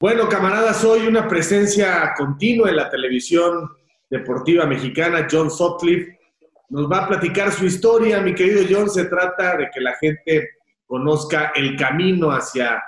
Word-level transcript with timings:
Bueno, 0.00 0.28
camaradas, 0.28 0.84
hoy 0.84 1.08
una 1.08 1.26
presencia 1.26 2.14
continua 2.16 2.70
en 2.70 2.76
la 2.76 2.88
televisión 2.88 3.68
deportiva 4.08 4.64
mexicana, 4.64 5.26
John 5.28 5.50
Sutcliffe. 5.50 6.20
Nos 6.68 6.88
va 6.88 6.98
a 6.98 7.08
platicar 7.08 7.50
su 7.50 7.66
historia, 7.66 8.20
mi 8.20 8.32
querido 8.32 8.62
John. 8.70 8.88
Se 8.88 9.06
trata 9.06 9.56
de 9.56 9.68
que 9.74 9.80
la 9.80 9.96
gente 9.96 10.50
conozca 10.86 11.50
el 11.56 11.74
camino 11.76 12.30
hacia 12.30 12.80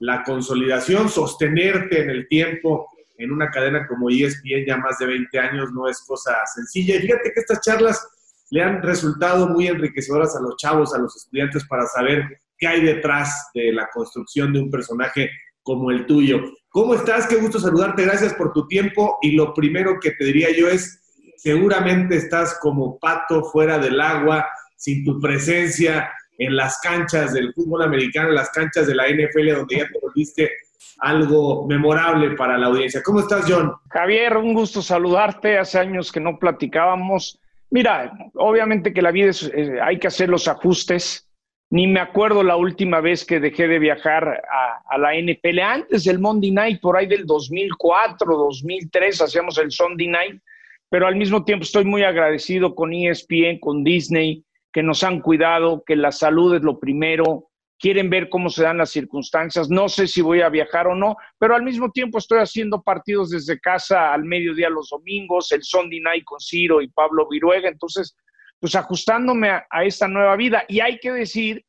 la 0.00 0.24
consolidación, 0.24 1.08
sostenerte 1.08 2.02
en 2.02 2.10
el 2.10 2.26
tiempo 2.26 2.88
en 3.18 3.30
una 3.30 3.50
cadena 3.50 3.86
como 3.86 4.10
ESPN 4.10 4.66
ya 4.66 4.76
más 4.78 4.98
de 4.98 5.06
20 5.06 5.38
años 5.38 5.72
no 5.72 5.88
es 5.88 6.04
cosa 6.04 6.38
sencilla. 6.52 6.96
Y 6.96 7.02
fíjate 7.02 7.32
que 7.32 7.40
estas 7.40 7.60
charlas 7.60 8.04
le 8.50 8.62
han 8.62 8.82
resultado 8.82 9.46
muy 9.46 9.68
enriquecedoras 9.68 10.34
a 10.34 10.40
los 10.40 10.56
chavos, 10.56 10.92
a 10.92 10.98
los 10.98 11.14
estudiantes 11.16 11.64
para 11.68 11.86
saber 11.86 12.40
qué 12.56 12.66
hay 12.66 12.80
detrás 12.82 13.50
de 13.54 13.72
la 13.72 13.88
construcción 13.92 14.52
de 14.52 14.60
un 14.60 14.70
personaje 14.72 15.30
como 15.62 15.90
el 15.90 16.06
tuyo. 16.06 16.40
¿Cómo 16.70 16.94
estás? 16.94 17.26
Qué 17.26 17.36
gusto 17.36 17.58
saludarte. 17.58 18.04
Gracias 18.04 18.34
por 18.34 18.52
tu 18.52 18.66
tiempo. 18.66 19.18
Y 19.22 19.32
lo 19.32 19.54
primero 19.54 19.98
que 20.00 20.12
te 20.12 20.24
diría 20.24 20.48
yo 20.56 20.68
es, 20.68 21.02
seguramente 21.36 22.16
estás 22.16 22.58
como 22.60 22.98
pato 22.98 23.44
fuera 23.44 23.78
del 23.78 24.00
agua, 24.00 24.46
sin 24.76 25.04
tu 25.04 25.20
presencia 25.20 26.10
en 26.38 26.56
las 26.56 26.78
canchas 26.80 27.32
del 27.32 27.52
fútbol 27.52 27.82
americano, 27.82 28.28
en 28.28 28.36
las 28.36 28.50
canchas 28.50 28.86
de 28.86 28.94
la 28.94 29.08
NFL, 29.08 29.56
donde 29.56 29.76
ya 29.76 29.88
te 29.88 29.98
volviste 30.00 30.50
algo 30.98 31.66
memorable 31.66 32.30
para 32.32 32.58
la 32.58 32.66
audiencia. 32.66 33.02
¿Cómo 33.02 33.20
estás, 33.20 33.44
John? 33.48 33.72
Javier, 33.90 34.36
un 34.36 34.54
gusto 34.54 34.82
saludarte. 34.82 35.58
Hace 35.58 35.78
años 35.78 36.12
que 36.12 36.20
no 36.20 36.38
platicábamos. 36.38 37.40
Mira, 37.70 38.12
obviamente 38.34 38.92
que 38.92 39.02
la 39.02 39.10
vida 39.10 39.30
es, 39.30 39.50
eh, 39.54 39.78
hay 39.82 39.98
que 39.98 40.08
hacer 40.08 40.28
los 40.28 40.48
ajustes. 40.48 41.27
Ni 41.70 41.86
me 41.86 42.00
acuerdo 42.00 42.42
la 42.42 42.56
última 42.56 43.00
vez 43.00 43.26
que 43.26 43.40
dejé 43.40 43.68
de 43.68 43.78
viajar 43.78 44.42
a, 44.50 44.82
a, 44.88 44.98
la 44.98 45.14
NFL. 45.14 45.58
Antes 45.60 46.04
del 46.04 46.18
Monday 46.18 46.50
Night, 46.50 46.80
por 46.80 46.96
ahí 46.96 47.06
del 47.06 47.26
2004, 47.26 48.36
2003, 48.36 49.20
hacíamos 49.20 49.58
el 49.58 49.70
Sunday 49.70 50.08
Night. 50.08 50.42
Pero 50.88 51.06
al 51.06 51.16
mismo 51.16 51.44
tiempo 51.44 51.64
estoy 51.64 51.84
muy 51.84 52.02
agradecido 52.02 52.74
con 52.74 52.94
ESPN, 52.94 53.58
con 53.60 53.84
Disney, 53.84 54.44
que 54.72 54.82
nos 54.82 55.04
han 55.04 55.20
cuidado, 55.20 55.82
que 55.86 55.96
la 55.96 56.12
salud 56.12 56.54
es 56.54 56.62
lo 56.62 56.78
primero, 56.78 57.50
quieren 57.78 58.08
ver 58.08 58.30
cómo 58.30 58.48
se 58.48 58.62
dan 58.62 58.78
las 58.78 58.90
circunstancias. 58.90 59.68
No 59.68 59.90
sé 59.90 60.06
si 60.06 60.22
voy 60.22 60.40
a 60.40 60.48
viajar 60.48 60.86
o 60.86 60.94
no, 60.94 61.16
pero 61.38 61.54
al 61.54 61.62
mismo 61.62 61.90
tiempo 61.90 62.16
estoy 62.16 62.38
haciendo 62.38 62.82
partidos 62.82 63.30
desde 63.30 63.60
casa 63.60 64.14
al 64.14 64.24
mediodía 64.24 64.70
los 64.70 64.88
domingos, 64.88 65.52
el 65.52 65.62
Sunday 65.62 66.00
Night 66.00 66.24
con 66.24 66.40
Ciro 66.40 66.80
y 66.80 66.88
Pablo 66.88 67.28
Viruega. 67.28 67.68
Entonces, 67.68 68.16
pues 68.58 68.74
ajustándome 68.74 69.50
a, 69.50 69.66
a 69.70 69.84
esta 69.84 70.08
nueva 70.08 70.36
vida. 70.36 70.64
Y 70.68 70.80
hay 70.80 70.98
que 70.98 71.12
decir 71.12 71.64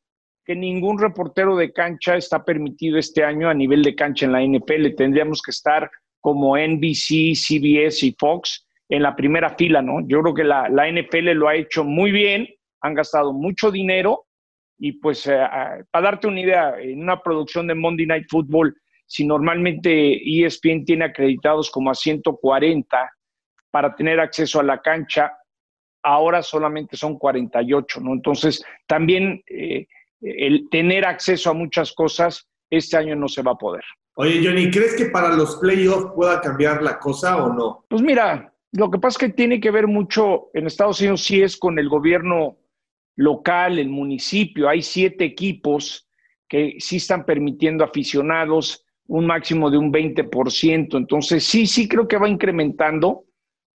que 0.50 0.56
ningún 0.56 0.98
reportero 0.98 1.54
de 1.54 1.72
cancha 1.72 2.16
está 2.16 2.44
permitido 2.44 2.98
este 2.98 3.22
año 3.22 3.48
a 3.48 3.54
nivel 3.54 3.84
de 3.84 3.94
cancha 3.94 4.26
en 4.26 4.32
la 4.32 4.42
NFL. 4.42 4.96
Tendríamos 4.96 5.42
que 5.42 5.52
estar 5.52 5.88
como 6.20 6.56
NBC, 6.56 7.36
CBS 7.36 8.04
y 8.04 8.16
Fox 8.18 8.66
en 8.88 9.04
la 9.04 9.14
primera 9.14 9.50
fila, 9.50 9.80
¿no? 9.80 10.00
Yo 10.08 10.20
creo 10.22 10.34
que 10.34 10.42
la, 10.42 10.68
la 10.68 10.90
NFL 10.90 11.34
lo 11.34 11.46
ha 11.46 11.54
hecho 11.54 11.84
muy 11.84 12.10
bien, 12.10 12.48
han 12.80 12.94
gastado 12.94 13.32
mucho 13.32 13.70
dinero 13.70 14.26
y 14.76 14.90
pues 14.98 15.24
eh, 15.28 15.38
para 15.92 16.04
darte 16.04 16.26
una 16.26 16.40
idea, 16.40 16.74
en 16.80 17.00
una 17.00 17.22
producción 17.22 17.68
de 17.68 17.76
Monday 17.76 18.06
Night 18.06 18.26
Football, 18.28 18.74
si 19.06 19.24
normalmente 19.24 20.20
ESPN 20.44 20.84
tiene 20.84 21.04
acreditados 21.04 21.70
como 21.70 21.92
a 21.92 21.94
140 21.94 23.08
para 23.70 23.94
tener 23.94 24.18
acceso 24.18 24.58
a 24.58 24.64
la 24.64 24.82
cancha, 24.82 25.32
ahora 26.02 26.42
solamente 26.42 26.96
son 26.96 27.20
48, 27.20 28.00
¿no? 28.00 28.14
Entonces, 28.14 28.64
también 28.88 29.44
eh, 29.46 29.86
el 30.20 30.68
tener 30.70 31.04
acceso 31.04 31.50
a 31.50 31.54
muchas 31.54 31.92
cosas, 31.92 32.48
este 32.70 32.96
año 32.96 33.16
no 33.16 33.28
se 33.28 33.42
va 33.42 33.52
a 33.52 33.58
poder. 33.58 33.82
Oye, 34.14 34.42
Johnny, 34.44 34.70
¿crees 34.70 34.94
que 34.94 35.06
para 35.06 35.34
los 35.34 35.56
playoffs 35.56 36.12
pueda 36.14 36.40
cambiar 36.40 36.82
la 36.82 36.98
cosa 36.98 37.42
o 37.42 37.52
no? 37.52 37.84
Pues 37.88 38.02
mira, 38.02 38.52
lo 38.72 38.90
que 38.90 38.98
pasa 38.98 39.14
es 39.14 39.28
que 39.28 39.34
tiene 39.34 39.60
que 39.60 39.70
ver 39.70 39.86
mucho, 39.86 40.50
en 40.54 40.66
Estados 40.66 41.00
Unidos 41.00 41.22
sí 41.22 41.42
es 41.42 41.56
con 41.56 41.78
el 41.78 41.88
gobierno 41.88 42.58
local, 43.16 43.78
el 43.78 43.88
municipio. 43.88 44.68
Hay 44.68 44.82
siete 44.82 45.24
equipos 45.24 46.08
que 46.48 46.76
sí 46.78 46.96
están 46.96 47.24
permitiendo 47.24 47.84
aficionados 47.84 48.84
un 49.06 49.26
máximo 49.26 49.70
de 49.70 49.78
un 49.78 49.92
20%. 49.92 50.96
Entonces, 50.96 51.44
sí, 51.44 51.66
sí 51.66 51.88
creo 51.88 52.06
que 52.06 52.18
va 52.18 52.28
incrementando. 52.28 53.24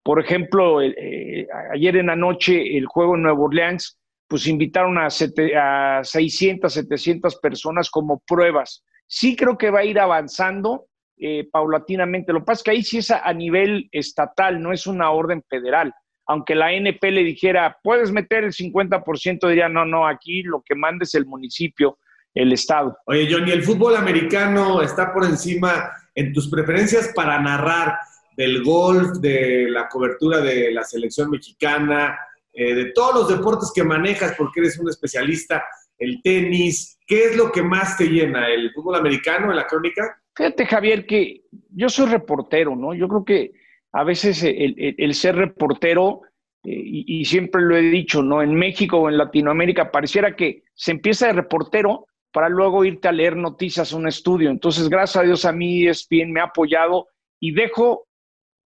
Por 0.03 0.20
ejemplo, 0.20 0.81
eh, 0.81 1.47
ayer 1.74 1.97
en 1.97 2.08
la 2.08 2.16
noche 2.16 2.78
el 2.78 2.86
juego 2.86 3.16
en 3.16 3.24
Nueva 3.24 3.40
Orleans, 3.40 4.00
pues 4.28 4.47
invitaron 4.47 4.97
a, 4.97 5.09
sete, 5.09 5.56
a 5.56 6.02
600, 6.03 6.74
700 6.74 7.36
personas 7.38 7.90
como 7.90 8.22
pruebas. 8.25 8.84
Sí 9.08 9.36
creo 9.36 9.58
que 9.58 9.69
va 9.69 9.80
a 9.80 9.86
ir 9.86 10.00
avanzando 10.00 10.88
eh, 11.18 11.47
paulatinamente. 11.52 12.34
Lo 12.34 12.40
que 12.40 12.46
pasa 12.46 12.59
es 12.59 12.64
que 12.64 12.72
ahí 12.72 12.84
sí 12.84 12.97
es 12.97 13.12
a, 13.12 13.19
a 13.19 13.34
nivel 13.34 13.88
estatal, 13.91 14.62
no 14.62 14.72
es 14.72 14.88
una 14.88 15.12
orden 15.12 15.44
federal 15.47 15.94
aunque 16.28 16.56
la 16.56 16.74
NP 16.74 17.12
le 17.12 17.24
dijera, 17.24 17.78
puedes 17.84 18.12
meter 18.12 18.44
el 18.44 18.52
50%, 18.52 19.47
diría, 19.47 19.69
no, 19.69 19.85
no, 19.85 20.08
aquí 20.08 20.44
lo 20.44 20.64
que 20.66 20.75
manda 20.75 21.03
es 21.03 21.14
el 21.16 21.25
municipio, 21.25 22.00
el 22.34 22.52
Estado. 22.52 22.97
Oye, 23.06 23.28
Johnny, 23.31 23.52
el 23.52 23.64
fútbol 23.64 23.96
americano 23.96 24.81
está 24.81 25.14
por 25.14 25.25
encima 25.25 25.91
en 26.14 26.34
tus 26.34 26.50
preferencias 26.50 27.12
para 27.16 27.40
narrar 27.40 27.97
del 28.35 28.64
golf, 28.64 29.19
de 29.19 29.68
la 29.69 29.88
cobertura 29.88 30.40
de 30.41 30.72
la 30.72 30.84
selección 30.84 31.30
mexicana, 31.30 32.18
eh, 32.56 32.74
de 32.74 32.92
todos 32.94 33.14
los 33.14 33.38
deportes 33.38 33.72
que 33.76 33.84
manejas 33.84 34.34
porque 34.38 34.62
eres 34.62 34.80
un 34.80 34.90
especialista, 34.90 35.64
el 35.98 36.22
tenis, 36.24 36.98
¿qué 37.06 37.26
es 37.26 37.38
lo 37.38 37.52
que 37.52 37.62
más 37.62 37.98
te 37.98 38.06
llena? 38.06 38.50
¿El 38.50 38.72
fútbol 38.74 38.96
americano 38.96 39.50
en 39.50 39.58
la 39.58 39.68
crónica? 39.68 40.22
Fíjate, 40.36 40.66
Javier, 40.66 41.06
que 41.06 41.44
yo 41.70 41.90
soy 41.90 42.08
reportero, 42.08 42.76
¿no? 42.76 42.94
Yo 42.94 43.08
creo 43.08 43.26
que 43.26 43.52
a 43.92 44.04
veces 44.04 44.44
el, 44.44 45.14
ser 45.14 45.36
reportero, 45.36 46.22
eh, 46.64 46.82
y, 46.84 47.26
siempre 47.26 47.62
lo 47.62 47.78
he 47.78 47.82
dicho, 47.82 48.22
¿no? 48.22 48.42
En 48.42 48.56
México 48.56 48.98
o 48.98 49.10
en 49.10 49.18
Latinoamérica 49.18 49.92
pareciera 49.92 50.36
que 50.36 50.64
se 50.74 50.92
empieza 50.92 51.28
de 51.28 51.34
reportero 51.34 52.08
para 52.32 52.50
luego 52.50 52.84
irte 52.84 53.08
a 53.08 53.14
leer 53.14 53.38
noticias 53.38 53.94
un 53.94 54.08
estudio. 54.08 54.50
Entonces, 54.50 54.90
gracias 54.90 55.24
a 55.24 55.26
Dios 55.26 55.46
a 55.46 55.54
mí 55.54 55.88
ESPN 55.88 56.32
me 56.34 56.42
ha 56.42 56.46
apoyado 56.46 57.08
y 57.40 57.54
dejo 57.54 58.05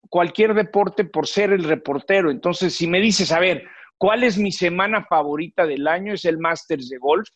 cualquier 0.09 0.53
deporte 0.53 1.05
por 1.05 1.27
ser 1.27 1.51
el 1.51 1.63
reportero. 1.63 2.31
Entonces, 2.31 2.73
si 2.75 2.87
me 2.87 2.99
dices, 2.99 3.31
a 3.31 3.39
ver, 3.39 3.65
¿cuál 3.97 4.23
es 4.23 4.37
mi 4.37 4.51
semana 4.51 5.05
favorita 5.05 5.65
del 5.65 5.87
año? 5.87 6.13
Es 6.13 6.25
el 6.25 6.37
Masters 6.37 6.89
de 6.89 6.97
Golf. 6.97 7.27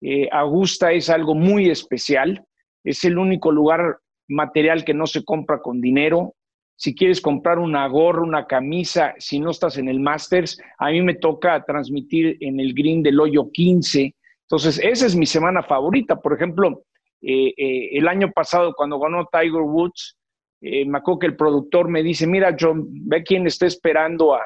Eh, 0.00 0.28
Augusta 0.30 0.92
es 0.92 1.10
algo 1.10 1.34
muy 1.34 1.70
especial. 1.70 2.44
Es 2.82 3.04
el 3.04 3.18
único 3.18 3.50
lugar 3.50 3.98
material 4.28 4.84
que 4.84 4.94
no 4.94 5.06
se 5.06 5.24
compra 5.24 5.60
con 5.60 5.80
dinero 5.80 6.34
si 6.76 6.94
quieres 6.94 7.20
comprar 7.20 7.58
una 7.58 7.86
gorra, 7.86 8.22
una 8.22 8.46
camisa, 8.46 9.14
si 9.18 9.38
no 9.38 9.50
estás 9.50 9.78
en 9.78 9.88
el 9.88 10.00
Masters, 10.00 10.60
a 10.78 10.90
mí 10.90 11.02
me 11.02 11.14
toca 11.14 11.64
transmitir 11.64 12.36
en 12.40 12.58
el 12.58 12.74
Green 12.74 13.02
del 13.02 13.20
Hoyo 13.20 13.50
15. 13.52 14.14
Entonces, 14.42 14.80
esa 14.82 15.06
es 15.06 15.14
mi 15.14 15.26
semana 15.26 15.62
favorita. 15.62 16.20
Por 16.20 16.34
ejemplo, 16.34 16.82
eh, 17.22 17.54
eh, 17.56 17.90
el 17.92 18.08
año 18.08 18.30
pasado, 18.32 18.74
cuando 18.76 18.98
ganó 18.98 19.26
Tiger 19.30 19.62
Woods, 19.62 20.16
eh, 20.64 20.86
me 20.86 20.98
acuerdo 20.98 21.20
que 21.20 21.26
el 21.26 21.36
productor 21.36 21.88
me 21.88 22.02
dice, 22.02 22.26
mira, 22.26 22.56
John, 22.58 22.86
ve 23.06 23.22
quién 23.22 23.46
está 23.46 23.66
esperando 23.66 24.34
a, 24.34 24.40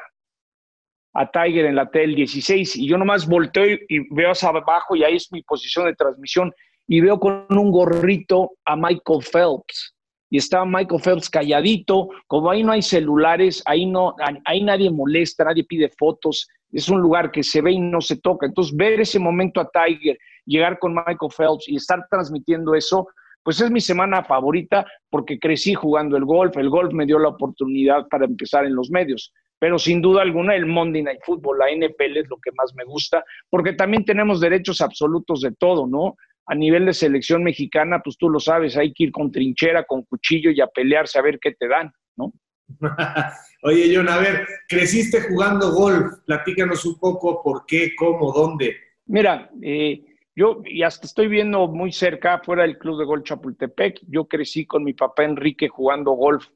a 1.13 1.31
Tiger 1.31 1.65
en 1.65 1.75
la 1.75 1.89
TL 1.89 2.15
16. 2.15 2.75
Y 2.75 2.87
yo 2.87 2.97
nomás 2.97 3.27
volteo 3.27 3.65
y, 3.65 3.79
y 3.87 4.13
veo 4.13 4.31
hacia 4.31 4.49
abajo 4.49 4.95
y 4.95 5.03
ahí 5.03 5.15
es 5.15 5.31
mi 5.31 5.41
posición 5.43 5.85
de 5.85 5.95
transmisión 5.95 6.53
y 6.87 7.01
veo 7.01 7.19
con 7.19 7.45
un 7.49 7.71
gorrito 7.71 8.51
a 8.65 8.75
Michael 8.75 9.23
Phelps 9.31 9.95
y 10.29 10.37
estaba 10.37 10.65
Michael 10.65 11.01
Phelps 11.01 11.29
calladito, 11.29 12.09
como 12.27 12.51
ahí 12.51 12.63
no 12.63 12.71
hay 12.71 12.81
celulares, 12.81 13.63
ahí 13.65 13.85
no, 13.85 14.15
ahí 14.45 14.63
nadie 14.63 14.91
molesta, 14.91 15.43
nadie 15.43 15.63
pide 15.63 15.89
fotos, 15.97 16.47
es 16.71 16.87
un 16.87 17.01
lugar 17.01 17.31
que 17.31 17.41
se 17.41 17.61
ve 17.61 17.71
y 17.71 17.79
no 17.79 17.99
se 17.99 18.17
toca. 18.17 18.45
Entonces, 18.45 18.75
ver 18.75 19.01
ese 19.01 19.17
momento 19.17 19.59
a 19.59 19.69
Tiger, 19.71 20.17
llegar 20.45 20.77
con 20.77 20.93
Michael 20.93 21.31
Phelps 21.35 21.67
y 21.67 21.77
estar 21.77 22.05
transmitiendo 22.11 22.75
eso, 22.75 23.07
pues 23.43 23.61
es 23.61 23.71
mi 23.71 23.81
semana 23.81 24.23
favorita 24.23 24.85
porque 25.09 25.39
crecí 25.39 25.73
jugando 25.73 26.17
el 26.17 26.25
golf, 26.25 26.55
el 26.57 26.69
golf 26.69 26.93
me 26.93 27.05
dio 27.05 27.19
la 27.19 27.29
oportunidad 27.29 28.07
para 28.09 28.25
empezar 28.25 28.65
en 28.65 28.75
los 28.75 28.89
medios. 28.89 29.33
Pero 29.59 29.77
sin 29.77 30.01
duda 30.01 30.21
alguna 30.21 30.55
el 30.55 30.65
Monday 30.65 31.03
Night 31.03 31.19
Football, 31.25 31.59
la 31.59 31.71
NFL 31.71 32.17
es 32.17 32.29
lo 32.29 32.37
que 32.37 32.51
más 32.53 32.73
me 32.75 32.85
gusta, 32.85 33.23
porque 33.49 33.73
también 33.73 34.05
tenemos 34.05 34.39
derechos 34.39 34.79
absolutos 34.79 35.41
de 35.41 35.51
todo, 35.51 35.85
¿no? 35.85 36.15
a 36.49 36.55
nivel 36.55 36.87
de 36.87 36.93
selección 36.93 37.43
mexicana, 37.43 38.01
pues 38.03 38.17
tú 38.17 38.27
lo 38.27 38.39
sabes, 38.39 38.75
hay 38.75 38.91
que 38.91 39.03
ir 39.03 39.11
con 39.11 39.31
trinchera, 39.31 39.83
con 39.83 40.01
cuchillo 40.03 40.49
y 40.49 40.59
a 40.59 40.65
pelearse 40.65 41.19
a 41.19 41.21
ver 41.21 41.37
qué 41.39 41.51
te 41.51 41.67
dan, 41.67 41.91
¿no? 42.17 42.33
Oye, 43.63 43.95
John, 43.95 44.09
a 44.09 44.17
ver, 44.17 44.47
creciste 44.67 45.21
jugando 45.21 45.71
golf, 45.71 46.07
platícanos 46.25 46.83
un 46.85 46.97
poco 46.97 47.43
por 47.43 47.67
qué, 47.67 47.91
cómo, 47.95 48.33
dónde. 48.33 48.75
Mira, 49.05 49.51
eh, 49.61 50.01
yo 50.35 50.61
y 50.65 50.83
hasta 50.83 51.05
estoy 51.05 51.27
viendo 51.27 51.67
muy 51.67 51.91
cerca, 51.91 52.39
fuera 52.39 52.63
del 52.63 52.77
Club 52.77 52.99
de 52.99 53.05
Golf 53.05 53.23
Chapultepec, 53.23 54.01
yo 54.07 54.25
crecí 54.25 54.65
con 54.65 54.83
mi 54.83 54.93
papá 54.93 55.23
Enrique 55.23 55.67
jugando 55.67 56.11
golf, 56.11 56.47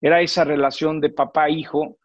era 0.00 0.20
esa 0.20 0.44
relación 0.44 1.00
de 1.00 1.10
papá-hijo. 1.10 1.98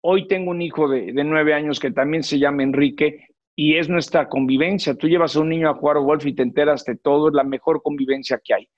Hoy 0.00 0.28
tengo 0.28 0.50
un 0.50 0.62
hijo 0.62 0.88
de, 0.88 1.12
de 1.12 1.24
nueve 1.24 1.54
años 1.54 1.80
que 1.80 1.90
también 1.90 2.22
se 2.22 2.38
llama 2.38 2.62
Enrique 2.62 3.28
y 3.56 3.76
es 3.76 3.88
nuestra 3.88 4.28
convivencia. 4.28 4.94
Tú 4.94 5.08
llevas 5.08 5.36
a 5.36 5.40
un 5.40 5.48
niño 5.48 5.70
a 5.70 5.74
jugar 5.74 5.98
golf 5.98 6.26
y 6.26 6.34
te 6.34 6.42
enteras 6.42 6.84
de 6.84 6.96
todo, 6.96 7.28
es 7.28 7.34
la 7.34 7.44
mejor 7.44 7.82
convivencia 7.82 8.40
que 8.42 8.54
hay. 8.54 8.68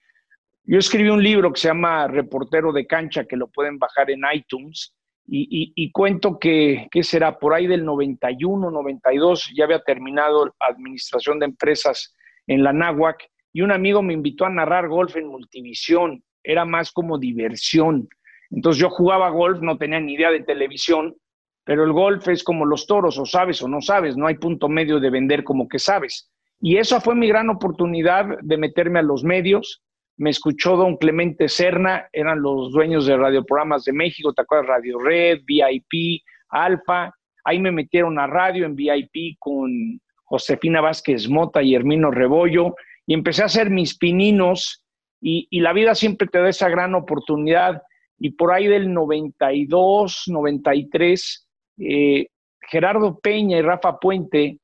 Yo 0.64 0.78
escribí 0.78 1.08
un 1.08 1.22
libro 1.22 1.52
que 1.52 1.60
se 1.60 1.68
llama 1.68 2.08
Reportero 2.08 2.72
de 2.72 2.86
Cancha, 2.86 3.24
que 3.24 3.36
lo 3.36 3.46
pueden 3.46 3.78
bajar 3.78 4.10
en 4.10 4.22
iTunes, 4.32 4.96
y, 5.28 5.90
cuento 5.92 6.38
que, 6.38 6.88
¿qué 6.90 7.02
será? 7.02 7.38
Por 7.38 7.52
ahí 7.54 7.66
del 7.66 7.84
91, 7.84 8.70
92, 8.70 9.52
ya 9.56 9.64
había 9.64 9.80
terminado 9.80 10.54
administración 10.60 11.38
de 11.38 11.46
empresas 11.46 12.14
en 12.46 12.62
la 12.62 12.72
NAWAC, 12.72 13.28
y 13.52 13.62
un 13.62 13.72
amigo 13.72 14.02
me 14.02 14.12
invitó 14.12 14.44
a 14.44 14.50
narrar 14.50 14.88
golf 14.88 15.16
en 15.16 15.28
multivisión, 15.28 16.22
era 16.44 16.64
más 16.64 16.92
como 16.92 17.18
diversión. 17.18 18.08
Entonces 18.50 18.80
yo 18.80 18.90
jugaba 18.90 19.30
golf, 19.30 19.60
no 19.60 19.78
tenía 19.78 19.98
ni 19.98 20.14
idea 20.14 20.30
de 20.30 20.42
televisión, 20.42 21.16
pero 21.64 21.84
el 21.84 21.92
golf 21.92 22.28
es 22.28 22.44
como 22.44 22.64
los 22.64 22.86
toros, 22.86 23.18
o 23.18 23.26
sabes 23.26 23.60
o 23.62 23.68
no 23.68 23.80
sabes, 23.80 24.16
no 24.16 24.26
hay 24.26 24.36
punto 24.36 24.68
medio 24.68 25.00
de 25.00 25.10
vender 25.10 25.42
como 25.42 25.68
que 25.68 25.78
sabes. 25.78 26.30
Y 26.60 26.76
esa 26.76 27.00
fue 27.00 27.14
mi 27.14 27.28
gran 27.28 27.50
oportunidad 27.50 28.26
de 28.42 28.56
meterme 28.56 29.00
a 29.00 29.02
los 29.02 29.24
medios. 29.24 29.82
Me 30.18 30.30
escuchó 30.30 30.76
don 30.76 30.96
Clemente 30.96 31.48
Serna, 31.48 32.08
eran 32.12 32.40
los 32.40 32.72
dueños 32.72 33.06
de 33.06 33.16
radioprogramas 33.16 33.84
de 33.84 33.92
México, 33.92 34.32
¿te 34.32 34.42
acuerdas? 34.42 34.68
Radio 34.68 34.98
Red, 34.98 35.40
VIP, 35.46 36.22
Alfa. 36.48 37.12
Ahí 37.44 37.58
me 37.58 37.70
metieron 37.70 38.18
a 38.18 38.26
radio 38.26 38.64
en 38.64 38.74
VIP 38.74 39.36
con 39.38 40.00
Josefina 40.24 40.80
Vázquez 40.80 41.28
Mota 41.28 41.62
y 41.62 41.74
Hermino 41.74 42.10
Rebollo 42.10 42.74
y 43.06 43.14
empecé 43.14 43.42
a 43.42 43.46
hacer 43.46 43.70
mis 43.70 43.96
pininos 43.96 44.82
y, 45.20 45.60
la 45.60 45.72
vida 45.72 45.94
siempre 45.94 46.28
te 46.28 46.38
da 46.38 46.48
esa 46.48 46.68
gran 46.68 46.94
oportunidad. 46.94 47.82
Y 48.18 48.30
por 48.30 48.52
ahí 48.52 48.66
del 48.66 48.92
92, 48.92 50.24
93, 50.28 51.48
eh, 51.78 52.26
Gerardo 52.60 53.18
Peña 53.18 53.58
y 53.58 53.62
Rafa 53.62 53.98
Puente 53.98 54.58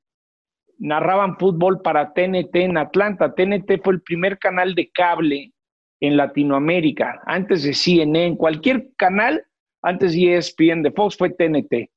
narraban 0.83 1.37
fútbol 1.37 1.81
para 1.81 2.11
TNT 2.11 2.55
en 2.55 2.77
Atlanta. 2.77 3.33
TNT 3.33 3.81
fue 3.81 3.93
el 3.93 4.01
primer 4.01 4.37
canal 4.37 4.75
de 4.75 4.91
cable 4.91 5.53
en 6.01 6.17
Latinoamérica, 6.17 7.21
antes 7.25 7.63
de 7.63 7.73
CNN, 7.73 8.35
cualquier 8.35 8.89
canal, 8.97 9.45
antes 9.81 10.11
de 10.11 10.35
ESPN, 10.35 10.83
de 10.83 10.91
Fox 10.91 11.15
fue 11.17 11.29
TNT. 11.29 11.89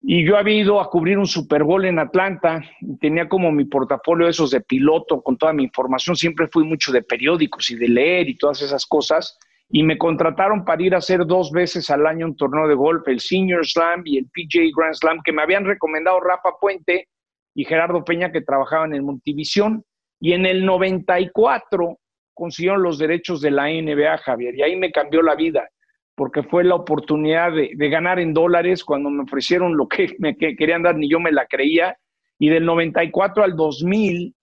Y 0.00 0.24
yo 0.24 0.36
había 0.36 0.54
ido 0.54 0.80
a 0.80 0.88
cubrir 0.88 1.18
un 1.18 1.26
Super 1.26 1.64
Bowl 1.64 1.84
en 1.84 1.98
Atlanta, 1.98 2.62
y 2.80 2.96
tenía 2.98 3.28
como 3.28 3.50
mi 3.50 3.64
portafolio 3.64 4.28
esos 4.28 4.52
de 4.52 4.60
piloto 4.60 5.20
con 5.20 5.36
toda 5.36 5.52
mi 5.52 5.64
información, 5.64 6.14
siempre 6.14 6.46
fui 6.46 6.64
mucho 6.64 6.92
de 6.92 7.02
periódicos 7.02 7.68
y 7.70 7.74
de 7.74 7.88
leer 7.88 8.28
y 8.28 8.36
todas 8.36 8.62
esas 8.62 8.86
cosas 8.86 9.36
y 9.74 9.82
me 9.82 9.96
contrataron 9.96 10.66
para 10.66 10.82
ir 10.82 10.94
a 10.94 10.98
hacer 10.98 11.26
dos 11.26 11.50
veces 11.50 11.88
al 11.88 12.06
año 12.06 12.26
un 12.26 12.36
torneo 12.36 12.68
de 12.68 12.74
golf, 12.74 13.08
el 13.08 13.20
Senior 13.20 13.66
Slam 13.66 14.02
y 14.04 14.18
el 14.18 14.26
PJ 14.26 14.70
Grand 14.76 14.94
Slam, 14.94 15.22
que 15.24 15.32
me 15.32 15.42
habían 15.42 15.64
recomendado 15.64 16.20
Rafa 16.20 16.50
Puente 16.60 17.08
y 17.54 17.64
Gerardo 17.64 18.04
Peña, 18.04 18.32
que 18.32 18.40
trabajaban 18.40 18.94
en 18.94 19.04
Multivisión. 19.04 19.84
Y 20.20 20.32
en 20.32 20.46
el 20.46 20.64
94 20.64 21.98
consiguieron 22.34 22.82
los 22.82 22.98
derechos 22.98 23.40
de 23.40 23.50
la 23.50 23.64
NBA, 23.64 24.18
Javier, 24.18 24.54
y 24.54 24.62
ahí 24.62 24.76
me 24.76 24.92
cambió 24.92 25.20
la 25.22 25.34
vida, 25.34 25.68
porque 26.14 26.42
fue 26.42 26.64
la 26.64 26.76
oportunidad 26.76 27.52
de, 27.52 27.88
ganar 27.88 28.18
en 28.18 28.32
dólares 28.32 28.84
cuando 28.84 29.10
me 29.10 29.24
ofrecieron 29.24 29.76
lo 29.76 29.88
que 29.88 30.16
querían 30.56 30.82
dar, 30.82 30.96
ni 30.96 31.08
yo 31.08 31.20
me 31.20 31.32
la 31.32 31.46
creía. 31.46 31.96
Y 32.38 32.48
del 32.48 32.64
94 32.64 33.44
al 33.44 33.56
2000 33.56 34.34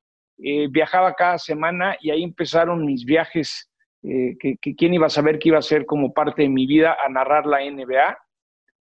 eh, 0.42 0.68
viajaba 0.70 1.14
cada 1.16 1.38
semana 1.38 1.98
y 2.00 2.12
ahí 2.12 2.24
empezaron 2.24 2.86
mis 2.86 3.04
viajes 3.04 3.70
eh, 4.04 4.38
que, 4.40 4.58
quién 4.76 4.94
iba 4.94 5.08
a 5.08 5.10
saber 5.10 5.38
que 5.38 5.50
iba 5.50 5.58
a 5.58 5.62
ser 5.62 5.86
como 5.86 6.14
parte 6.14 6.44
de 6.44 6.50
mi 6.50 6.66
vida 6.66 6.96
a 7.06 7.10
narrar 7.10 7.46
la 7.46 7.60
NBA. 7.60 8.18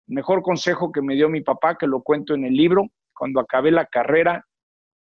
mejor 0.07 0.41
consejo 0.41 0.91
que 0.91 1.03
me 1.03 1.13
dio 1.13 1.29
mi 1.29 1.41
papá, 1.41 1.77
que 1.77 1.85
lo 1.85 2.01
cuento 2.01 2.33
en 2.33 2.45
el 2.45 2.53
libro, 2.53 2.87
cuando 3.13 3.39
acabé 3.39 3.71
la 3.71 3.85
carrera, 3.85 4.45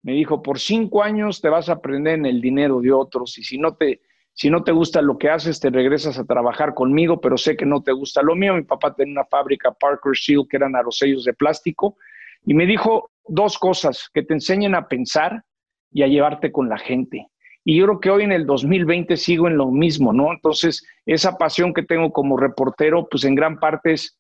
me 0.03 0.13
dijo, 0.13 0.41
por 0.41 0.59
cinco 0.59 1.03
años 1.03 1.41
te 1.41 1.49
vas 1.49 1.69
a 1.69 1.73
aprender 1.73 2.15
en 2.15 2.25
el 2.25 2.41
dinero 2.41 2.81
de 2.81 2.91
otros 2.91 3.37
y 3.37 3.43
si 3.43 3.57
no 3.57 3.75
te, 3.75 4.01
si 4.33 4.49
no 4.49 4.63
te 4.63 4.71
gusta 4.71 5.01
lo 5.01 5.17
que 5.17 5.29
haces, 5.29 5.59
te 5.59 5.69
regresas 5.69 6.17
a 6.17 6.25
trabajar 6.25 6.73
conmigo, 6.73 7.21
pero 7.21 7.37
sé 7.37 7.55
que 7.55 7.65
no 7.65 7.83
te 7.83 7.91
gusta 7.91 8.21
lo 8.21 8.35
mío. 8.35 8.55
Mi 8.55 8.63
papá 8.63 8.93
tenía 8.95 9.13
una 9.13 9.25
fábrica 9.25 9.71
Parker 9.71 10.13
Shield 10.13 10.47
que 10.49 10.57
eran 10.57 10.75
arosellos 10.75 11.25
de 11.25 11.33
plástico 11.33 11.97
y 12.45 12.53
me 12.53 12.65
dijo 12.65 13.11
dos 13.27 13.57
cosas, 13.57 14.09
que 14.13 14.23
te 14.23 14.33
enseñen 14.33 14.73
a 14.73 14.87
pensar 14.87 15.43
y 15.91 16.03
a 16.03 16.07
llevarte 16.07 16.51
con 16.51 16.69
la 16.69 16.77
gente. 16.77 17.27
Y 17.63 17.77
yo 17.77 17.85
creo 17.85 17.99
que 17.99 18.09
hoy 18.09 18.23
en 18.23 18.31
el 18.31 18.47
2020 18.47 19.15
sigo 19.17 19.47
en 19.47 19.57
lo 19.57 19.67
mismo, 19.69 20.13
¿no? 20.13 20.31
Entonces, 20.33 20.83
esa 21.05 21.37
pasión 21.37 21.73
que 21.73 21.83
tengo 21.83 22.11
como 22.11 22.37
reportero, 22.37 23.07
pues 23.09 23.23
en 23.23 23.35
gran 23.35 23.59
parte 23.59 23.93
es 23.93 24.17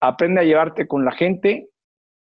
aprende 0.00 0.40
a 0.40 0.44
llevarte 0.44 0.88
con 0.88 1.04
la 1.04 1.12
gente 1.12 1.68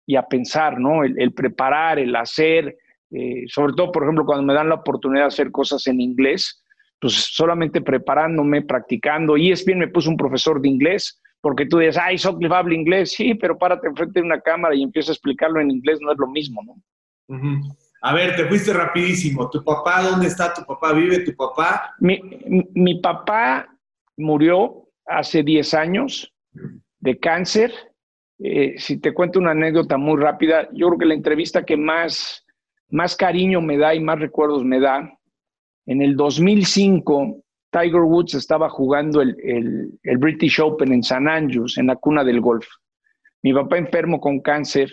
y 0.06 0.16
a 0.16 0.22
pensar, 0.22 0.78
¿no? 0.78 1.04
El, 1.04 1.32
preparar, 1.32 1.98
el 1.98 2.14
hacer, 2.16 2.76
eh, 3.10 3.44
sobre 3.46 3.74
todo, 3.74 3.92
por 3.92 4.02
ejemplo, 4.02 4.24
cuando 4.24 4.44
me 4.44 4.54
dan 4.54 4.68
la 4.68 4.76
oportunidad 4.76 5.24
de 5.24 5.28
hacer 5.28 5.50
cosas 5.50 5.86
en 5.86 6.00
inglés, 6.00 6.62
pues 7.00 7.14
solamente 7.14 7.80
preparándome, 7.80 8.62
practicando. 8.62 9.36
Y 9.36 9.52
es 9.52 9.64
bien, 9.64 9.78
me 9.78 9.88
puso 9.88 10.10
un 10.10 10.16
profesor 10.16 10.60
de 10.60 10.68
inglés, 10.68 11.20
porque 11.40 11.66
tú 11.66 11.78
dices, 11.78 11.98
ay, 11.98 12.18
Sockliffe 12.18 12.54
habla 12.54 12.74
inglés, 12.74 13.12
sí, 13.12 13.34
pero 13.34 13.58
párate 13.58 13.88
enfrente 13.88 14.20
de 14.20 14.26
una 14.26 14.40
cámara 14.40 14.74
y 14.74 14.82
empieza 14.82 15.10
a 15.10 15.14
explicarlo 15.14 15.60
en 15.60 15.70
inglés, 15.70 15.98
no 16.00 16.12
es 16.12 16.18
lo 16.18 16.28
mismo, 16.28 16.62
¿no? 16.64 16.76
A 18.04 18.14
ver, 18.14 18.34
te 18.34 18.46
fuiste 18.46 18.72
rapidísimo. 18.72 19.48
¿Tu 19.48 19.62
papá 19.62 20.02
dónde 20.02 20.26
está? 20.26 20.52
¿Tu 20.52 20.64
papá 20.64 20.92
vive? 20.92 21.20
¿Tu 21.20 21.34
papá? 21.36 21.94
Mi, 22.00 23.00
papá 23.00 23.68
murió 24.16 24.88
hace 25.06 25.44
10 25.44 25.74
años 25.74 26.32
de 26.98 27.18
cáncer. 27.18 27.72
Eh, 28.44 28.74
si 28.78 28.98
te 28.98 29.12
cuento 29.12 29.38
una 29.38 29.52
anécdota 29.52 29.96
muy 29.96 30.20
rápida, 30.20 30.68
yo 30.72 30.88
creo 30.88 30.98
que 30.98 31.06
la 31.06 31.14
entrevista 31.14 31.64
que 31.64 31.76
más, 31.76 32.44
más 32.88 33.16
cariño 33.16 33.60
me 33.60 33.76
da 33.76 33.94
y 33.94 34.00
más 34.00 34.18
recuerdos 34.18 34.64
me 34.64 34.80
da, 34.80 35.18
en 35.86 36.02
el 36.02 36.16
2005, 36.16 37.42
Tiger 37.70 38.00
Woods 38.00 38.34
estaba 38.34 38.68
jugando 38.68 39.20
el, 39.20 39.36
el 40.02 40.18
British 40.18 40.60
Open 40.60 40.92
en 40.92 41.02
San 41.02 41.28
Andrews, 41.28 41.78
en 41.78 41.86
la 41.86 41.96
cuna 41.96 42.24
del 42.24 42.40
golf. 42.40 42.66
Mi 43.42 43.52
papá 43.52 43.78
enfermo 43.78 44.20
con 44.20 44.40
cáncer 44.40 44.90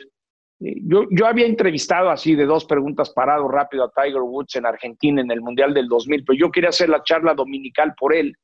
eh, 0.60 0.75
yo, 0.84 1.06
yo, 1.12 1.25
había 1.25 1.45
entrevistado 1.45 2.10
así 2.10 2.36
de 2.36 2.45
dos 2.45 2.66
preguntas 2.66 3.12
parado 3.12 3.48
rápido 3.48 3.86
a 3.86 3.92
Tiger 3.92 4.22
Woods 4.22 4.56
en 4.56 4.66
Argentina 4.66 5.22
en 5.22 5.31
el 5.31 5.42
Mundial 5.42 5.74
del 5.74 5.88
2000, 5.88 6.25
pero 6.25 6.38
yo 6.38 6.52
quería 6.52 6.69
hacer 6.69 6.90
la 6.90 7.04
charla 7.04 7.34
dominical 7.34 7.94
por 7.98 8.13
él 8.13 8.36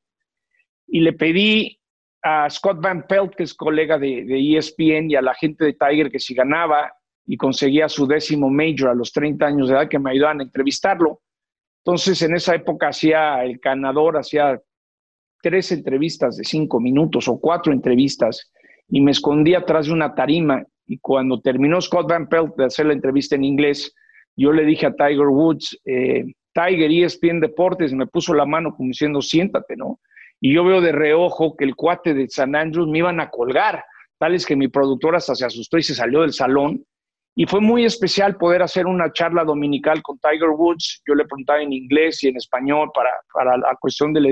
y 0.86 1.00
le 1.00 1.12
pedí 1.12 1.78
a 2.28 2.50
Scott 2.50 2.80
Van 2.80 3.06
Pelt, 3.06 3.36
que 3.36 3.44
es 3.44 3.54
colega 3.54 3.98
de, 3.98 4.26
ESPN, 4.56 5.08
y 5.08 5.14
a 5.14 5.22
la 5.22 5.32
gente 5.34 5.64
de 5.64 5.74
Tiger 5.74 6.10
que 6.10 6.18
si 6.18 6.34
ganaba 6.34 6.92
y 7.24 7.36
conseguía 7.36 7.88
su 7.88 8.04
décimo 8.04 8.50
major 8.50 8.88
a 8.88 8.94
los 8.94 9.12
30 9.12 9.46
años 9.46 9.68
de 9.68 9.74
edad, 9.76 9.88
que 9.88 10.00
me 10.00 10.10
ayudaban 10.10 10.40
a 10.40 10.42
entrevistarlo. 10.42 11.20
Entonces, 11.84 12.20
en 12.22 12.34
esa 12.34 12.56
época 12.56 12.88
hacía 12.88 13.44
el 13.44 13.58
ganador, 13.58 14.16
hacía 14.16 14.60
tres 15.40 15.70
entrevistas 15.70 16.36
de 16.36 16.42
cinco 16.42 16.80
minutos 16.80 17.28
o 17.28 17.38
cuatro 17.38 17.72
entrevistas 17.72 18.50
y 18.88 19.00
me 19.00 19.12
escondía 19.12 19.58
atrás 19.58 19.86
de 19.86 19.92
una 19.92 20.12
tarima 20.12 20.64
y 20.84 20.98
cuando 20.98 21.40
terminó 21.40 21.80
Scott 21.80 22.08
Van 22.08 22.28
Pelt 22.28 22.56
de 22.56 22.64
hacer 22.64 22.86
la 22.86 22.94
entrevista 22.94 23.36
en 23.36 23.44
inglés, 23.44 23.94
yo 24.34 24.50
le 24.50 24.64
dije 24.64 24.86
a 24.86 24.94
Tiger 24.94 25.28
Woods, 25.28 25.80
eh, 25.84 26.24
Tiger, 26.52 26.90
ESPN 26.90 27.38
Deportes, 27.38 27.92
me 27.92 28.08
puso 28.08 28.34
la 28.34 28.46
mano 28.46 28.74
como 28.74 28.88
diciendo, 28.88 29.22
siéntate, 29.22 29.76
¿no? 29.76 30.00
Y 30.40 30.54
yo 30.54 30.64
veo 30.64 30.80
de 30.80 30.92
reojo 30.92 31.56
que 31.56 31.64
el 31.64 31.74
cuate 31.74 32.14
de 32.14 32.28
San 32.28 32.54
Andrews 32.54 32.88
me 32.88 32.98
iban 32.98 33.20
a 33.20 33.30
colgar, 33.30 33.84
tal 34.18 34.34
es 34.34 34.46
que 34.46 34.56
mi 34.56 34.68
productora 34.68 35.18
hasta 35.18 35.34
se 35.34 35.46
asustó 35.46 35.78
y 35.78 35.82
se 35.82 35.94
salió 35.94 36.22
del 36.22 36.32
salón. 36.32 36.84
Y 37.38 37.46
fue 37.46 37.60
muy 37.60 37.84
especial 37.84 38.36
poder 38.36 38.62
hacer 38.62 38.86
una 38.86 39.12
charla 39.12 39.44
dominical 39.44 40.00
con 40.02 40.18
Tiger 40.18 40.48
Woods. 40.50 41.02
Yo 41.06 41.14
le 41.14 41.26
preguntaba 41.26 41.60
en 41.60 41.72
inglés 41.72 42.22
y 42.24 42.28
en 42.28 42.36
español 42.36 42.90
para, 42.94 43.10
para 43.32 43.58
la 43.58 43.76
cuestión 43.78 44.14
de 44.14 44.20
la 44.22 44.28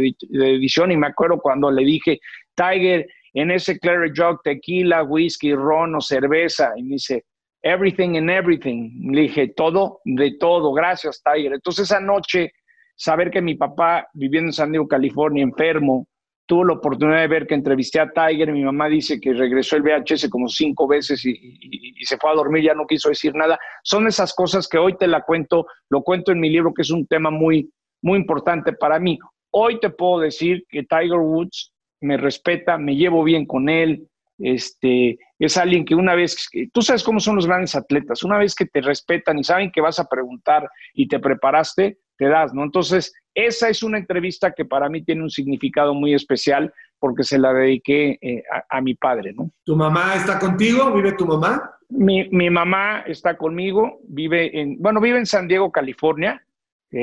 edición 0.46 0.90
y 0.90 0.96
me 0.96 1.08
acuerdo 1.08 1.38
cuando 1.38 1.70
le 1.70 1.84
dije, 1.84 2.18
Tiger, 2.54 3.06
en 3.34 3.50
ese 3.50 3.78
Clary 3.78 4.10
Jug, 4.16 4.40
tequila, 4.42 5.02
whisky, 5.02 5.54
ron 5.54 5.96
o 5.96 6.00
cerveza. 6.00 6.72
Y 6.76 6.84
me 6.84 6.94
dice, 6.94 7.24
everything 7.62 8.16
and 8.16 8.30
everything. 8.30 9.12
Le 9.12 9.22
dije, 9.22 9.48
todo, 9.48 10.00
de 10.04 10.36
todo, 10.38 10.72
gracias, 10.72 11.22
Tiger. 11.22 11.52
Entonces 11.52 11.90
esa 11.90 12.00
noche, 12.00 12.52
saber 12.96 13.30
que 13.30 13.42
mi 13.42 13.54
papá, 13.54 14.08
viviendo 14.14 14.48
en 14.48 14.52
San 14.52 14.72
Diego, 14.72 14.88
California, 14.88 15.42
enfermo, 15.42 16.06
tuvo 16.46 16.64
la 16.64 16.74
oportunidad 16.74 17.20
de 17.20 17.28
ver 17.28 17.46
que 17.46 17.54
entrevisté 17.54 18.00
a 18.00 18.10
Tiger. 18.10 18.52
Mi 18.52 18.62
mamá 18.62 18.88
dice 18.88 19.20
que 19.20 19.32
regresó 19.32 19.76
el 19.76 19.82
VHS 19.82 20.28
como 20.28 20.48
cinco 20.48 20.86
veces 20.86 21.24
y, 21.24 21.32
y, 21.32 22.04
se 22.04 22.18
fue 22.18 22.30
a 22.30 22.34
dormir, 22.34 22.64
ya 22.64 22.74
no 22.74 22.86
quiso 22.86 23.08
decir 23.08 23.34
nada. 23.34 23.58
Son 23.82 24.06
esas 24.06 24.34
cosas 24.34 24.68
que 24.68 24.78
hoy 24.78 24.96
te 24.96 25.06
la 25.06 25.22
cuento, 25.22 25.66
lo 25.88 26.02
cuento 26.02 26.32
en 26.32 26.40
mi 26.40 26.50
libro, 26.50 26.74
que 26.74 26.82
es 26.82 26.90
un 26.90 27.06
tema 27.06 27.30
muy, 27.30 27.70
muy 28.02 28.18
importante 28.18 28.72
para 28.72 28.98
mí. 28.98 29.18
Hoy 29.50 29.80
te 29.80 29.90
puedo 29.90 30.20
decir 30.20 30.64
que 30.68 30.82
Tiger 30.82 31.18
Woods 31.18 31.72
me 32.00 32.16
respeta, 32.16 32.76
me 32.76 32.96
llevo 32.96 33.24
bien 33.24 33.46
con 33.46 33.68
él, 33.68 34.06
este, 34.38 35.18
es 35.38 35.56
alguien 35.56 35.84
que 35.84 35.94
una 35.94 36.14
vez, 36.14 36.48
tú 36.72 36.82
sabes 36.82 37.02
cómo 37.02 37.20
son 37.20 37.36
los 37.36 37.46
grandes 37.46 37.74
atletas, 37.74 38.22
una 38.22 38.38
vez 38.38 38.54
que 38.54 38.66
te 38.66 38.80
respetan 38.80 39.38
y 39.38 39.44
saben 39.44 39.70
que 39.70 39.80
vas 39.80 39.98
a 39.98 40.08
preguntar 40.08 40.68
y 40.92 41.08
te 41.08 41.18
preparaste, 41.18 41.98
te 42.16 42.28
das, 42.28 42.54
¿no? 42.54 42.62
Entonces, 42.62 43.12
esa 43.34 43.68
es 43.68 43.82
una 43.82 43.98
entrevista 43.98 44.52
que 44.52 44.64
para 44.64 44.88
mí 44.88 45.02
tiene 45.04 45.22
un 45.22 45.30
significado 45.30 45.94
muy 45.94 46.14
especial 46.14 46.72
porque 46.98 47.24
se 47.24 47.38
la 47.38 47.52
dediqué 47.52 48.18
eh, 48.20 48.42
a, 48.70 48.80
mi 48.80 48.94
padre, 48.94 49.32
¿no? 49.34 49.50
¿Tu 49.64 49.76
mamá 49.76 50.14
está 50.14 50.38
contigo? 50.38 50.92
¿Vive 50.92 51.12
tu 51.12 51.26
mamá? 51.26 51.70
Mi, 51.88 52.28
mi 52.30 52.48
mamá 52.50 53.00
está 53.06 53.36
conmigo, 53.36 54.00
vive 54.04 54.60
en, 54.60 54.76
bueno, 54.80 55.00
vive 55.00 55.18
en 55.18 55.26
San 55.26 55.46
Diego, 55.48 55.70
California, 55.70 56.40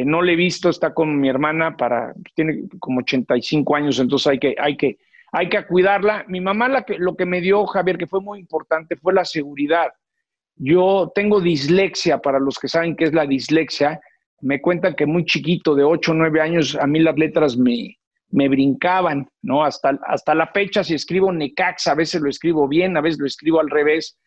no 0.06 0.22
le 0.22 0.34
he 0.34 0.36
visto, 0.36 0.70
está 0.70 0.94
con 0.94 1.20
mi 1.20 1.28
hermana 1.28 1.76
para, 1.76 2.14
tiene 2.34 2.64
como 2.80 3.00
85 3.00 3.76
años, 3.76 4.00
entonces 4.00 4.28
hay 4.28 4.40
que, 4.40 4.56
hay 4.58 4.78
que, 4.78 4.98
hay 5.32 5.50
que 5.50 5.66
cuidarla. 5.66 6.26
Mi 6.28 6.42
mamá 6.42 6.68
la 6.68 6.84
que, 6.84 6.98
lo 6.98 7.16
que 7.16 7.26
me 7.26 7.42
dio, 7.42 7.66
Javier, 7.66 7.98
que 7.98 8.08
fue 8.08 8.22
muy 8.22 8.40
importante, 8.40 8.96
fue 8.96 9.14
la 9.14 9.26
seguridad. 9.26 9.88
Yo 10.56 11.12
tengo 11.16 11.40
dislexia, 11.40 12.20
para 12.20 12.40
los 12.40 12.60
que 12.60 12.68
saben 12.68 12.96
qué 12.96 13.06
es 13.06 13.14
la 13.14 13.26
dislexia, 13.26 14.00
me 14.42 14.60
cuentan 14.62 14.96
que 14.96 15.06
muy 15.06 15.26
chiquito, 15.26 15.76
de 15.76 15.84
8 15.84 16.12
o 16.12 16.16
9 16.16 16.42
años, 16.42 16.76
a 16.76 16.86
mí 16.88 17.00
las 17.00 17.18
letras 17.18 17.58
me, 17.58 17.98
me 18.30 18.50
brincaban, 18.50 19.28
¿no? 19.42 19.64
Hasta, 19.64 19.98
hasta 20.06 20.36
la 20.36 20.48
fecha, 20.48 20.84
si 20.84 20.96
escribo 20.96 21.32
Necax, 21.32 21.88
a 21.88 21.96
veces 21.96 22.22
lo 22.22 22.30
escribo 22.30 22.68
bien, 22.68 22.98
a 22.98 23.02
veces 23.02 23.20
lo 23.20 23.28
escribo 23.28 23.60
al 23.60 23.70
revés. 23.70 24.18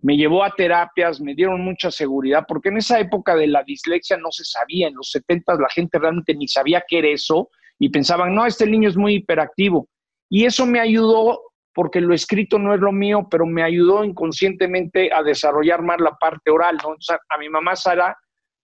Me 0.00 0.16
llevó 0.16 0.44
a 0.44 0.54
terapias, 0.54 1.20
me 1.20 1.34
dieron 1.34 1.60
mucha 1.60 1.90
seguridad, 1.90 2.44
porque 2.46 2.68
en 2.68 2.78
esa 2.78 2.98
época 2.98 3.36
de 3.36 3.46
la 3.46 3.62
dislexia 3.62 4.16
no 4.16 4.30
se 4.32 4.44
sabía, 4.44 4.88
en 4.88 4.94
los 4.94 5.10
70 5.10 5.54
la 5.54 5.68
gente 5.68 5.98
realmente 5.98 6.34
ni 6.34 6.48
sabía 6.48 6.84
qué 6.86 6.98
era 6.98 7.08
eso 7.08 7.50
y 7.78 7.88
pensaban, 7.88 8.34
no, 8.34 8.44
este 8.44 8.66
niño 8.66 8.88
es 8.88 8.96
muy 8.96 9.14
hiperactivo. 9.14 9.88
Y 10.34 10.46
eso 10.46 10.64
me 10.64 10.80
ayudó, 10.80 11.42
porque 11.74 12.00
lo 12.00 12.14
escrito 12.14 12.58
no 12.58 12.72
es 12.72 12.80
lo 12.80 12.90
mío, 12.90 13.28
pero 13.30 13.44
me 13.44 13.62
ayudó 13.62 14.02
inconscientemente 14.02 15.12
a 15.12 15.22
desarrollar 15.22 15.82
más 15.82 16.00
la 16.00 16.12
parte 16.12 16.50
oral, 16.50 16.78
¿no? 16.82 16.96
a 17.28 17.38
mi 17.38 17.50
mamá 17.50 17.76
Sara, 17.76 18.16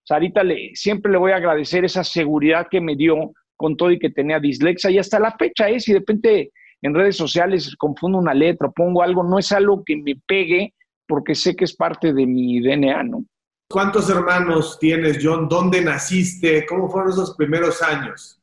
Sarita, 0.03 0.43
le, 0.43 0.71
siempre 0.73 1.11
le 1.11 1.19
voy 1.19 1.31
a 1.31 1.35
agradecer 1.35 1.85
esa 1.85 2.03
seguridad 2.03 2.65
que 2.71 2.81
me 2.81 2.95
dio 2.95 3.33
con 3.55 3.77
todo 3.77 3.91
y 3.91 3.99
que 3.99 4.09
tenía 4.09 4.39
dislexia 4.39 4.89
y 4.89 4.97
hasta 4.97 5.19
la 5.19 5.31
fecha 5.37 5.69
es, 5.69 5.87
y 5.87 5.93
de 5.93 5.99
repente 5.99 6.51
en 6.81 6.95
redes 6.95 7.15
sociales 7.17 7.75
confundo 7.77 8.17
una 8.17 8.33
letra, 8.33 8.71
pongo 8.71 9.03
algo, 9.03 9.23
no 9.23 9.37
es 9.37 9.51
algo 9.51 9.83
que 9.85 9.95
me 9.95 10.15
pegue 10.25 10.73
porque 11.07 11.35
sé 11.35 11.55
que 11.55 11.65
es 11.65 11.75
parte 11.75 12.13
de 12.13 12.25
mi 12.25 12.61
DNA, 12.61 13.03
¿no? 13.03 13.23
¿Cuántos 13.69 14.09
hermanos 14.09 14.79
tienes, 14.79 15.19
John? 15.21 15.47
¿Dónde 15.47 15.83
naciste? 15.83 16.65
¿Cómo 16.65 16.89
fueron 16.89 17.11
esos 17.11 17.35
primeros 17.35 17.83
años? 17.83 18.41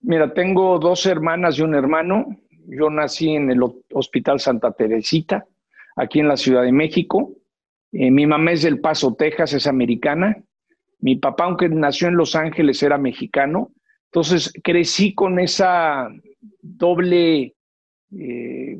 Mira, 0.00 0.32
tengo 0.32 0.78
dos 0.78 1.06
hermanas 1.06 1.58
y 1.58 1.62
un 1.62 1.74
hermano. 1.74 2.26
Yo 2.66 2.90
nací 2.90 3.30
en 3.30 3.50
el 3.50 3.60
Hospital 3.92 4.40
Santa 4.40 4.72
Teresita, 4.72 5.46
aquí 5.96 6.20
en 6.20 6.28
la 6.28 6.36
Ciudad 6.36 6.62
de 6.62 6.72
México. 6.72 7.32
Eh, 7.92 8.10
mi 8.10 8.26
mamá 8.26 8.52
es 8.52 8.62
del 8.62 8.80
Paso, 8.80 9.14
Texas, 9.14 9.52
es 9.52 9.66
americana. 9.66 10.36
Mi 11.00 11.16
papá, 11.16 11.44
aunque 11.44 11.68
nació 11.68 12.08
en 12.08 12.16
Los 12.16 12.36
Ángeles, 12.36 12.82
era 12.82 12.98
mexicano. 12.98 13.72
Entonces 14.06 14.52
crecí 14.62 15.14
con 15.14 15.38
esa 15.38 16.08
doble, 16.60 17.54
eh, 18.16 18.78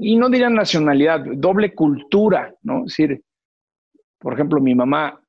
y 0.00 0.16
no 0.16 0.28
diría 0.28 0.50
nacionalidad, 0.50 1.24
doble 1.36 1.74
cultura, 1.74 2.54
¿no? 2.62 2.80
Es 2.80 2.96
decir, 2.96 3.22
por 4.18 4.34
ejemplo, 4.34 4.60
mi 4.60 4.74
mamá 4.74 5.20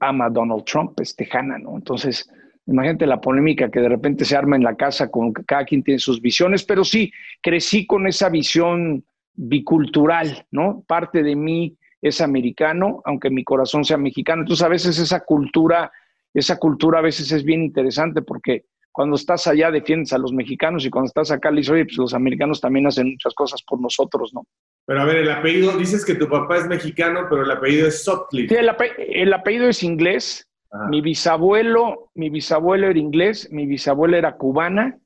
ama 0.00 0.26
a 0.26 0.30
Donald 0.30 0.64
Trump, 0.64 0.98
es 1.00 1.14
tejana, 1.16 1.58
¿no? 1.58 1.76
Entonces, 1.76 2.28
imagínate 2.66 3.06
la 3.06 3.20
polémica 3.20 3.70
que 3.70 3.80
de 3.80 3.88
repente 3.88 4.24
se 4.24 4.36
arma 4.36 4.56
en 4.56 4.64
la 4.64 4.76
casa 4.76 5.10
con 5.10 5.32
que 5.32 5.44
cada 5.44 5.64
quien 5.64 5.82
tiene 5.82 5.98
sus 5.98 6.20
visiones, 6.20 6.64
pero 6.64 6.84
sí, 6.84 7.12
crecí 7.40 7.86
con 7.86 8.06
esa 8.06 8.28
visión 8.28 9.04
bicultural, 9.34 10.46
¿no? 10.50 10.84
Parte 10.86 11.22
de 11.22 11.36
mí 11.36 11.76
es 12.00 12.20
americano, 12.20 13.00
aunque 13.04 13.30
mi 13.30 13.44
corazón 13.44 13.84
sea 13.84 13.96
mexicano. 13.96 14.42
Entonces, 14.42 14.64
a 14.64 14.68
veces 14.68 14.98
esa 14.98 15.20
cultura 15.20 15.90
esa 16.34 16.58
cultura 16.58 16.98
a 16.98 17.02
veces 17.02 17.30
es 17.32 17.44
bien 17.44 17.62
interesante 17.62 18.22
porque 18.22 18.64
cuando 18.90 19.16
estás 19.16 19.46
allá 19.46 19.70
defiendes 19.70 20.12
a 20.12 20.18
los 20.18 20.32
mexicanos 20.32 20.84
y 20.84 20.90
cuando 20.90 21.06
estás 21.06 21.30
acá 21.30 21.50
le 21.50 21.58
dices, 21.58 21.72
oye, 21.72 21.84
pues 21.84 21.96
los 21.96 22.14
americanos 22.14 22.60
también 22.60 22.86
hacen 22.86 23.10
muchas 23.10 23.34
cosas 23.34 23.62
por 23.62 23.80
nosotros, 23.80 24.32
¿no? 24.34 24.46
Pero 24.84 25.00
a 25.00 25.04
ver, 25.04 25.16
el 25.16 25.30
apellido, 25.30 25.76
dices 25.78 26.04
que 26.04 26.14
tu 26.14 26.28
papá 26.28 26.58
es 26.58 26.66
mexicano, 26.66 27.26
pero 27.30 27.44
el 27.44 27.50
apellido 27.50 27.86
es 27.86 28.04
Sutcliffe. 28.04 28.54
Sí, 28.54 28.60
el, 29.08 29.32
apellido 29.32 29.68
es 29.68 29.82
inglés. 29.82 30.46
Mi 30.88 31.00
bisabuelo, 31.00 32.10
mi 32.14 32.30
bisabuelo 32.30 32.88
era 32.88 32.98
inglés, 32.98 33.50
mi 33.52 33.66
bisabuela 33.66 34.16
era 34.18 34.36
cubana. 34.36 34.98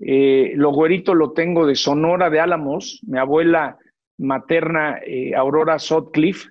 Eh, 0.00 0.52
lo 0.56 0.72
güerito 0.72 1.14
lo 1.14 1.32
tengo 1.32 1.66
de 1.66 1.74
Sonora 1.74 2.30
de 2.30 2.40
Álamos. 2.40 3.00
Mi 3.06 3.18
abuela 3.18 3.78
materna, 4.18 4.98
eh, 5.06 5.34
Aurora 5.34 5.78
Sutcliffe, 5.78 6.50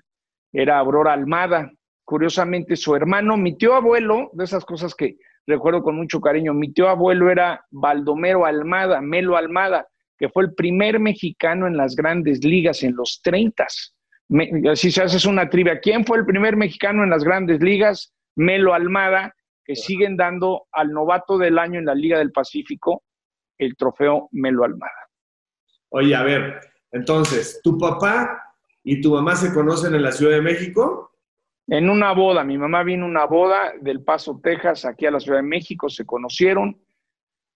era 0.53 0.79
Aurora 0.79 1.13
Almada 1.13 1.71
curiosamente 2.07 2.77
su 2.77 2.95
hermano, 2.95 3.35
mi 3.35 3.57
tío 3.57 3.75
abuelo, 3.75 4.29
de 4.31 4.45
esas 4.45 4.63
cosas 4.63 4.95
que 4.95 5.17
recuerdo 5.45 5.83
con 5.83 5.97
mucho 5.97 6.21
cariño, 6.21 6.53
mi 6.53 6.71
tío 6.71 6.87
abuelo 6.87 7.29
era 7.29 7.65
Baldomero 7.69 8.45
Almada, 8.45 9.01
Melo 9.01 9.35
Almada, 9.35 9.85
que 10.17 10.29
fue 10.29 10.45
el 10.45 10.53
primer 10.53 11.01
mexicano 11.01 11.67
en 11.67 11.75
las 11.75 11.97
grandes 11.97 12.45
ligas 12.45 12.81
en 12.83 12.95
los 12.95 13.19
30. 13.21 13.67
si 14.75 14.89
se 14.89 15.03
hace 15.03 15.27
una 15.27 15.49
trivia, 15.49 15.81
¿quién 15.81 16.05
fue 16.05 16.17
el 16.19 16.25
primer 16.25 16.55
mexicano 16.55 17.03
en 17.03 17.09
las 17.09 17.25
grandes 17.25 17.59
ligas? 17.59 18.13
Melo 18.37 18.73
Almada, 18.73 19.35
que 19.63 19.75
siguen 19.75 20.17
dando 20.17 20.67
al 20.71 20.91
novato 20.91 21.37
del 21.37 21.59
año 21.59 21.79
en 21.79 21.85
la 21.85 21.93
Liga 21.93 22.17
del 22.17 22.31
Pacífico 22.31 23.03
el 23.57 23.75
trofeo 23.75 24.29
Melo 24.31 24.63
Almada. 24.63 25.09
Oye, 25.89 26.15
a 26.15 26.23
ver, 26.23 26.59
entonces, 26.91 27.59
¿tu 27.63 27.77
papá 27.77 28.41
y 28.83 29.01
tu 29.01 29.13
mamá 29.13 29.35
se 29.35 29.53
conocen 29.53 29.93
en 29.95 30.03
la 30.03 30.11
Ciudad 30.11 30.33
de 30.33 30.41
México? 30.41 31.07
en 31.67 31.89
una 31.89 32.13
boda. 32.13 32.43
Mi 32.43 32.57
mamá 32.57 32.83
vino 32.83 33.05
a 33.05 33.09
una 33.09 33.25
boda 33.25 33.73
del 33.81 34.01
Paso, 34.01 34.39
Texas, 34.41 34.85
aquí 34.85 35.05
a 35.05 35.11
la 35.11 35.19
Ciudad 35.19 35.39
de 35.39 35.43
México, 35.43 35.89
se 35.89 36.05
conocieron. 36.05 36.77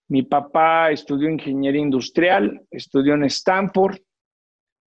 Mi 0.08 0.22
papá 0.22 0.90
estudió 0.90 1.30
ingeniería 1.30 1.80
industrial, 1.80 2.62
estudió 2.70 3.14
en 3.14 3.24
Stanford, 3.24 3.96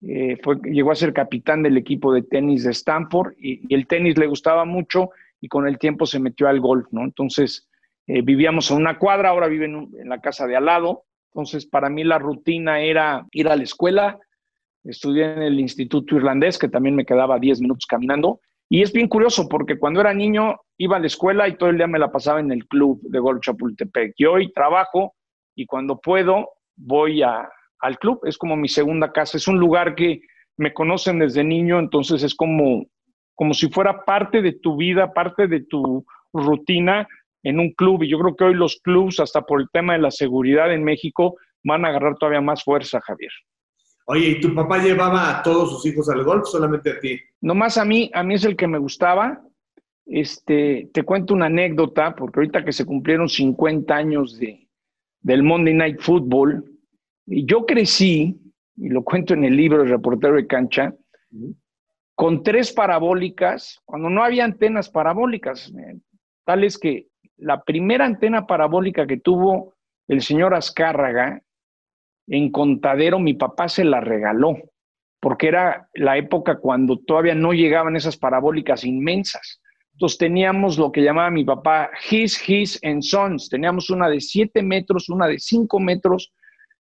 eh, 0.02 0.38
fue, 0.42 0.56
llegó 0.64 0.90
a 0.90 0.96
ser 0.96 1.14
capitán 1.14 1.62
del 1.62 1.78
equipo 1.78 2.12
de 2.12 2.22
tenis 2.22 2.64
de 2.64 2.72
Stanford 2.72 3.32
y, 3.38 3.74
el 3.74 3.86
tenis 3.86 4.18
le 4.18 4.26
gustaba 4.26 4.66
mucho 4.66 5.10
y 5.44 5.48
con 5.48 5.68
el 5.68 5.78
tiempo 5.78 6.06
se 6.06 6.18
metió 6.18 6.48
al 6.48 6.58
golf, 6.58 6.86
¿no? 6.90 7.02
Entonces 7.02 7.68
eh, 8.06 8.22
vivíamos 8.22 8.70
a 8.70 8.76
una 8.76 8.98
cuadra, 8.98 9.28
ahora 9.28 9.46
vive 9.46 9.66
en, 9.66 10.08
la 10.08 10.18
casa 10.22 10.46
de 10.46 10.56
al 10.56 10.64
lado. 10.64 11.04
Entonces 11.34 11.66
para 11.66 11.90
mí 11.90 12.02
la 12.02 12.18
rutina 12.18 12.80
era 12.80 13.26
ir 13.30 13.48
a 13.48 13.56
la 13.56 13.62
escuela, 13.62 14.18
estudié 14.84 15.34
en 15.34 15.42
el 15.42 15.60
Instituto 15.60 16.16
Irlandés, 16.16 16.58
que 16.58 16.70
también 16.70 16.96
me 16.96 17.04
quedaba 17.04 17.38
10 17.38 17.60
minutos 17.60 17.84
caminando, 17.84 18.40
y 18.70 18.80
es 18.80 18.90
bien 18.90 19.06
curioso 19.06 19.46
porque 19.46 19.78
cuando 19.78 20.00
era 20.00 20.14
niño 20.14 20.56
iba 20.78 20.96
a 20.96 21.00
la 21.00 21.08
escuela 21.08 21.46
y 21.46 21.58
todo 21.58 21.68
el 21.68 21.76
día 21.76 21.88
me 21.88 21.98
la 21.98 22.10
pasaba 22.10 22.40
en 22.40 22.50
el 22.50 22.66
club 22.66 23.02
de 23.02 23.18
golf 23.18 23.42
Chapultepec. 23.42 24.14
Y 24.16 24.24
hoy 24.24 24.50
trabajo 24.50 25.14
y 25.54 25.66
cuando 25.66 26.00
puedo 26.00 26.52
voy 26.74 27.22
a, 27.22 27.46
al 27.80 27.98
club. 27.98 28.20
Es 28.24 28.38
como 28.38 28.56
mi 28.56 28.68
segunda 28.68 29.12
casa. 29.12 29.36
Es 29.36 29.46
un 29.46 29.58
lugar 29.58 29.94
que 29.94 30.22
me 30.56 30.72
conocen 30.72 31.18
desde 31.18 31.44
niño, 31.44 31.78
entonces 31.78 32.22
es 32.22 32.34
como, 32.34 32.86
como 33.34 33.54
si 33.54 33.68
fuera 33.68 34.04
parte 34.04 34.42
de 34.42 34.52
tu 34.52 34.76
vida, 34.76 35.12
parte 35.12 35.46
de 35.46 35.60
tu 35.60 36.04
rutina 36.32 37.06
en 37.42 37.58
un 37.58 37.70
club. 37.72 38.02
Y 38.02 38.08
yo 38.08 38.18
creo 38.18 38.36
que 38.36 38.44
hoy 38.44 38.54
los 38.54 38.80
clubs, 38.82 39.20
hasta 39.20 39.42
por 39.42 39.60
el 39.60 39.68
tema 39.72 39.94
de 39.94 40.00
la 40.00 40.10
seguridad 40.10 40.72
en 40.72 40.84
México, 40.84 41.36
van 41.62 41.84
a 41.84 41.88
agarrar 41.88 42.16
todavía 42.16 42.40
más 42.40 42.62
fuerza, 42.62 43.00
Javier. 43.00 43.30
Oye, 44.06 44.30
¿y 44.30 44.40
tu 44.40 44.54
papá 44.54 44.78
llevaba 44.78 45.30
a 45.30 45.42
todos 45.42 45.70
sus 45.70 45.86
hijos 45.86 46.08
al 46.10 46.24
golf, 46.24 46.46
solamente 46.46 46.90
a 46.90 47.00
ti? 47.00 47.18
Nomás 47.40 47.78
a 47.78 47.84
mí, 47.84 48.10
a 48.12 48.22
mí 48.22 48.34
es 48.34 48.44
el 48.44 48.56
que 48.56 48.68
me 48.68 48.78
gustaba. 48.78 49.42
Este, 50.06 50.90
te 50.92 51.02
cuento 51.04 51.32
una 51.32 51.46
anécdota, 51.46 52.14
porque 52.14 52.40
ahorita 52.40 52.64
que 52.64 52.72
se 52.72 52.84
cumplieron 52.84 53.28
50 53.28 53.94
años 53.94 54.38
de, 54.38 54.68
del 55.20 55.42
Monday 55.42 55.72
Night 55.72 56.00
Football, 56.00 56.64
y 57.26 57.46
yo 57.46 57.64
crecí, 57.64 58.38
y 58.76 58.88
lo 58.90 59.02
cuento 59.02 59.32
en 59.32 59.44
el 59.44 59.56
libro 59.56 59.82
El 59.82 59.88
reportero 59.88 60.34
de 60.34 60.46
cancha, 60.46 60.94
con 62.14 62.42
tres 62.42 62.72
parabólicas, 62.72 63.80
cuando 63.84 64.08
no 64.10 64.22
había 64.22 64.44
antenas 64.44 64.88
parabólicas, 64.88 65.72
eh, 65.76 65.98
tal 66.44 66.64
es 66.64 66.78
que 66.78 67.08
la 67.36 67.62
primera 67.62 68.04
antena 68.04 68.46
parabólica 68.46 69.06
que 69.06 69.18
tuvo 69.18 69.74
el 70.08 70.22
señor 70.22 70.54
Azcárraga 70.54 71.42
en 72.26 72.50
Contadero 72.50 73.18
mi 73.18 73.34
papá 73.34 73.68
se 73.68 73.84
la 73.84 74.00
regaló, 74.00 74.56
porque 75.20 75.48
era 75.48 75.88
la 75.94 76.16
época 76.16 76.58
cuando 76.58 76.98
todavía 76.98 77.34
no 77.34 77.52
llegaban 77.52 77.96
esas 77.96 78.16
parabólicas 78.16 78.84
inmensas. 78.84 79.60
Entonces 79.92 80.18
teníamos 80.18 80.76
lo 80.76 80.90
que 80.90 81.02
llamaba 81.02 81.30
mi 81.30 81.44
papá 81.44 81.90
His, 82.10 82.48
His 82.48 82.80
and 82.82 83.02
Sons. 83.02 83.48
Teníamos 83.48 83.90
una 83.90 84.08
de 84.08 84.20
7 84.20 84.62
metros, 84.62 85.08
una 85.08 85.26
de 85.28 85.38
5 85.38 85.78
metros, 85.78 86.32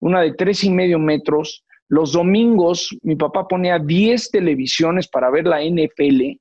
una 0.01 0.21
de 0.23 0.33
tres 0.33 0.65
y 0.65 0.71
medio 0.71 0.99
metros. 0.99 1.65
Los 1.89 2.13
domingos 2.13 2.97
mi 3.03 3.17
papá 3.17 3.47
ponía 3.47 3.79
10 3.79 4.31
televisiones 4.31 5.09
para 5.09 5.31
ver 5.31 5.47
la 5.47 5.61
NFL. 5.63 6.39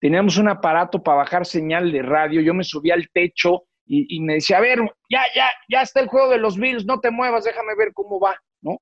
Teníamos 0.00 0.38
un 0.38 0.48
aparato 0.48 1.02
para 1.02 1.18
bajar 1.18 1.44
señal 1.44 1.92
de 1.92 2.02
radio. 2.02 2.40
Yo 2.40 2.54
me 2.54 2.64
subía 2.64 2.94
al 2.94 3.08
techo 3.12 3.64
y, 3.90 4.20
me 4.20 4.34
decía, 4.34 4.58
a 4.58 4.60
ver, 4.60 4.80
ya, 5.08 5.22
ya, 5.34 5.46
ya 5.68 5.80
está 5.80 6.00
el 6.00 6.08
juego 6.08 6.28
de 6.28 6.38
los 6.38 6.58
Bills, 6.58 6.84
no 6.84 7.00
te 7.00 7.10
muevas, 7.10 7.44
déjame 7.44 7.74
ver 7.74 7.92
cómo 7.94 8.20
va, 8.20 8.36
¿no? 8.60 8.76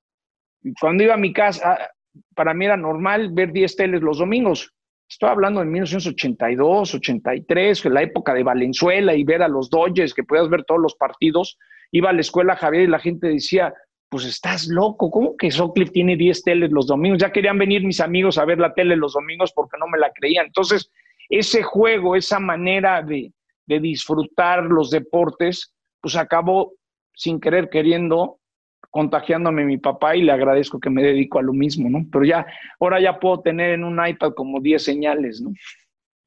Y 0.61 0.73
cuando 0.73 1.01
iba 1.01 1.13
a 1.13 1.17
mi 1.17 1.31
casa, 1.31 1.71
ah, 1.71 1.89
para 2.35 2.53
mí 2.53 2.65
era 2.65 2.75
normal 2.75 3.29
ver 3.31 3.53
10 3.53 3.75
teles 3.77 4.01
los 4.01 4.17
domingos. 4.17 4.73
Estoy 5.09 5.29
hablando 5.29 5.61
de 5.61 5.67
1982, 5.67 6.95
83, 6.95 7.85
la 7.85 8.01
época 8.01 8.33
de 8.33 8.43
Valenzuela 8.43 9.15
y 9.15 9.23
ver 9.23 9.41
a 9.41 9.47
los 9.47 9.69
Dodgers, 9.69 10.13
que 10.13 10.23
puedas 10.23 10.49
ver 10.49 10.65
todos 10.65 10.81
los 10.81 10.95
partidos. 10.95 11.57
Iba 11.91 12.09
a 12.09 12.13
la 12.13 12.19
escuela 12.19 12.57
Javier 12.57 12.83
y 12.83 12.87
la 12.87 12.99
gente 12.99 13.27
decía, 13.27 13.73
pues 14.09 14.25
estás 14.25 14.67
loco, 14.67 15.11
¿cómo 15.11 15.35
que 15.35 15.51
Socliffe 15.51 15.91
tiene 15.91 16.15
10 16.15 16.43
teles 16.43 16.71
los 16.71 16.87
domingos? 16.87 17.19
Ya 17.19 17.31
querían 17.31 17.57
venir 17.57 17.83
mis 17.83 17.99
amigos 17.99 18.37
a 18.37 18.45
ver 18.45 18.59
la 18.59 18.73
tele 18.73 18.95
los 18.95 19.13
domingos 19.13 19.51
porque 19.53 19.77
no 19.77 19.87
me 19.87 19.97
la 19.97 20.11
creían. 20.13 20.47
Entonces, 20.47 20.89
ese 21.29 21.63
juego, 21.63 22.15
esa 22.15 22.39
manera 22.39 23.01
de, 23.01 23.33
de 23.65 23.79
disfrutar 23.79 24.63
los 24.63 24.91
deportes, 24.91 25.73
pues 26.01 26.15
acabó 26.15 26.73
sin 27.13 27.39
querer 27.39 27.69
queriendo 27.69 28.39
contagiándome 28.89 29.65
mi 29.65 29.77
papá 29.77 30.15
y 30.15 30.23
le 30.23 30.31
agradezco 30.31 30.79
que 30.79 30.89
me 30.89 31.03
dedico 31.03 31.39
a 31.39 31.41
lo 31.41 31.53
mismo, 31.53 31.89
¿no? 31.89 32.05
Pero 32.11 32.23
ya, 32.23 32.45
ahora 32.79 33.01
ya 33.01 33.19
puedo 33.19 33.41
tener 33.41 33.71
en 33.71 33.83
un 33.83 34.05
iPad 34.05 34.33
como 34.33 34.61
10 34.61 34.83
señales, 34.83 35.41
¿no? 35.41 35.51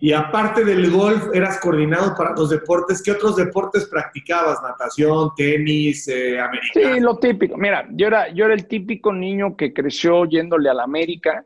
Y 0.02 0.14
aparte 0.14 0.64
del 0.64 0.90
golf, 0.90 1.26
eras 1.34 1.60
coordinado 1.60 2.14
para 2.16 2.32
los 2.32 2.48
deportes. 2.48 3.02
¿Qué 3.02 3.10
otros 3.10 3.36
deportes 3.36 3.86
practicabas? 3.86 4.62
¿Natación, 4.62 5.30
tenis, 5.36 6.08
eh, 6.08 6.40
americano? 6.40 6.94
Sí, 6.94 7.00
lo 7.00 7.18
típico. 7.18 7.58
Mira, 7.58 7.86
yo 7.92 8.06
era, 8.06 8.32
yo 8.32 8.46
era 8.46 8.54
el 8.54 8.66
típico 8.66 9.12
niño 9.12 9.56
que 9.56 9.74
creció 9.74 10.24
yéndole 10.24 10.70
a 10.70 10.74
la 10.74 10.84
América, 10.84 11.44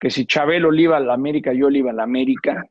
que 0.00 0.10
si 0.10 0.26
Chabelo 0.26 0.72
le 0.72 0.82
iba 0.82 0.96
a 0.96 1.00
la 1.00 1.14
América, 1.14 1.52
yo 1.52 1.70
le 1.70 1.78
iba 1.78 1.92
a 1.92 1.94
la 1.94 2.02
América. 2.02 2.66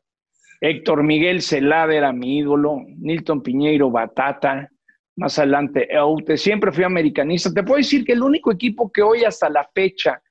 Héctor 0.59 1.01
Miguel 1.03 1.41
Celada 1.41 1.95
era 1.95 2.11
mi 2.11 2.39
ídolo, 2.39 2.81
Nilton 2.97 3.41
Piñeiro 3.41 3.89
Batata, 3.89 4.69
más 5.15 5.39
adelante 5.39 5.87
Eute, 5.95 6.37
siempre 6.37 6.73
fui 6.73 6.83
americanista. 6.83 7.53
Te 7.53 7.63
puedo 7.63 7.77
decir 7.77 8.03
que 8.03 8.13
el 8.13 8.21
único 8.21 8.51
equipo 8.51 8.91
que 8.91 9.01
hoy 9.01 9.23
hasta 9.23 9.49
la 9.49 9.69
fecha 9.73 10.21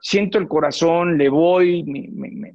siento 0.00 0.38
el 0.38 0.46
corazón, 0.46 1.16
le 1.16 1.28
voy, 1.28 1.82
me, 1.84 2.52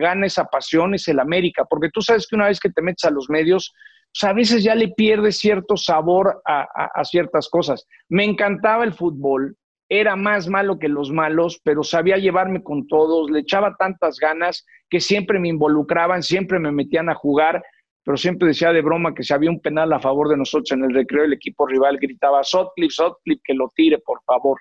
gana 0.00 0.26
esa 0.26 0.44
pasión 0.44 0.94
es 0.94 1.08
el 1.08 1.20
América, 1.20 1.64
porque 1.68 1.90
tú 1.92 2.00
sabes 2.00 2.26
que 2.26 2.36
una 2.36 2.48
vez 2.48 2.60
que 2.60 2.70
te 2.70 2.82
metes 2.82 3.04
a 3.04 3.10
los 3.10 3.28
medios, 3.28 3.72
pues 4.12 4.30
a 4.30 4.32
veces 4.32 4.64
ya 4.64 4.74
le 4.74 4.88
pierdes 4.88 5.38
cierto 5.38 5.76
sabor 5.76 6.40
a 6.44 7.04
ciertas 7.04 7.48
cosas. 7.48 7.86
Me 8.08 8.24
encantaba 8.24 8.84
el 8.84 8.94
fútbol, 8.94 9.56
era 9.88 10.16
más 10.16 10.48
malo 10.48 10.78
que 10.78 10.88
los 10.88 11.10
malos, 11.10 11.60
pero 11.62 11.82
sabía 11.82 12.16
llevarme 12.16 12.62
con 12.62 12.86
todos, 12.88 13.30
le 13.30 13.40
echaba 13.40 13.76
tantas 13.78 14.18
ganas 14.18 14.64
que 14.90 15.00
siempre 15.00 15.38
me 15.38 15.48
involucraban, 15.48 16.22
siempre 16.22 16.58
me 16.58 16.72
metían 16.72 17.08
a 17.08 17.14
jugar, 17.14 17.62
pero 18.04 18.16
siempre 18.16 18.48
decía 18.48 18.72
de 18.72 18.82
broma 18.82 19.14
que 19.14 19.22
si 19.22 19.32
había 19.32 19.50
un 19.50 19.60
penal 19.60 19.92
a 19.92 20.00
favor 20.00 20.28
de 20.28 20.36
nosotros 20.36 20.72
en 20.72 20.84
el 20.84 20.94
recreo, 20.94 21.24
el 21.24 21.32
equipo 21.32 21.66
rival 21.66 21.98
gritaba, 21.98 22.42
Sotcliffe, 22.42 22.94
Sotcliffe, 22.94 23.42
que 23.44 23.54
lo 23.54 23.68
tire, 23.74 23.98
por 23.98 24.22
favor. 24.24 24.60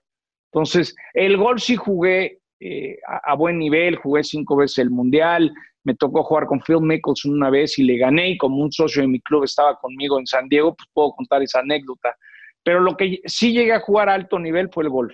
Entonces, 0.51 0.95
el 1.13 1.37
gol 1.37 1.59
sí 1.59 1.75
jugué 1.75 2.39
eh, 2.59 2.97
a, 3.05 3.35
buen 3.35 3.59
nivel, 3.59 3.97
jugué 3.97 4.23
cinco 4.23 4.55
veces 4.55 4.79
el 4.79 4.89
Mundial, 4.89 5.53
me 5.83 5.93
tocó 5.95 6.23
jugar 6.23 6.45
con 6.45 6.61
Phil 6.61 6.81
Mickelson 6.81 7.33
una 7.33 7.49
vez 7.49 7.77
y 7.77 7.83
le 7.83 7.97
gané, 7.97 8.31
y 8.31 8.37
como 8.37 8.57
un 8.57 8.71
socio 8.71 9.01
de 9.01 9.07
mi 9.07 9.19
club 9.19 9.43
estaba 9.43 9.77
conmigo 9.77 10.19
en 10.19 10.25
San 10.25 10.47
Diego, 10.47 10.75
pues 10.75 10.87
puedo 10.93 11.11
contar 11.11 11.43
esa 11.43 11.59
anécdota. 11.59 12.15
Pero 12.63 12.79
lo 12.79 12.97
que 12.97 13.21
sí 13.25 13.53
llegué 13.53 13.73
a 13.73 13.81
jugar 13.81 14.09
a 14.09 14.13
alto 14.15 14.39
nivel 14.39 14.69
fue 14.71 14.83
el 14.83 14.89
golf. 14.89 15.13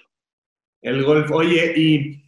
El 0.81 1.03
golf. 1.03 1.29
Oye, 1.31 1.73
y 1.75 2.23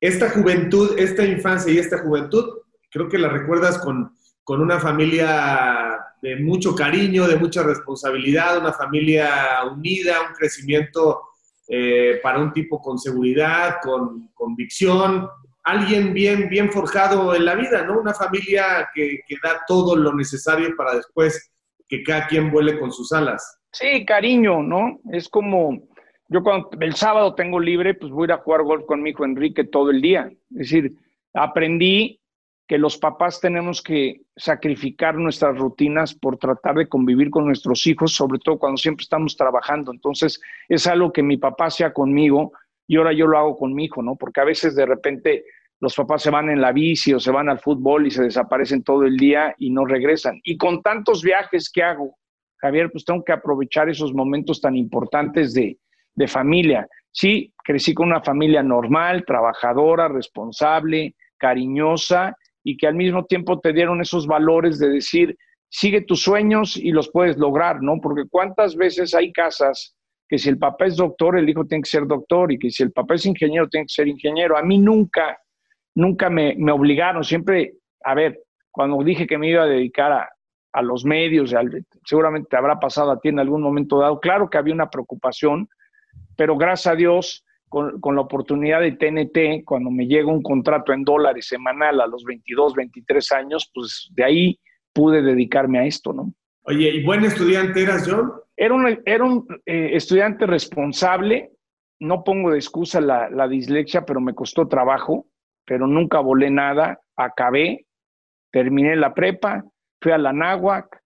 esta 0.00 0.30
juventud, 0.30 0.98
esta 0.98 1.24
infancia 1.24 1.72
y 1.72 1.78
esta 1.78 1.98
juventud, 1.98 2.44
creo 2.90 3.08
que 3.08 3.18
la 3.18 3.28
recuerdas 3.28 3.78
con, 3.78 4.12
con 4.44 4.60
una 4.60 4.78
familia 4.78 5.98
de 6.20 6.36
mucho 6.36 6.74
cariño, 6.74 7.26
de 7.26 7.36
mucha 7.36 7.62
responsabilidad, 7.62 8.58
una 8.58 8.72
familia 8.72 9.60
unida, 9.72 10.28
un 10.28 10.34
crecimiento 10.34 11.22
eh, 11.68 12.18
para 12.22 12.38
un 12.38 12.52
tipo 12.52 12.80
con 12.80 12.98
seguridad, 12.98 13.76
con 13.82 14.28
convicción, 14.34 15.28
alguien 15.64 16.14
bien, 16.14 16.48
bien 16.48 16.72
forjado 16.72 17.34
en 17.34 17.44
la 17.44 17.54
vida, 17.54 17.84
¿no? 17.84 18.00
Una 18.00 18.14
familia 18.14 18.88
que, 18.94 19.20
que 19.26 19.36
da 19.42 19.60
todo 19.66 19.94
lo 19.94 20.14
necesario 20.14 20.74
para 20.76 20.94
después 20.94 21.52
que 21.88 22.02
cada 22.02 22.26
quien 22.26 22.50
vuele 22.50 22.78
con 22.78 22.90
sus 22.90 23.12
alas. 23.12 23.58
Sí, 23.72 24.04
cariño, 24.04 24.62
¿no? 24.62 24.98
Es 25.12 25.28
como, 25.28 25.78
yo 26.28 26.42
cuando 26.42 26.70
el 26.80 26.94
sábado 26.94 27.34
tengo 27.34 27.60
libre, 27.60 27.94
pues 27.94 28.12
voy 28.12 28.30
a 28.30 28.38
jugar 28.38 28.62
golf 28.62 28.84
con 28.86 29.02
mi 29.02 29.10
hijo 29.10 29.24
Enrique 29.24 29.64
todo 29.64 29.90
el 29.90 30.00
día. 30.00 30.30
Es 30.52 30.70
decir, 30.70 30.94
aprendí 31.34 32.20
que 32.68 32.76
los 32.76 32.98
papás 32.98 33.40
tenemos 33.40 33.80
que 33.82 34.20
sacrificar 34.36 35.16
nuestras 35.16 35.56
rutinas 35.56 36.14
por 36.14 36.36
tratar 36.36 36.74
de 36.74 36.86
convivir 36.86 37.30
con 37.30 37.46
nuestros 37.46 37.86
hijos, 37.86 38.12
sobre 38.12 38.38
todo 38.40 38.58
cuando 38.58 38.76
siempre 38.76 39.04
estamos 39.04 39.38
trabajando. 39.38 39.90
Entonces, 39.90 40.38
es 40.68 40.86
algo 40.86 41.10
que 41.10 41.22
mi 41.22 41.38
papá 41.38 41.66
hacía 41.66 41.94
conmigo 41.94 42.52
y 42.86 42.96
ahora 42.96 43.14
yo 43.14 43.26
lo 43.26 43.38
hago 43.38 43.56
con 43.56 43.72
mi 43.72 43.86
hijo, 43.86 44.02
¿no? 44.02 44.16
Porque 44.16 44.42
a 44.42 44.44
veces 44.44 44.76
de 44.76 44.84
repente 44.84 45.46
los 45.80 45.94
papás 45.94 46.22
se 46.22 46.30
van 46.30 46.50
en 46.50 46.60
la 46.60 46.72
bici 46.72 47.14
o 47.14 47.20
se 47.20 47.30
van 47.30 47.48
al 47.48 47.58
fútbol 47.58 48.06
y 48.06 48.10
se 48.10 48.24
desaparecen 48.24 48.82
todo 48.82 49.04
el 49.04 49.16
día 49.16 49.54
y 49.56 49.70
no 49.70 49.86
regresan. 49.86 50.38
Y 50.44 50.58
con 50.58 50.82
tantos 50.82 51.22
viajes 51.22 51.70
que 51.70 51.82
hago, 51.82 52.18
Javier, 52.58 52.90
pues 52.92 53.06
tengo 53.06 53.24
que 53.24 53.32
aprovechar 53.32 53.88
esos 53.88 54.12
momentos 54.12 54.60
tan 54.60 54.76
importantes 54.76 55.54
de, 55.54 55.78
familia. 56.26 56.86
Sí, 57.12 57.54
crecí 57.64 57.94
con 57.94 58.08
una 58.08 58.20
familia 58.20 58.60
normal, 58.60 59.24
trabajadora, 59.24 60.08
responsable, 60.08 61.14
cariñosa 61.38 62.36
y 62.68 62.76
que 62.76 62.86
al 62.86 62.94
mismo 62.94 63.24
tiempo 63.24 63.60
te 63.60 63.72
dieron 63.72 64.02
esos 64.02 64.26
valores 64.26 64.78
de 64.78 64.90
decir, 64.90 65.34
sigue 65.70 66.02
tus 66.02 66.20
sueños 66.20 66.76
y 66.76 66.90
los 66.90 67.10
puedes 67.10 67.38
lograr, 67.38 67.80
¿no? 67.80 67.98
Porque 67.98 68.24
cuántas 68.30 68.76
veces 68.76 69.14
hay 69.14 69.32
casas 69.32 69.96
que 70.28 70.36
si 70.36 70.50
el 70.50 70.58
papá 70.58 70.84
es 70.84 70.96
doctor, 70.96 71.38
el 71.38 71.48
hijo 71.48 71.64
tiene 71.64 71.80
que 71.80 71.88
ser 71.88 72.06
doctor 72.06 72.52
y 72.52 72.58
que 72.58 72.68
si 72.68 72.82
el 72.82 72.92
papá 72.92 73.14
es 73.14 73.24
ingeniero, 73.24 73.70
tiene 73.70 73.86
que 73.86 73.94
ser 73.94 74.06
ingeniero. 74.06 74.58
A 74.58 74.62
mí 74.62 74.76
nunca, 74.76 75.38
nunca 75.94 76.28
me, 76.28 76.56
me 76.58 76.70
obligaron, 76.70 77.24
siempre, 77.24 77.72
a 78.04 78.14
ver, 78.14 78.38
cuando 78.70 79.02
dije 79.02 79.26
que 79.26 79.38
me 79.38 79.48
iba 79.48 79.62
a 79.62 79.66
dedicar 79.66 80.12
a, 80.12 80.28
a 80.74 80.82
los 80.82 81.06
medios, 81.06 81.54
seguramente 82.04 82.48
te 82.50 82.56
habrá 82.58 82.78
pasado 82.78 83.12
a 83.12 83.18
ti 83.18 83.30
en 83.30 83.38
algún 83.38 83.62
momento 83.62 83.98
dado. 83.98 84.20
Claro 84.20 84.50
que 84.50 84.58
había 84.58 84.74
una 84.74 84.90
preocupación, 84.90 85.70
pero 86.36 86.58
gracias 86.58 86.92
a 86.92 86.96
Dios, 86.96 87.46
con, 87.68 88.14
la 88.14 88.20
oportunidad 88.20 88.80
de 88.80 88.92
TNT, 88.92 89.64
cuando 89.64 89.90
me 89.90 90.06
llega 90.06 90.30
un 90.30 90.42
contrato 90.42 90.92
en 90.92 91.04
dólares 91.04 91.46
semanal 91.46 92.00
a 92.00 92.06
los 92.06 92.24
22, 92.24 92.74
23 92.74 93.32
años, 93.32 93.70
pues 93.74 94.08
de 94.14 94.24
ahí 94.24 94.60
pude 94.92 95.22
dedicarme 95.22 95.78
a 95.78 95.84
esto, 95.84 96.12
¿no? 96.12 96.32
Oye, 96.62 96.90
¿y 96.90 97.04
buen 97.04 97.24
estudiante 97.24 97.82
eras, 97.82 98.06
John? 98.08 98.32
Era 98.56 98.74
un, 98.74 99.00
era 99.04 99.24
un 99.24 99.46
eh, 99.64 99.90
estudiante 99.92 100.46
responsable, 100.46 101.52
no 102.00 102.24
pongo 102.24 102.50
de 102.50 102.58
excusa 102.58 103.00
la, 103.00 103.30
la 103.30 103.48
dislexia, 103.48 104.04
pero 104.04 104.20
me 104.20 104.34
costó 104.34 104.68
trabajo, 104.68 105.26
pero 105.64 105.86
nunca 105.86 106.20
volé 106.20 106.50
nada, 106.50 107.00
acabé, 107.16 107.86
terminé 108.50 108.96
la 108.96 109.14
prepa, 109.14 109.64
fui 110.00 110.12
a 110.12 110.18
la 110.18 110.32
náhuac, 110.32 111.02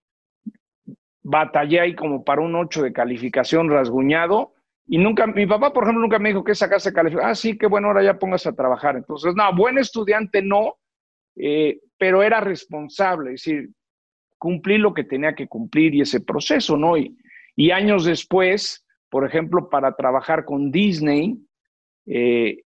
batallé 1.22 1.80
ahí 1.80 1.94
como 1.94 2.24
para 2.24 2.42
un 2.42 2.54
8 2.54 2.82
de 2.82 2.92
calificación 2.92 3.70
rasguñado 3.70 4.54
y 4.86 4.98
nunca, 4.98 5.26
mi 5.26 5.46
papá, 5.46 5.72
por 5.72 5.84
ejemplo, 5.84 6.02
nunca 6.02 6.18
me 6.18 6.30
dijo 6.30 6.44
que 6.44 6.54
sacaste 6.54 6.92
calificación. 6.92 7.30
Ah, 7.30 7.34
sí, 7.34 7.56
qué 7.56 7.66
bueno, 7.66 7.88
ahora 7.88 8.02
ya 8.02 8.18
pongas 8.18 8.46
a 8.46 8.52
trabajar. 8.52 8.96
Entonces, 8.96 9.34
no, 9.34 9.54
buen 9.54 9.78
estudiante 9.78 10.42
no, 10.42 10.76
eh, 11.36 11.78
pero 11.96 12.22
era 12.22 12.40
responsable, 12.40 13.34
es 13.34 13.44
decir, 13.44 13.70
cumplí 14.38 14.76
lo 14.78 14.92
que 14.92 15.04
tenía 15.04 15.34
que 15.34 15.46
cumplir 15.46 15.94
y 15.94 16.00
ese 16.00 16.20
proceso, 16.20 16.76
¿no? 16.76 16.96
Y, 16.96 17.16
y 17.54 17.70
años 17.70 18.04
después, 18.04 18.84
por 19.08 19.26
ejemplo, 19.26 19.70
para 19.70 19.94
trabajar 19.94 20.44
con 20.44 20.72
Disney, 20.72 21.38
eh, 22.06 22.62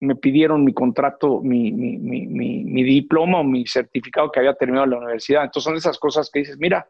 me 0.00 0.14
pidieron 0.14 0.64
mi 0.64 0.72
contrato, 0.74 1.40
mi, 1.40 1.72
mi, 1.72 1.98
mi, 1.98 2.26
mi, 2.64 2.82
diploma 2.84 3.40
o 3.40 3.44
mi 3.44 3.66
certificado 3.66 4.30
que 4.30 4.40
había 4.40 4.54
terminado 4.54 4.86
la 4.86 4.98
universidad. 4.98 5.44
Entonces 5.44 5.64
son 5.64 5.76
esas 5.76 5.98
cosas 5.98 6.30
que 6.30 6.40
dices, 6.40 6.58
mira, 6.58 6.88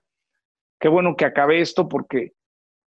qué 0.80 0.88
bueno 0.88 1.14
que 1.16 1.24
acabé 1.24 1.60
esto 1.60 1.88
porque, 1.88 2.32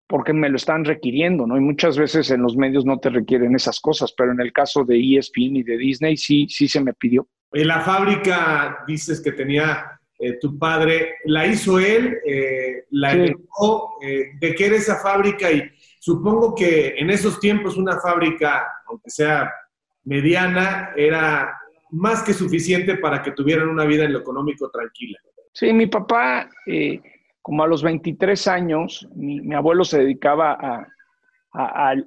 porque 0.08 0.34
me 0.34 0.50
lo 0.50 0.58
están 0.58 0.86
requiriendo, 0.86 1.48
¿no? 1.48 1.58
Y 1.58 1.62
muchas 1.62 1.98
veces 1.98 2.30
en 2.32 2.42
los 2.42 2.56
medios 2.56 2.86
no 2.86 3.00
te 3.00 3.10
requieren 3.10 3.56
esas 3.56 3.80
cosas, 3.80 4.14
pero 4.18 4.32
en 4.32 4.42
el 4.42 4.52
caso 4.52 4.84
de 4.84 4.98
ESPN 4.98 5.58
y 5.58 5.64
de 5.64 5.78
Disney 5.78 6.18
sí, 6.18 6.48
sí 6.50 6.68
se 6.68 6.82
me 6.82 6.94
pidió. 6.94 7.28
En 7.52 7.68
la 7.68 7.82
fábrica 7.82 8.84
dices 8.88 9.22
que 9.22 9.32
tenía 9.32 10.00
eh, 10.20 10.38
tu 10.40 10.58
padre, 10.58 11.16
¿la 11.26 11.48
hizo 11.48 11.80
él? 11.80 12.18
Eh, 12.26 12.86
¿La 12.92 13.12
sí. 13.14 13.34
Eh, 14.02 14.24
¿De 14.40 14.56
qué 14.56 14.66
era 14.66 14.76
esa 14.76 14.98
fábrica? 14.98 15.52
Y 15.52 15.70
supongo 16.00 16.54
que 16.56 16.96
en 16.98 17.10
esos 17.10 17.40
tiempos 17.40 17.78
una 17.78 18.00
fábrica, 18.00 18.68
aunque 18.88 19.10
sea 19.10 19.52
mediana 20.06 20.92
era 20.96 21.58
más 21.92 22.24
que 22.24 22.34
suficiente 22.34 22.98
para 22.98 23.22
que 23.22 23.32
tuvieran 23.32 23.70
una 23.70 23.86
vida 23.86 24.04
en 24.04 24.14
lo 24.14 24.20
económico 24.20 24.70
tranquila. 24.70 25.20
Sí, 25.54 25.72
mi 25.72 25.86
papá, 25.86 26.50
eh, 26.66 27.00
como 27.44 27.64
a 27.64 27.68
los 27.68 27.84
23 27.84 28.48
años, 28.48 29.08
mi, 29.16 29.54
abuelo 29.54 29.84
se 29.84 30.00
dedicaba 30.00 30.54
a, 30.54 30.88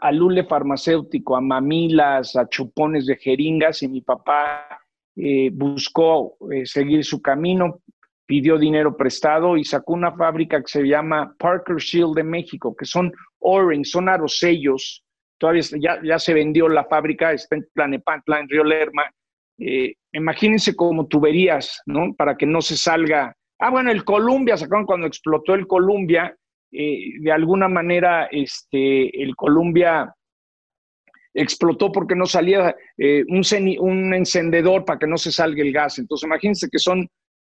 a, 0.01 0.11
lule 0.11 0.42
farmacéutico, 0.42 1.37
a 1.37 1.40
mamilas, 1.40 2.35
a 2.35 2.49
chupones 2.49 3.07
de 3.07 3.14
jeringas, 3.14 3.85
y 3.85 3.88
mi 3.88 4.01
papá 4.01 4.66
eh, 5.14 5.51
buscó 5.53 6.37
eh, 6.51 6.66
seguir 6.66 7.05
su 7.05 7.22
camino, 7.22 7.81
pidió 8.27 8.59
dinero 8.59 8.96
prestado 8.96 9.57
y 9.57 9.62
sacó 9.62 9.92
una 9.92 10.11
fábrica 10.16 10.61
que 10.61 10.66
se 10.66 10.83
llama 10.83 11.33
Parker 11.38 11.77
Shield 11.77 12.16
de 12.16 12.25
México, 12.25 12.75
que 12.75 12.85
son 12.85 13.12
orange, 13.38 13.85
son 13.85 14.09
arosellos 14.09 15.05
todavía 15.38 15.62
ya, 15.79 16.01
ya 16.03 16.18
se 16.18 16.35
vendió 16.35 16.68
la 16.68 16.85
fábrica, 16.85 17.33
está 17.33 17.57
en 17.57 17.66
Tlanepantla, 17.75 18.40
en 18.40 18.49
Río 18.49 18.64
Lerma. 18.64 19.03
Eh, 19.59 19.94
imagínense 20.12 20.75
como 20.75 21.07
tuberías, 21.07 21.83
¿no? 21.87 22.14
Para 22.14 22.37
que 22.37 22.46
no 22.46 22.61
se 22.61 22.77
salga. 22.77 23.35
Ah, 23.59 23.71
bueno, 23.71 23.90
el 23.90 24.05
Columbia, 24.05 24.57
sacaron 24.57 24.87
cuando 24.87 25.07
explotó 25.07 25.55
el 25.55 25.66
Columbia, 25.66 26.37
eh, 26.73 27.12
de 27.21 27.33
alguna 27.33 27.69
manera, 27.69 28.29
este, 28.31 29.23
el 29.23 29.35
Columbia 29.35 30.14
explotó 31.33 31.92
porque 31.92 32.14
no 32.14 32.27
salía 32.27 32.75
eh, 32.97 33.25
un, 33.29 34.14
encendedor 34.14 34.85
para 34.85 34.99
que 34.99 35.07
no 35.07 35.19
se 35.19 35.33
salga 35.33 35.62
el 35.62 35.73
gas. 35.73 35.99
Entonces, 35.99 36.27
imagínense 36.27 36.69
que 36.71 36.79
son 36.79 37.09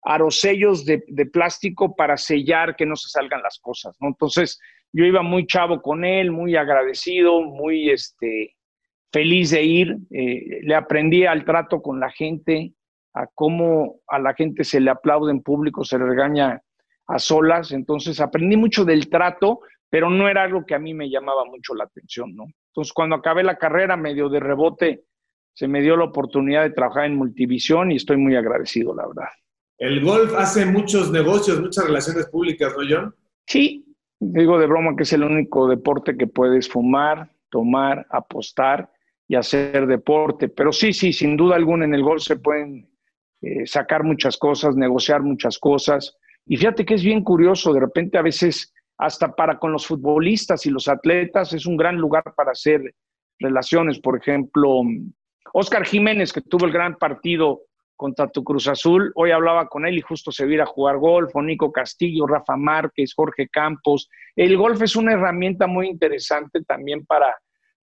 arosellos 0.04 0.84
de, 0.84 1.02
de, 1.06 1.26
plástico 1.26 1.94
para 1.94 2.16
sellar 2.16 2.74
que 2.74 2.86
no 2.86 2.96
se 2.96 3.08
salgan 3.08 3.42
las 3.42 3.58
cosas, 3.60 3.96
¿no? 4.00 4.08
Entonces, 4.08 4.58
yo 4.92 5.04
iba 5.04 5.22
muy 5.22 5.46
chavo 5.46 5.80
con 5.80 6.04
él, 6.04 6.30
muy 6.30 6.54
agradecido, 6.56 7.42
muy 7.42 7.90
este, 7.90 8.56
feliz 9.12 9.50
de 9.50 9.62
ir. 9.62 9.96
Eh, 10.10 10.60
le 10.62 10.74
aprendí 10.74 11.24
al 11.24 11.44
trato 11.44 11.80
con 11.80 11.98
la 11.98 12.10
gente, 12.10 12.72
a 13.14 13.26
cómo 13.34 14.00
a 14.08 14.18
la 14.18 14.34
gente 14.34 14.64
se 14.64 14.80
le 14.80 14.90
aplaude 14.90 15.30
en 15.30 15.42
público, 15.42 15.84
se 15.84 15.98
le 15.98 16.06
regaña 16.06 16.62
a 17.06 17.18
solas. 17.18 17.72
Entonces, 17.72 18.20
aprendí 18.20 18.56
mucho 18.56 18.84
del 18.84 19.08
trato, 19.08 19.60
pero 19.90 20.08
no 20.08 20.28
era 20.28 20.42
algo 20.42 20.64
que 20.64 20.74
a 20.74 20.78
mí 20.78 20.94
me 20.94 21.10
llamaba 21.10 21.44
mucho 21.44 21.74
la 21.74 21.84
atención, 21.84 22.34
¿no? 22.34 22.44
Entonces, 22.68 22.92
cuando 22.92 23.16
acabé 23.16 23.42
la 23.42 23.58
carrera, 23.58 23.96
medio 23.96 24.28
de 24.28 24.40
rebote, 24.40 25.04
se 25.54 25.68
me 25.68 25.82
dio 25.82 25.96
la 25.96 26.04
oportunidad 26.04 26.62
de 26.62 26.70
trabajar 26.70 27.04
en 27.04 27.16
Multivisión 27.16 27.92
y 27.92 27.96
estoy 27.96 28.16
muy 28.16 28.34
agradecido, 28.36 28.94
la 28.94 29.06
verdad. 29.06 29.28
El 29.78 30.02
golf 30.02 30.32
hace 30.36 30.64
muchos 30.64 31.10
negocios, 31.10 31.60
muchas 31.60 31.84
relaciones 31.84 32.26
públicas, 32.28 32.72
¿no, 32.76 32.84
John? 32.88 33.14
Sí, 33.46 33.84
digo 34.18 34.58
de 34.58 34.66
broma 34.66 34.96
que 34.96 35.02
es 35.02 35.12
el 35.12 35.24
único 35.24 35.68
deporte 35.68 36.16
que 36.16 36.26
puedes 36.26 36.68
fumar, 36.68 37.30
tomar, 37.50 38.06
apostar 38.10 38.90
y 39.28 39.34
hacer 39.34 39.86
deporte. 39.86 40.48
Pero 40.48 40.72
sí, 40.72 40.92
sí, 40.92 41.12
sin 41.12 41.36
duda 41.36 41.56
alguna 41.56 41.84
en 41.84 41.94
el 41.94 42.02
golf 42.02 42.22
se 42.22 42.36
pueden 42.36 42.91
eh, 43.42 43.66
sacar 43.66 44.04
muchas 44.04 44.36
cosas, 44.36 44.76
negociar 44.76 45.22
muchas 45.22 45.58
cosas. 45.58 46.16
Y 46.46 46.56
fíjate 46.56 46.84
que 46.84 46.94
es 46.94 47.02
bien 47.02 47.22
curioso, 47.22 47.72
de 47.72 47.80
repente 47.80 48.16
a 48.16 48.22
veces 48.22 48.72
hasta 48.98 49.34
para 49.34 49.58
con 49.58 49.72
los 49.72 49.86
futbolistas 49.86 50.64
y 50.66 50.70
los 50.70 50.86
atletas 50.86 51.52
es 51.52 51.66
un 51.66 51.76
gran 51.76 51.96
lugar 51.96 52.22
para 52.36 52.52
hacer 52.52 52.94
relaciones. 53.40 53.98
Por 53.98 54.16
ejemplo, 54.16 54.82
Oscar 55.52 55.84
Jiménez, 55.84 56.32
que 56.32 56.40
tuvo 56.40 56.66
el 56.66 56.72
gran 56.72 56.96
partido 56.96 57.62
contra 57.96 58.28
tu 58.28 58.44
Cruz 58.44 58.68
Azul, 58.68 59.12
hoy 59.16 59.32
hablaba 59.32 59.68
con 59.68 59.86
él 59.86 59.98
y 59.98 60.02
justo 60.02 60.30
se 60.30 60.46
viera 60.46 60.64
a 60.64 60.68
jugar 60.68 60.98
golf, 60.98 61.34
Nico 61.34 61.72
Castillo, 61.72 62.26
Rafa 62.26 62.56
Márquez, 62.56 63.12
Jorge 63.14 63.48
Campos. 63.48 64.08
El 64.36 64.56
golf 64.56 64.80
es 64.82 64.96
una 64.96 65.12
herramienta 65.12 65.66
muy 65.66 65.88
interesante 65.88 66.62
también 66.62 67.04
para, 67.04 67.34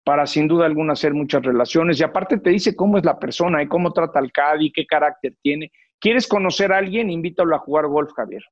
para 0.04 0.26
sin 0.28 0.48
duda 0.48 0.66
alguna 0.66 0.94
hacer 0.94 1.13
muchas 1.13 1.44
relaciones. 1.44 2.00
Y 2.00 2.04
aparte 2.04 2.38
te 2.38 2.50
dice 2.50 2.76
cómo 2.76 2.98
es 2.98 3.06
la 3.06 3.20
persona 3.20 3.63
y 3.63 3.68
cómo 3.68 3.94
trata 3.94 4.20
al 4.20 4.32
caddy, 4.32 4.72
qué 4.72 4.86
carácter 4.86 5.34
tiene. 5.42 5.72
¿Quieres 6.00 6.28
conocer 6.28 6.74
a 6.74 6.78
alguien? 6.78 7.10
Invítalo 7.10 7.56
a 7.56 7.60
jugar 7.60 7.88
golf, 7.88 8.12
Javier. 8.16 8.44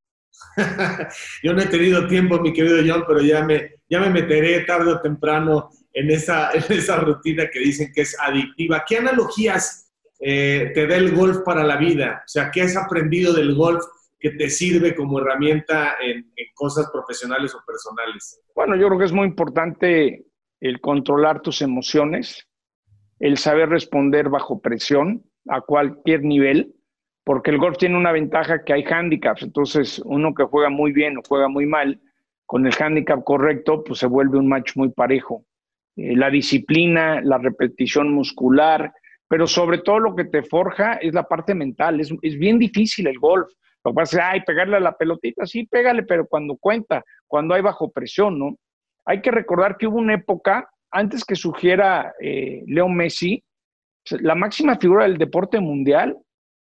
Yo 1.44 1.54
no 1.54 1.62
he 1.62 1.68
tenido 1.68 2.08
tiempo, 2.08 2.40
mi 2.40 2.54
querido 2.54 2.78
John, 2.86 3.04
pero 3.06 3.22
ya 3.22 3.44
me, 3.44 3.76
ya 3.90 4.00
me 4.00 4.10
meteré 4.10 4.62
tarde 4.62 4.94
o 4.94 5.02
temprano 5.02 5.70
en 5.94 6.10
esa, 6.10 6.52
en 6.54 6.64
esa 6.70 6.98
rutina 6.98 7.50
que 7.52 7.60
dicen 7.60 7.92
que 7.94 8.02
es 8.02 8.18
adictiva. 8.20 8.84
¿Qué 8.88 8.98
analogías 8.98 9.92
eh, 10.20 10.72
te 10.74 10.88
da 10.88 10.96
el 10.96 11.14
golf 11.14 11.40
para 11.44 11.64
la 11.64 11.76
vida? 11.76 12.24
O 12.26 12.28
sea, 12.30 12.50
¿qué 12.52 12.62
has 12.62 12.78
aprendido 12.78 13.34
del 13.34 13.56
golf 13.56 13.84
que 14.18 14.32
te 14.32 14.50
sirve 14.50 14.96
como 14.96 15.20
herramienta 15.20 15.96
en, 16.02 16.32
en 16.36 16.48
cosas 16.54 16.90
profesionales 16.92 17.54
o 17.54 17.64
personales? 17.66 18.40
Bueno, 18.56 18.76
yo 18.78 18.88
creo 18.88 19.00
que 19.00 19.06
es 19.06 19.12
muy 19.12 19.28
importante 19.28 20.31
el 20.62 20.80
controlar 20.80 21.42
tus 21.42 21.62
emociones, 21.62 22.48
el 23.20 23.38
saber 23.38 23.70
responder 23.70 24.30
bajo 24.30 24.62
presión 24.62 25.24
a 25.48 25.62
cualquier 25.62 26.24
nivel, 26.24 26.74
porque 27.24 27.52
el 27.52 27.58
golf 27.58 27.78
tiene 27.78 27.98
una 27.98 28.12
ventaja 28.12 28.64
que 28.64 28.74
hay 28.74 28.84
handicaps, 28.84 29.44
entonces 29.44 30.02
uno 30.06 30.34
que 30.34 30.44
juega 30.44 30.70
muy 30.70 30.92
bien 30.92 31.18
o 31.18 31.22
juega 31.28 31.48
muy 31.48 31.66
mal, 31.66 32.00
con 32.46 32.66
el 32.66 32.74
handicap 32.78 33.24
correcto, 33.24 33.84
pues 33.84 34.00
se 34.00 34.08
vuelve 34.08 34.38
un 34.38 34.48
match 34.48 34.76
muy 34.76 34.90
parejo. 34.90 35.46
Eh, 35.96 36.16
la 36.16 36.30
disciplina, 36.30 37.22
la 37.22 37.38
repetición 37.38 38.12
muscular, 38.14 38.94
pero 39.28 39.48
sobre 39.48 39.78
todo 39.78 40.00
lo 40.00 40.16
que 40.16 40.26
te 40.26 40.44
forja 40.44 40.96
es 40.96 41.14
la 41.14 41.24
parte 41.24 41.56
mental. 41.56 42.02
Es, 42.02 42.14
es 42.22 42.38
bien 42.38 42.60
difícil 42.60 43.08
el 43.08 43.18
golf. 43.20 43.48
Lo 43.86 43.92
que 43.92 43.96
pasa 43.96 44.18
es, 44.18 44.24
ay, 44.26 44.42
pegarle 44.46 44.76
a 44.76 44.82
la 44.82 44.98
pelotita, 44.98 45.46
sí, 45.46 45.66
pégale, 45.66 46.04
pero 46.04 46.28
cuando 46.28 46.58
cuenta, 46.58 47.04
cuando 47.26 47.56
hay 47.56 47.62
bajo 47.62 47.90
presión, 47.90 48.38
¿no? 48.38 48.58
Hay 49.06 49.22
que 49.22 49.32
recordar 49.32 49.78
que 49.78 49.88
hubo 49.88 49.98
una 49.98 50.16
época, 50.16 50.70
antes 50.92 51.24
que 51.26 51.36
surgiera 51.36 52.14
eh, 52.20 52.64
Leo 52.68 52.88
Messi, 52.88 53.44
la 54.10 54.36
máxima 54.36 54.78
figura 54.78 55.04
del 55.04 55.18
deporte 55.18 55.60
mundial 55.60 56.18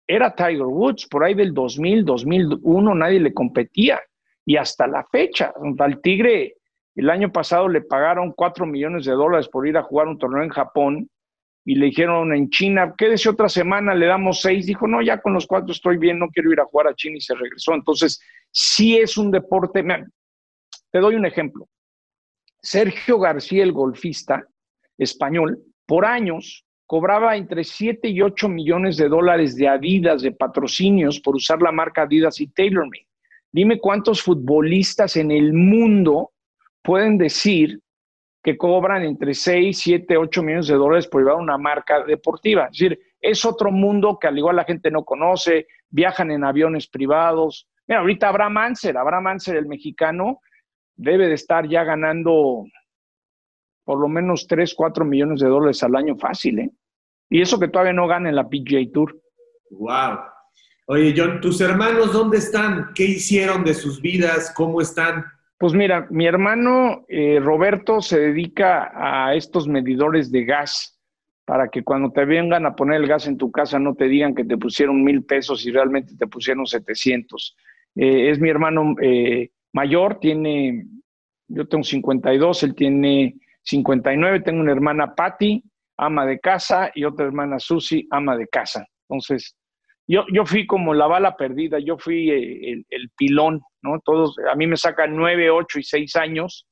era 0.07 0.33
Tiger 0.33 0.63
Woods, 0.63 1.07
por 1.07 1.23
ahí 1.23 1.33
del 1.33 1.53
2000, 1.53 2.05
2001, 2.05 2.95
nadie 2.95 3.19
le 3.19 3.33
competía. 3.33 3.99
Y 4.45 4.55
hasta 4.55 4.87
la 4.87 5.03
fecha, 5.03 5.53
al 5.79 6.01
Tigre 6.01 6.55
el 6.95 7.09
año 7.09 7.31
pasado 7.31 7.67
le 7.67 7.81
pagaron 7.81 8.31
4 8.31 8.65
millones 8.65 9.05
de 9.05 9.11
dólares 9.11 9.49
por 9.49 9.67
ir 9.67 9.77
a 9.77 9.83
jugar 9.83 10.07
un 10.07 10.17
torneo 10.17 10.43
en 10.43 10.49
Japón 10.49 11.09
y 11.67 11.75
le 11.75 11.87
dijeron 11.87 12.33
en 12.33 12.49
China, 12.49 12.95
quédese 12.97 13.27
otra 13.27 13.49
semana, 13.49 13.93
le 13.93 14.05
damos 14.05 14.39
seis. 14.39 14.65
Dijo, 14.65 14.87
no, 14.87 15.01
ya 15.01 15.19
con 15.19 15.33
los 15.33 15.45
cuatro 15.45 15.73
estoy 15.73 15.97
bien, 15.97 16.17
no 16.17 16.29
quiero 16.29 16.49
ir 16.49 16.61
a 16.61 16.65
jugar 16.65 16.87
a 16.87 16.95
China 16.95 17.17
y 17.17 17.21
se 17.21 17.35
regresó. 17.35 17.73
Entonces, 17.73 18.21
sí 18.51 18.97
es 18.97 19.17
un 19.17 19.31
deporte. 19.31 19.85
Te 20.89 20.99
doy 20.99 21.15
un 21.15 21.25
ejemplo. 21.25 21.67
Sergio 22.61 23.19
García, 23.19 23.63
el 23.63 23.71
golfista 23.71 24.45
español, 24.97 25.63
por 25.85 26.05
años 26.05 26.65
cobraba 26.85 27.35
entre 27.35 27.63
7 27.63 28.07
y 28.07 28.21
8 28.21 28.49
millones 28.49 28.97
de 28.97 29.09
dólares 29.09 29.55
de 29.55 29.67
Adidas, 29.67 30.21
de 30.21 30.31
patrocinios 30.31 31.19
por 31.19 31.35
usar 31.35 31.61
la 31.61 31.71
marca 31.71 32.03
Adidas 32.03 32.39
y 32.39 32.47
TaylorMade. 32.47 33.07
Dime 33.51 33.79
cuántos 33.79 34.21
futbolistas 34.21 35.17
en 35.17 35.31
el 35.31 35.53
mundo 35.53 36.31
pueden 36.81 37.17
decir 37.17 37.81
que 38.43 38.57
cobran 38.57 39.03
entre 39.03 39.33
6, 39.33 39.77
7, 39.77 40.15
8 40.15 40.43
millones 40.43 40.67
de 40.67 40.75
dólares 40.75 41.07
por 41.07 41.21
llevar 41.21 41.35
una 41.35 41.57
marca 41.57 42.03
deportiva. 42.05 42.65
Es 42.65 42.71
decir, 42.71 42.99
es 43.19 43.43
otro 43.43 43.71
mundo 43.71 44.17
que 44.19 44.27
al 44.27 44.37
igual 44.37 44.55
la 44.55 44.63
gente 44.63 44.89
no 44.89 45.03
conoce, 45.03 45.67
viajan 45.89 46.31
en 46.31 46.45
aviones 46.45 46.87
privados. 46.87 47.67
Mira, 47.87 47.99
ahorita 47.99 48.29
Abraham 48.29 48.57
Anser, 48.57 48.97
Abraham 48.97 49.27
Anser, 49.27 49.57
el 49.57 49.65
mexicano, 49.65 50.39
debe 50.97 51.27
de 51.27 51.35
estar 51.35 51.67
ya 51.67 51.83
ganando 51.83 52.65
por 53.85 53.99
lo 53.99 54.09
menos 54.09 54.47
3, 54.47 54.73
4 54.75 55.05
millones 55.05 55.39
de 55.39 55.47
dólares 55.47 55.81
al 55.81 55.95
año 55.95 56.17
fácil, 56.17 56.59
¿eh? 56.59 56.71
Y 57.29 57.41
eso 57.41 57.59
que 57.59 57.69
todavía 57.69 57.93
no 57.93 58.07
gana 58.07 58.29
en 58.29 58.35
la 58.35 58.49
PGA 58.49 58.81
Tour. 58.93 59.17
Wow. 59.69 60.19
Oye, 60.87 61.13
John, 61.15 61.41
¿tus 61.41 61.59
hermanos 61.61 62.13
dónde 62.13 62.37
están? 62.37 62.91
¿Qué 62.95 63.05
hicieron 63.05 63.63
de 63.63 63.73
sus 63.73 64.01
vidas? 64.01 64.53
¿Cómo 64.55 64.81
están? 64.81 65.25
Pues 65.57 65.73
mira, 65.73 66.07
mi 66.09 66.25
hermano 66.25 67.05
eh, 67.09 67.39
Roberto 67.41 68.01
se 68.01 68.19
dedica 68.19 68.91
a 68.93 69.35
estos 69.35 69.67
medidores 69.67 70.31
de 70.31 70.45
gas 70.45 70.97
para 71.45 71.69
que 71.69 71.83
cuando 71.83 72.11
te 72.11 72.25
vengan 72.25 72.65
a 72.65 72.75
poner 72.75 73.01
el 73.01 73.07
gas 73.07 73.27
en 73.27 73.37
tu 73.37 73.51
casa 73.51 73.79
no 73.79 73.95
te 73.95 74.05
digan 74.05 74.35
que 74.35 74.43
te 74.43 74.57
pusieron 74.57 75.03
mil 75.03 75.23
pesos 75.23 75.65
y 75.65 75.71
realmente 75.71 76.13
te 76.17 76.27
pusieron 76.27 76.65
700. 76.65 77.55
Eh, 77.95 78.29
es 78.29 78.39
mi 78.39 78.49
hermano 78.49 78.95
eh, 79.01 79.51
mayor, 79.73 80.19
tiene, 80.19 80.85
yo 81.47 81.67
tengo 81.67 81.83
52, 81.83 82.63
él 82.63 82.75
tiene 82.75 83.35
59, 83.63 84.41
tengo 84.41 84.61
una 84.61 84.71
hermana 84.71 85.13
Patty, 85.15 85.63
ama 85.97 86.25
de 86.25 86.39
casa, 86.39 86.91
y 86.93 87.03
otra 87.03 87.25
hermana 87.25 87.59
Susi, 87.59 88.07
ama 88.11 88.37
de 88.37 88.47
casa. 88.47 88.85
Entonces, 89.09 89.55
yo, 90.07 90.23
yo 90.31 90.45
fui 90.45 90.65
como 90.65 90.93
la 90.93 91.07
bala 91.07 91.35
perdida, 91.35 91.79
yo 91.79 91.97
fui 91.97 92.31
eh, 92.31 92.83
el, 92.89 93.09
pilón, 93.17 93.61
¿no? 93.81 93.99
Todos, 94.05 94.35
a 94.51 94.55
mí 94.55 94.65
me 94.67 94.77
sacan 94.77 95.15
9, 95.15 95.49
8 95.49 95.79
y 95.79 95.83
6 95.83 96.15
años. 96.15 96.65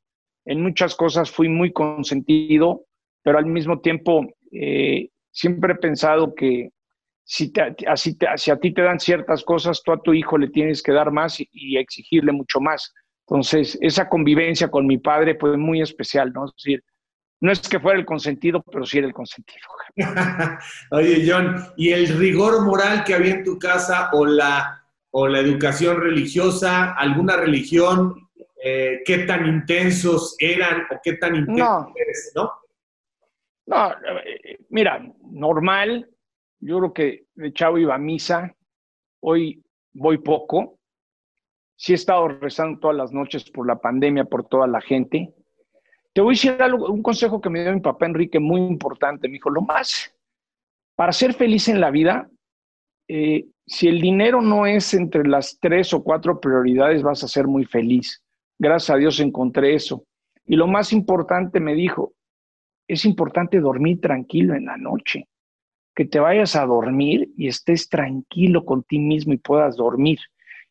En 0.46 0.62
muchas 0.62 0.96
cosas 0.96 1.30
fui 1.30 1.50
muy 1.50 1.74
consentido, 1.74 2.86
pero 3.24 3.38
al 3.38 3.46
mismo 3.46 3.82
tiempo 3.82 4.26
eh, 4.52 5.10
siempre 5.32 5.74
he 5.74 5.78
pensado 5.78 6.34
que 6.34 6.70
si, 7.28 7.52
así 7.88 8.18
si 8.38 8.52
a 8.52 8.58
ti 8.58 8.72
te 8.72 8.84
dan 8.84 9.00
ciertas 9.00 9.44
cosas, 9.44 9.82
tú 9.84 9.92
a 9.92 10.02
tu 10.02 10.14
hijo 10.14 10.38
le 10.38 10.50
tienes 10.50 10.84
que 10.84 10.92
dar 10.92 11.12
más 11.12 11.40
y, 11.40 11.78
exigirle 11.78 12.32
mucho 12.32 12.62
más. 12.62 12.94
Entonces, 13.28 13.78
esa 13.82 14.08
convivencia 14.08 14.70
con 14.70 14.86
mi 14.86 15.00
padre 15.00 15.36
fue 15.40 15.58
muy 15.58 15.82
especial, 15.82 16.32
¿no? 16.32 16.46
Es 16.46 16.52
decir, 16.56 16.84
no 17.42 17.52
es 17.52 17.68
que 17.68 17.80
fuera 17.80 17.98
el 17.98 18.06
consentido, 18.06 18.64
pero 18.72 18.86
sí 18.86 19.00
era 19.00 19.08
el 19.08 19.14
consentido. 19.14 19.68
Oye, 20.92 21.26
John, 21.28 21.66
¿y 21.76 21.92
el 21.92 22.08
rigor 22.20 22.64
moral 22.64 23.04
que 23.04 23.16
había 23.16 23.34
en 23.34 23.44
tu 23.44 23.58
casa 23.58 24.12
o 24.14 24.24
la, 24.26 24.84
o 25.10 25.28
la 25.28 25.40
educación 25.40 26.00
religiosa, 26.00 26.94
alguna 26.94 27.38
religión, 27.38 28.30
eh, 28.64 29.02
qué 29.04 29.20
tan 29.20 29.48
intensos 29.48 30.36
eran 30.38 30.84
o 30.92 31.00
qué 31.04 31.14
tan 31.14 31.36
intensos 31.36 31.88
eres, 31.96 32.32
no? 32.36 32.52
No, 33.66 33.92
eh, 33.94 34.60
mira, 34.70 35.04
normal, 35.24 36.08
yo 36.60 36.80
creo 36.80 36.94
que 36.94 37.26
de 37.36 37.54
chavo 37.54 37.78
iba 37.78 37.96
a 37.96 38.00
misa, 38.00 38.56
hoy 39.22 39.64
voy 39.94 40.18
poco. 40.20 40.80
Sí 41.78 41.92
he 41.92 41.96
estado 41.96 42.28
rezando 42.28 42.80
todas 42.80 42.96
las 42.96 43.12
noches 43.12 43.50
por 43.52 43.68
la 43.68 43.80
pandemia, 43.80 44.26
por 44.26 44.48
toda 44.48 44.68
la 44.68 44.82
gente. 44.82 45.34
Te 46.14 46.22
voy 46.22 46.34
a 46.34 46.36
decir 46.36 46.62
algo, 46.62 46.90
un 46.90 47.04
consejo 47.04 47.42
que 47.42 47.50
me 47.50 47.62
dio 47.62 47.74
mi 47.74 47.82
papá 47.82 48.06
Enrique 48.06 48.40
muy 48.40 48.62
importante. 48.62 49.28
Me 49.28 49.34
dijo, 49.34 49.50
lo 49.50 49.62
más, 49.62 50.14
para 50.96 51.12
ser 51.12 51.34
feliz 51.34 51.68
en 51.68 51.82
la 51.82 51.92
vida, 51.92 52.30
eh, 53.08 53.46
si 53.66 53.88
el 53.88 54.00
dinero 54.00 54.42
no 54.42 54.66
es 54.66 54.94
entre 54.94 55.28
las 55.28 55.58
tres 55.60 55.94
o 55.94 56.04
cuatro 56.04 56.40
prioridades, 56.40 57.04
vas 57.04 57.24
a 57.24 57.28
ser 57.28 57.48
muy 57.48 57.66
feliz. 57.66 58.24
Gracias 58.58 58.92
a 58.92 58.98
Dios 58.98 59.20
encontré 59.20 59.76
eso. 59.76 60.06
Y 60.46 60.56
lo 60.56 60.68
más 60.68 60.94
importante 60.94 61.60
me 61.60 61.74
dijo, 61.74 62.14
es 62.88 63.06
importante 63.06 63.60
dormir 63.60 64.00
tranquilo 64.00 64.56
en 64.56 64.66
la 64.66 64.78
noche. 64.78 65.28
Que 65.96 66.06
te 66.06 66.20
vayas 66.20 66.56
a 66.56 66.66
dormir 66.66 67.30
y 67.38 67.48
estés 67.48 67.90
tranquilo 67.90 68.66
con 68.66 68.84
ti 68.84 69.00
mismo 69.00 69.34
y 69.34 69.38
puedas 69.38 69.78
dormir. 69.78 70.20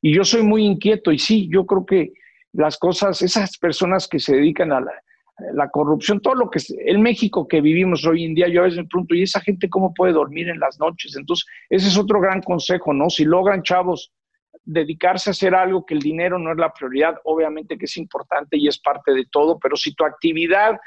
Y 0.01 0.15
yo 0.15 0.25
soy 0.25 0.43
muy 0.43 0.65
inquieto 0.65 1.13
y 1.13 1.19
sí, 1.19 1.49
yo 1.51 1.65
creo 1.65 1.87
que 1.87 2.13
las 2.53 2.79
cosas, 2.79 3.23
esas 3.23 3.57
personas 3.59 4.07
que 4.07 4.19
se 4.19 4.37
dedican 4.37 4.71
a 4.73 4.81
la, 4.81 5.71
corrupción, 5.71 6.21
todo 6.21 6.35
lo 6.35 6.51
que 6.51 6.59
es 6.59 6.73
el 6.85 6.99
México 6.99 7.49
que 7.49 7.61
vivimos 7.61 8.07
hoy 8.07 8.25
en 8.25 8.35
día, 8.35 8.49
yo 8.49 8.61
a 8.61 8.65
veces 8.65 8.79
me 8.79 8.87
pregunto, 8.87 9.15
¿y 9.15 9.23
esa 9.23 9.41
gente 9.41 9.69
cómo 9.69 9.93
puede 9.93 10.13
dormir 10.13 10.49
en 10.49 10.61
las 10.61 10.79
noches? 10.79 11.17
Entonces, 11.17 11.47
ese 11.71 11.89
es 11.89 11.99
otro 11.99 12.21
gran 12.21 12.41
consejo, 12.41 12.93
¿no? 12.93 13.11
Si 13.11 13.25
logran, 13.25 13.63
chavos, 13.63 14.13
dedicarse 14.65 15.31
a 15.31 15.33
hacer 15.33 15.55
algo 15.55 15.85
que 15.85 15.95
el 15.95 16.01
dinero 16.01 16.39
no 16.39 16.53
es 16.53 16.59
la 16.59 16.73
prioridad, 16.73 17.17
obviamente 17.25 17.77
que 17.77 17.87
es 17.87 17.97
importante 17.97 18.57
y 18.57 18.69
es 18.69 18.79
parte 18.79 19.13
de 19.13 19.27
todo, 19.31 19.59
pero 19.59 19.77
si 19.77 19.95
tu 19.95 20.05
actividad 20.05 20.79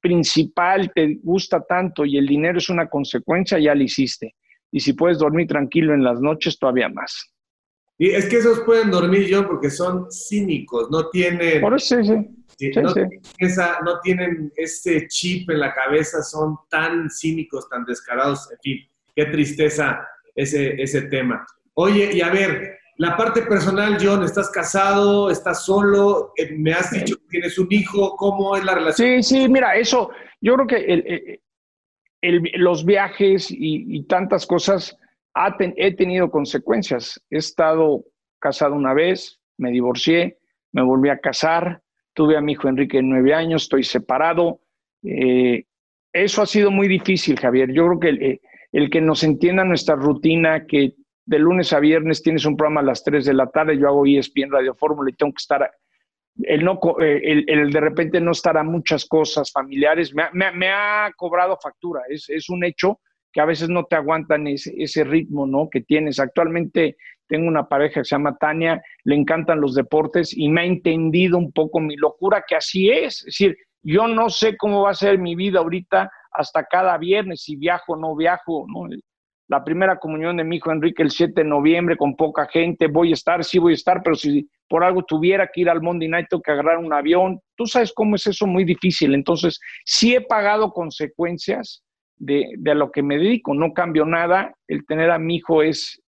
principal 0.00 0.92
te 0.94 1.18
gusta 1.22 1.60
tanto 1.62 2.04
y 2.04 2.16
el 2.16 2.26
dinero 2.26 2.58
es 2.58 2.68
una 2.68 2.88
consecuencia, 2.88 3.58
ya 3.58 3.74
lo 3.74 3.82
hiciste. 3.82 4.34
Y 4.72 4.80
si 4.80 4.92
puedes 4.92 5.18
dormir 5.18 5.48
tranquilo 5.48 5.94
en 5.94 6.04
las 6.04 6.20
noches, 6.20 6.58
todavía 6.58 6.88
más. 6.88 7.32
Y 7.98 8.10
es 8.10 8.26
que 8.26 8.38
esos 8.38 8.60
pueden 8.60 8.90
dormir 8.90 9.26
yo 9.26 9.46
porque 9.46 9.68
son 9.68 10.10
cínicos, 10.10 10.90
no 10.90 11.10
tienen... 11.10 11.60
Por 11.60 11.74
eso 11.74 12.02
sí, 12.02 12.12
sí. 12.56 12.70
no, 12.80 12.94
no 13.84 14.00
tienen 14.00 14.52
ese 14.56 15.06
chip 15.08 15.50
en 15.50 15.60
la 15.60 15.74
cabeza, 15.74 16.22
son 16.22 16.56
tan 16.70 17.10
cínicos, 17.10 17.68
tan 17.68 17.84
descarados, 17.84 18.50
en 18.52 18.58
fin, 18.62 18.88
qué 19.14 19.26
tristeza 19.26 20.00
ese, 20.34 20.80
ese 20.80 21.02
tema. 21.02 21.44
Oye, 21.74 22.10
y 22.14 22.22
a 22.22 22.30
ver, 22.30 22.79
la 23.00 23.16
parte 23.16 23.40
personal, 23.40 23.96
John, 23.98 24.22
¿estás 24.24 24.50
casado? 24.50 25.30
¿Estás 25.30 25.64
solo? 25.64 26.34
Eh, 26.36 26.52
me 26.58 26.74
has 26.74 26.90
dicho 26.90 27.16
que 27.16 27.28
tienes 27.30 27.58
un 27.58 27.68
hijo. 27.70 28.14
¿Cómo 28.16 28.54
es 28.54 28.62
la 28.62 28.74
relación? 28.74 29.22
Sí, 29.22 29.36
sí, 29.36 29.48
mira, 29.48 29.74
eso, 29.74 30.10
yo 30.42 30.54
creo 30.56 30.66
que 30.66 31.40
los 32.58 32.84
viajes 32.84 33.46
y, 33.50 34.02
tantas 34.02 34.46
cosas 34.46 34.98
he 35.76 35.96
tenido 35.96 36.30
consecuencias. 36.30 37.18
He 37.30 37.38
estado 37.38 38.04
casado 38.38 38.74
una 38.74 38.92
vez, 38.92 39.40
me 39.56 39.70
divorcié, 39.70 40.38
me 40.70 40.82
volví 40.82 41.08
a 41.08 41.20
casar, 41.20 41.80
tuve 42.12 42.36
a 42.36 42.42
mi 42.42 42.52
hijo 42.52 42.68
Enrique 42.68 42.98
de 42.98 43.04
nueve 43.04 43.32
años, 43.32 43.62
estoy 43.62 43.82
separado. 43.82 44.60
Eh, 45.04 45.64
eso 46.12 46.42
ha 46.42 46.46
sido 46.46 46.70
muy 46.70 46.86
difícil, 46.86 47.40
Javier. 47.40 47.72
Yo 47.72 47.86
creo 47.86 47.98
que 47.98 48.08
el, 48.10 48.40
el 48.72 48.90
que 48.90 49.00
nos 49.00 49.22
entienda 49.24 49.64
nuestra 49.64 49.94
rutina, 49.94 50.66
que 50.66 50.96
de 51.30 51.38
lunes 51.38 51.72
a 51.72 51.78
viernes 51.78 52.24
tienes 52.24 52.44
un 52.44 52.56
programa 52.56 52.80
a 52.80 52.84
las 52.84 53.04
3 53.04 53.24
de 53.24 53.34
la 53.34 53.46
tarde, 53.46 53.78
yo 53.78 53.86
hago 53.86 54.04
ESPN 54.04 54.50
Radio 54.50 54.74
Fórmula 54.74 55.10
y 55.10 55.12
tengo 55.14 55.30
que 55.30 55.38
estar, 55.38 55.70
el, 56.42 56.64
no, 56.64 56.80
eh, 57.00 57.44
el, 57.46 57.70
de 57.70 57.80
repente 57.80 58.20
no 58.20 58.32
estar 58.32 58.58
a 58.58 58.64
muchas 58.64 59.04
cosas 59.04 59.52
familiares, 59.52 60.12
me, 60.12 60.68
ha 60.68 61.08
cobrado 61.16 61.56
factura, 61.62 62.00
es, 62.08 62.28
es, 62.30 62.50
un 62.50 62.64
hecho 62.64 62.98
que 63.32 63.40
a 63.40 63.44
veces 63.44 63.68
no 63.68 63.84
te 63.84 63.94
aguantan 63.94 64.48
ese, 64.48 64.74
ese 64.76 65.04
ritmo 65.04 65.46
¿no? 65.46 65.68
que 65.70 65.82
tienes. 65.82 66.18
Actualmente 66.18 66.96
tengo 67.28 67.46
una 67.46 67.68
pareja 67.68 68.00
que 68.00 68.06
se 68.06 68.16
llama 68.16 68.36
Tania, 68.36 68.82
le 69.04 69.14
encantan 69.14 69.60
los 69.60 69.76
deportes 69.76 70.36
y 70.36 70.48
me 70.48 70.62
ha 70.62 70.64
entendido 70.64 71.38
un 71.38 71.52
poco 71.52 71.78
mi 71.78 71.94
locura, 71.94 72.42
que 72.44 72.56
así 72.56 72.90
es, 72.90 73.18
es 73.18 73.24
decir, 73.26 73.56
yo 73.84 74.08
no 74.08 74.30
sé 74.30 74.56
cómo 74.56 74.82
va 74.82 74.90
a 74.90 74.94
ser 74.94 75.16
mi 75.20 75.36
vida 75.36 75.60
ahorita 75.60 76.10
hasta 76.32 76.64
cada 76.64 76.98
viernes, 76.98 77.44
si 77.44 77.54
viajo 77.54 77.92
o 77.92 77.96
no 77.96 78.16
viajo, 78.16 78.66
¿no? 78.66 78.88
La 79.50 79.64
primera 79.64 79.98
comunión 79.98 80.36
de 80.36 80.44
mi 80.44 80.56
hijo 80.56 80.70
Enrique 80.70 81.02
el 81.02 81.10
7 81.10 81.42
de 81.42 81.44
noviembre 81.44 81.96
con 81.96 82.14
poca 82.14 82.46
gente, 82.46 82.86
voy 82.86 83.10
a 83.10 83.14
estar, 83.14 83.42
sí 83.42 83.58
voy 83.58 83.72
a 83.72 83.74
estar, 83.74 84.00
pero 84.00 84.14
si 84.14 84.48
por 84.68 84.84
algo 84.84 85.02
tuviera 85.02 85.48
que 85.52 85.62
ir 85.62 85.68
al 85.68 85.82
Monday 85.82 86.06
Night, 86.06 86.28
tengo 86.30 86.40
que 86.40 86.52
agarrar 86.52 86.78
un 86.78 86.92
avión, 86.92 87.40
tú 87.56 87.66
sabes 87.66 87.92
cómo 87.92 88.14
es 88.14 88.28
eso 88.28 88.46
muy 88.46 88.62
difícil. 88.62 89.12
Entonces, 89.12 89.58
sí 89.84 90.14
he 90.14 90.20
pagado 90.20 90.70
consecuencias 90.70 91.82
de, 92.16 92.46
a 92.64 92.74
lo 92.74 92.92
que 92.92 93.02
me 93.02 93.18
dedico, 93.18 93.52
no 93.52 93.74
cambio 93.74 94.06
nada, 94.06 94.54
el 94.68 94.86
tener 94.86 95.10
a 95.10 95.18
mi 95.18 95.36
hijo 95.36 95.64
es 95.64 96.00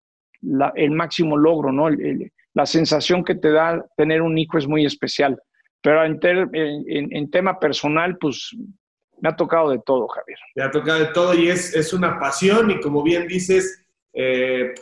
el 0.74 0.90
máximo 0.90 1.38
logro, 1.38 1.72
¿no? 1.72 1.88
la 2.52 2.66
sensación 2.66 3.24
que 3.24 3.36
te 3.36 3.52
da 3.52 3.82
tener 3.96 4.20
un 4.20 4.36
hijo 4.36 4.58
es 4.58 4.68
muy 4.68 4.84
especial. 4.84 5.40
Pero 5.80 6.04
en, 6.04 6.20
en 6.52 7.30
tema 7.30 7.58
personal, 7.58 8.18
pues 8.18 8.54
me 9.20 9.28
ha 9.28 9.36
tocado 9.36 9.70
de 9.70 9.78
todo, 9.78 10.08
Javier. 10.08 10.38
Me 10.56 10.62
ha 10.62 10.70
tocado 10.70 11.00
de 11.00 11.06
todo 11.06 11.34
y 11.34 11.48
es, 11.48 11.74
es 11.74 11.92
una 11.92 12.18
pasión 12.18 12.70
y 12.70 12.80
como 12.80 13.02
bien 13.02 13.26
dices, 13.26 13.84
eh, 14.12 14.74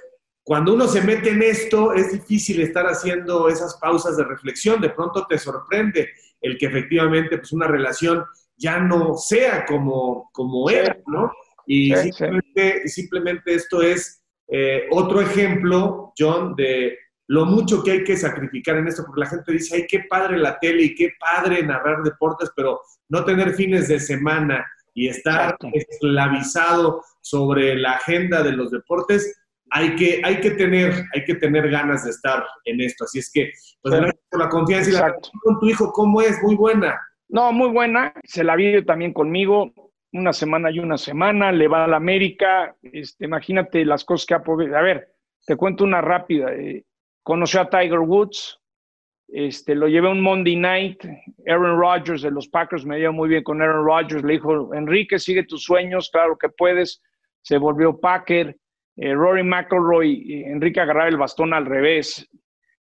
cuando 0.42 0.74
uno 0.74 0.88
se 0.88 1.03
mete 1.03 1.31
en 1.31 1.42
esto 1.42 1.92
es 1.92 2.12
difícil 2.12 2.61
estar 2.61 2.87
haciendo 2.87 3.48
esas 3.48 3.77
pausas 3.77 4.16
de 4.16 4.24
reflexión. 4.24 4.81
De 4.81 4.90
pronto 4.90 5.27
te 5.27 5.38
sorprende 5.38 6.09
el 6.40 6.57
que 6.57 6.66
efectivamente 6.66 7.38
pues, 7.38 7.53
una 7.53 7.66
relación 7.66 8.24
ya 8.57 8.79
no 8.79 9.14
sea 9.14 9.66
como, 9.66 10.31
como 10.33 10.70
era, 10.70 10.96
¿no? 11.07 11.31
Y 11.66 11.94
simplemente, 11.94 12.88
simplemente, 12.88 13.55
esto 13.55 13.83
es 13.83 14.22
eh, 14.48 14.87
otro 14.90 15.20
ejemplo, 15.20 16.14
John, 16.18 16.55
de 16.57 16.98
lo 17.29 17.45
mucho 17.45 17.83
que 17.83 17.93
hay 17.93 18.05
que 18.05 18.17
sacrificar 18.17 18.77
en 18.77 18.88
esto, 18.88 19.05
porque 19.05 19.21
la 19.21 19.27
gente 19.27 19.53
dice, 19.53 19.77
ay, 19.77 19.87
qué 19.88 20.01
padre 20.09 20.38
la 20.38 20.59
tele 20.59 20.85
y 20.85 20.95
qué 20.95 21.12
padre 21.21 21.62
narrar 21.62 22.03
deportes, 22.03 22.51
pero 22.57 22.81
no 23.09 23.25
tener 23.25 23.55
fines 23.55 23.88
de 23.88 24.01
semana 24.01 24.67
y 24.95 25.09
estar 25.09 25.57
esclavizado 25.73 27.03
sobre 27.21 27.77
la 27.77 27.93
agenda 27.93 28.43
de 28.43 28.53
los 28.53 28.71
deportes, 28.71 29.41
hay 29.71 29.95
que, 29.97 30.23
hay 30.25 30.41
que 30.41 30.53
tener, 30.53 31.05
hay 31.14 31.25
que 31.25 31.35
tener 31.35 31.71
ganas 31.71 32.05
de 32.05 32.11
estar 32.11 32.45
en 32.64 32.81
esto. 32.81 33.05
Así 33.05 33.19
es 33.19 33.31
que, 33.31 33.53
pues 33.83 33.95
gracias 33.95 34.23
por 34.31 34.41
la 34.41 34.49
confianza 34.49 34.91
y 34.91 34.93
la 34.95 35.14
con 35.43 35.61
tu 35.61 35.69
hijo, 35.69 35.93
¿cómo 35.93 36.23
es? 36.23 36.43
Muy 36.43 36.57
buena. 36.57 36.99
No, 37.29 37.53
muy 37.53 37.69
buena. 37.69 38.14
Se 38.25 38.43
la 38.43 38.57
vive 38.57 38.83
también 38.83 39.12
conmigo 39.12 39.73
una 40.12 40.33
semana 40.33 40.71
y 40.71 40.79
una 40.79 40.97
semana, 40.97 41.53
le 41.53 41.69
va 41.69 41.85
a 41.85 41.88
la 41.88 41.99
América. 41.99 42.75
Este, 42.83 43.27
imagínate 43.27 43.85
las 43.85 44.05
cosas 44.05 44.27
que 44.27 44.35
ha 44.35 44.43
podido. 44.43 44.77
A 44.77 44.81
ver, 44.81 45.14
te 45.47 45.57
cuento 45.57 45.85
una 45.85 46.01
rápida. 46.01 46.55
Eh, 46.55 46.85
conoció 47.29 47.61
a 47.61 47.69
Tiger 47.69 47.99
Woods, 47.99 48.59
este, 49.29 49.75
lo 49.75 49.87
llevé 49.87 50.09
un 50.09 50.23
Monday 50.23 50.57
night. 50.57 51.05
Aaron 51.47 51.79
Rodgers 51.79 52.23
de 52.23 52.31
los 52.31 52.49
Packers 52.49 52.87
me 52.87 52.97
dio 52.97 53.12
muy 53.12 53.29
bien 53.29 53.43
con 53.45 53.61
Aaron 53.61 53.85
Rodgers. 53.85 54.25
Le 54.25 54.33
dijo, 54.33 54.73
Enrique, 54.73 55.19
sigue 55.19 55.45
tus 55.45 55.62
sueños, 55.62 56.09
claro 56.11 56.38
que 56.38 56.49
puedes. 56.49 57.03
Se 57.43 57.59
volvió 57.59 58.01
Packer. 58.01 58.57
Eh, 58.97 59.12
Rory 59.12 59.43
McElroy, 59.43 60.45
Enrique 60.47 60.81
agarraba 60.81 61.11
el 61.11 61.19
bastón 61.19 61.53
al 61.53 61.67
revés 61.67 62.27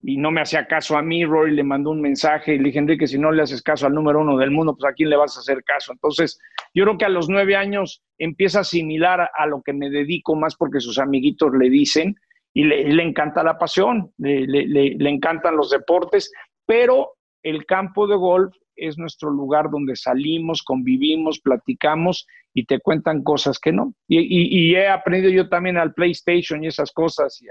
y 0.00 0.16
no 0.16 0.30
me 0.30 0.40
hacía 0.40 0.66
caso 0.66 0.96
a 0.96 1.02
mí. 1.02 1.22
Rory 1.26 1.54
le 1.54 1.62
mandó 1.62 1.90
un 1.90 2.00
mensaje 2.00 2.54
y 2.54 2.58
le 2.58 2.64
dije, 2.64 2.78
Enrique, 2.78 3.06
si 3.06 3.18
no 3.18 3.32
le 3.32 3.42
haces 3.42 3.60
caso 3.60 3.86
al 3.86 3.92
número 3.92 4.22
uno 4.22 4.38
del 4.38 4.52
mundo, 4.52 4.74
pues 4.74 4.90
a 4.90 4.94
quién 4.94 5.10
le 5.10 5.16
vas 5.16 5.36
a 5.36 5.40
hacer 5.40 5.62
caso. 5.64 5.92
Entonces, 5.92 6.40
yo 6.72 6.84
creo 6.84 6.96
que 6.96 7.04
a 7.04 7.10
los 7.10 7.28
nueve 7.28 7.56
años 7.56 8.02
empieza 8.16 8.58
a 8.58 8.62
asimilar 8.62 9.28
a 9.36 9.46
lo 9.46 9.60
que 9.60 9.74
me 9.74 9.90
dedico 9.90 10.34
más 10.34 10.56
porque 10.56 10.80
sus 10.80 10.98
amiguitos 10.98 11.52
le 11.52 11.68
dicen 11.68 12.16
y 12.52 12.64
le, 12.64 13.02
encanta 13.02 13.42
la 13.42 13.58
pasión, 13.58 14.12
le, 14.18 15.08
encantan 15.08 15.56
los 15.56 15.70
deportes, 15.70 16.32
pero 16.66 17.12
el 17.42 17.64
campo 17.64 18.06
de 18.06 18.16
golf 18.16 18.54
es 18.76 18.98
nuestro 18.98 19.30
lugar 19.30 19.70
donde 19.70 19.94
salimos, 19.94 20.62
convivimos, 20.62 21.40
platicamos 21.40 22.26
y 22.52 22.64
te 22.64 22.80
cuentan 22.80 23.22
cosas 23.22 23.58
que 23.58 23.72
no. 23.72 23.94
Y, 24.08 24.74
he 24.74 24.88
aprendido 24.88 25.30
yo 25.30 25.48
también 25.48 25.76
al 25.76 25.94
PlayStation 25.94 26.64
y 26.64 26.68
esas 26.68 26.90
cosas, 26.92 27.40
y, 27.40 27.46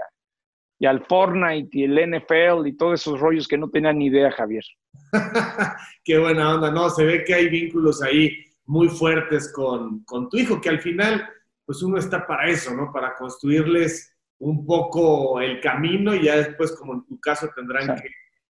y, 0.80 0.86
al 0.86 1.06
Fortnite 1.06 1.70
y 1.72 1.84
el 1.84 2.18
NFL 2.18 2.68
y 2.68 2.76
todos 2.76 3.00
esos 3.00 3.20
rollos 3.20 3.48
que 3.48 3.58
no 3.58 3.70
tenía 3.70 3.94
ni 3.94 4.08
idea, 4.08 4.32
Javier. 4.32 4.64
Qué 6.04 6.18
buena 6.18 6.56
onda, 6.56 6.72
¿no? 6.72 6.90
Se 6.90 7.06
ve 7.06 7.24
que 7.24 7.36
hay 7.36 7.48
vínculos 7.48 8.02
ahí 8.02 8.32
muy 8.66 8.90
fuertes 8.90 9.52
con, 9.54 10.04
con 10.04 10.30
tu 10.30 10.38
hijo, 10.38 10.60
que 10.60 10.70
al 10.70 10.80
final, 10.80 11.28
pues 11.66 11.82
uno 11.84 11.98
está 11.98 12.28
para 12.28 12.50
eso, 12.50 12.76
¿no? 12.76 12.92
Para 12.92 13.16
construirles 13.16 14.09
un 14.40 14.66
poco 14.66 15.42
el 15.42 15.60
camino 15.60 16.16
y 16.16 16.24
ya 16.24 16.38
después, 16.38 16.72
como 16.74 16.94
en 16.94 17.06
tu 17.06 17.20
caso, 17.20 17.50
tendrán 17.56 18.02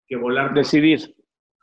que, 0.08 0.16
volar. 0.16 0.54
Decidir. 0.54 1.16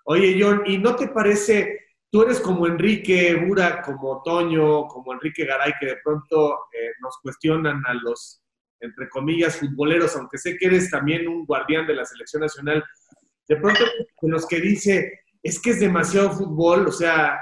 Oye, 0.05 0.39
John, 0.41 0.63
¿y 0.67 0.79
no 0.79 0.95
te 0.95 1.09
parece, 1.09 1.87
tú 2.11 2.23
eres 2.23 2.41
como 2.41 2.67
Enrique 2.67 3.35
Bura, 3.35 3.83
como 3.83 4.23
Toño, 4.23 4.87
como 4.87 5.13
Enrique 5.13 5.45
Garay, 5.45 5.73
que 5.81 5.87
de 5.87 5.97
pronto 6.03 6.55
eh, 6.73 6.93
nos 7.01 7.19
cuestionan 7.23 7.83
a 7.87 7.95
los, 7.95 8.43
entre 8.81 9.09
comillas, 9.09 9.59
futboleros, 9.59 10.15
aunque 10.17 10.39
sé 10.39 10.57
que 10.57 10.67
eres 10.67 10.91
también 10.91 11.27
un 11.27 11.45
guardián 11.45 11.87
de 11.87 11.95
la 11.95 12.05
selección 12.05 12.43
nacional, 12.43 12.85
de 13.49 13.57
pronto 13.57 13.81
los 14.23 14.47
que 14.47 14.61
dice, 14.61 15.21
es 15.43 15.61
que 15.61 15.71
es 15.71 15.81
demasiado 15.81 16.33
fútbol, 16.33 16.89
o 16.89 16.93
sea, 16.93 17.39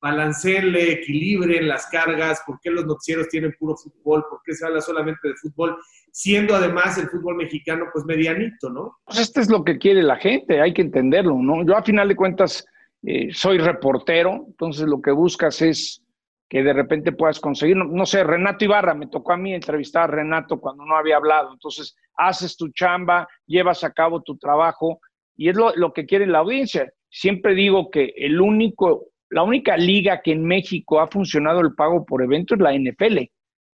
balanceenle, 0.00 0.92
equilibren 0.92 1.68
las 1.68 1.86
cargas, 1.86 2.42
por 2.46 2.60
qué 2.60 2.70
los 2.70 2.86
noticieros 2.86 3.28
tienen 3.28 3.54
puro 3.58 3.76
fútbol, 3.76 4.24
por 4.30 4.40
qué 4.44 4.54
se 4.54 4.64
habla 4.66 4.80
solamente 4.80 5.28
de 5.28 5.34
fútbol, 5.34 5.76
siendo 6.12 6.54
además 6.54 6.98
el 6.98 7.08
fútbol 7.08 7.36
mexicano 7.36 7.86
pues 7.92 8.04
medianito, 8.04 8.70
¿no? 8.70 8.98
Pues 9.04 9.18
esto 9.18 9.40
es 9.40 9.50
lo 9.50 9.64
que 9.64 9.78
quiere 9.78 10.02
la 10.02 10.16
gente, 10.16 10.60
hay 10.60 10.72
que 10.72 10.82
entenderlo, 10.82 11.36
¿no? 11.40 11.64
Yo 11.64 11.76
a 11.76 11.82
final 11.82 12.08
de 12.08 12.16
cuentas 12.16 12.64
eh, 13.02 13.28
soy 13.32 13.58
reportero, 13.58 14.44
entonces 14.46 14.86
lo 14.86 15.00
que 15.00 15.10
buscas 15.10 15.62
es 15.62 16.02
que 16.48 16.62
de 16.62 16.72
repente 16.72 17.12
puedas 17.12 17.40
conseguir, 17.40 17.76
no, 17.76 18.06
sé, 18.06 18.24
Renato 18.24 18.64
Ibarra, 18.64 18.94
me 18.94 19.08
tocó 19.08 19.32
a 19.32 19.36
mí 19.36 19.52
entrevistar 19.52 20.04
a 20.04 20.06
Renato 20.06 20.58
cuando 20.58 20.84
no 20.84 20.96
había 20.96 21.16
hablado, 21.16 21.52
entonces 21.52 21.94
haces 22.16 22.56
tu 22.56 22.70
chamba, 22.70 23.28
llevas 23.46 23.84
a 23.84 23.92
cabo 23.92 24.22
tu 24.22 24.38
trabajo 24.38 25.00
y 25.36 25.50
es 25.50 25.56
lo, 25.56 25.74
lo 25.76 25.92
que 25.92 26.06
quiere 26.06 26.26
la 26.26 26.38
audiencia. 26.38 26.90
Siempre 27.10 27.54
digo 27.54 27.90
que 27.90 28.12
el 28.16 28.40
único 28.40 29.08
la 29.30 29.42
única 29.42 29.76
liga 29.76 30.20
que 30.22 30.32
en 30.32 30.44
México 30.44 31.00
ha 31.00 31.08
funcionado 31.08 31.60
el 31.60 31.74
pago 31.74 32.04
por 32.04 32.22
evento 32.22 32.54
es 32.54 32.60
la 32.60 32.72
NFL. 32.72 33.18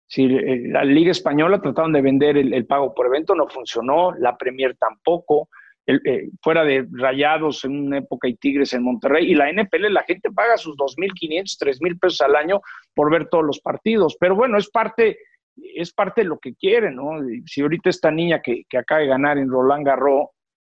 Si 0.06 0.26
la 0.26 0.84
Liga 0.84 1.10
Española 1.10 1.60
trataron 1.60 1.92
de 1.92 2.00
vender 2.00 2.38
el, 2.38 2.66
pago 2.66 2.94
por 2.94 3.06
evento, 3.06 3.34
no 3.34 3.46
funcionó, 3.46 4.12
la 4.12 4.36
Premier 4.38 4.74
tampoco, 4.76 5.50
eh, 5.86 6.30
fuera 6.42 6.64
de 6.64 6.86
Rayados 6.90 7.64
en 7.64 7.86
una 7.86 7.98
época 7.98 8.26
y 8.26 8.36
Tigres 8.36 8.72
en 8.72 8.84
Monterrey, 8.84 9.30
y 9.30 9.34
la 9.34 9.52
NFL, 9.52 9.92
la 9.92 10.02
gente 10.04 10.30
paga 10.30 10.56
sus 10.56 10.76
2.500, 10.76 11.58
3.000 11.58 12.00
pesos 12.00 12.20
al 12.22 12.36
año 12.36 12.60
por 12.94 13.10
ver 13.10 13.28
todos 13.28 13.44
los 13.44 13.60
partidos, 13.60 14.16
pero 14.18 14.34
bueno, 14.34 14.56
es 14.56 14.70
parte, 14.70 15.18
es 15.56 15.92
parte 15.92 16.22
de 16.22 16.28
lo 16.28 16.38
que 16.38 16.54
quieren, 16.54 16.96
¿no? 16.96 17.20
Si 17.44 17.60
ahorita 17.60 17.90
esta 17.90 18.10
niña 18.10 18.40
que, 18.40 18.64
acaba 18.78 19.02
de 19.02 19.08
ganar 19.08 19.36
en 19.36 19.50
Roland 19.50 19.84
Garros, 19.84 20.28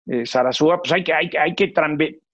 eh, 0.07 0.25
Sarasúa, 0.25 0.81
pues 0.81 0.91
hay 0.91 1.03
que, 1.05 1.13
hay, 1.13 1.29
hay 1.39 1.55
que 1.55 1.73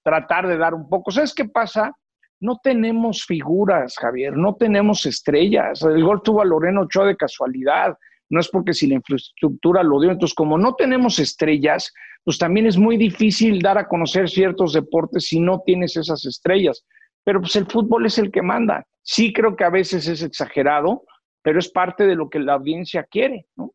tratar 0.03 0.47
de 0.47 0.57
dar 0.57 0.73
un 0.73 0.89
poco. 0.89 1.11
¿Sabes 1.11 1.35
qué 1.35 1.45
pasa? 1.45 1.93
No 2.39 2.59
tenemos 2.61 3.25
figuras, 3.25 3.95
Javier, 3.97 4.37
no 4.37 4.55
tenemos 4.55 5.05
estrellas. 5.05 5.81
El 5.81 6.03
gol 6.03 6.21
tuvo 6.23 6.41
a 6.41 6.45
Loreno 6.45 6.81
Ochoa 6.81 7.07
de 7.07 7.17
casualidad, 7.17 7.97
no 8.29 8.39
es 8.39 8.49
porque 8.49 8.73
si 8.73 8.87
la 8.87 8.95
infraestructura 8.95 9.83
lo 9.83 9.99
dio. 9.99 10.11
Entonces, 10.11 10.35
como 10.35 10.57
no 10.57 10.75
tenemos 10.75 11.19
estrellas, 11.19 11.93
pues 12.23 12.37
también 12.37 12.67
es 12.67 12.77
muy 12.77 12.97
difícil 12.97 13.61
dar 13.61 13.77
a 13.77 13.87
conocer 13.87 14.29
ciertos 14.29 14.73
deportes 14.73 15.27
si 15.27 15.39
no 15.39 15.61
tienes 15.65 15.95
esas 15.95 16.25
estrellas. 16.25 16.85
Pero 17.23 17.41
pues 17.41 17.55
el 17.55 17.65
fútbol 17.65 18.05
es 18.05 18.17
el 18.17 18.31
que 18.31 18.41
manda. 18.41 18.85
Sí 19.01 19.33
creo 19.33 19.55
que 19.55 19.63
a 19.63 19.69
veces 19.69 20.07
es 20.07 20.21
exagerado, 20.21 21.03
pero 21.41 21.59
es 21.59 21.69
parte 21.69 22.05
de 22.05 22.15
lo 22.15 22.29
que 22.29 22.39
la 22.39 22.53
audiencia 22.53 23.03
quiere, 23.03 23.45
¿no? 23.55 23.73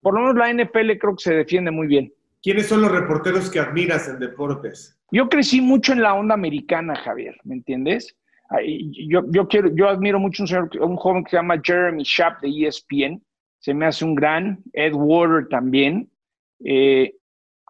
Por 0.00 0.14
lo 0.14 0.20
menos 0.20 0.36
la 0.36 0.52
NFL 0.52 0.98
creo 0.98 1.16
que 1.16 1.22
se 1.22 1.34
defiende 1.34 1.70
muy 1.70 1.86
bien. 1.86 2.12
¿Quiénes 2.42 2.66
son 2.66 2.82
los 2.82 2.90
reporteros 2.90 3.50
que 3.50 3.60
admiras 3.60 4.08
en 4.08 4.18
deportes? 4.18 4.98
Yo 5.10 5.28
crecí 5.28 5.60
mucho 5.60 5.92
en 5.92 6.02
la 6.02 6.14
onda 6.14 6.34
americana, 6.34 6.96
Javier, 6.96 7.36
¿me 7.44 7.54
entiendes? 7.54 8.16
Yo, 9.08 9.22
yo, 9.30 9.48
quiero, 9.48 9.74
yo 9.74 9.88
admiro 9.88 10.18
mucho 10.18 10.44
un, 10.44 10.82
un 10.82 10.96
joven 10.96 11.24
que 11.24 11.30
se 11.30 11.36
llama 11.36 11.60
Jeremy 11.62 12.04
Schaap 12.04 12.42
de 12.42 12.66
ESPN, 12.66 13.22
se 13.62 13.74
me 13.74 13.86
hace 13.86 14.04
un 14.04 14.16
gran, 14.16 14.58
Ed 14.72 14.92
Water 14.92 15.46
también. 15.48 16.10
Eh, 16.64 17.14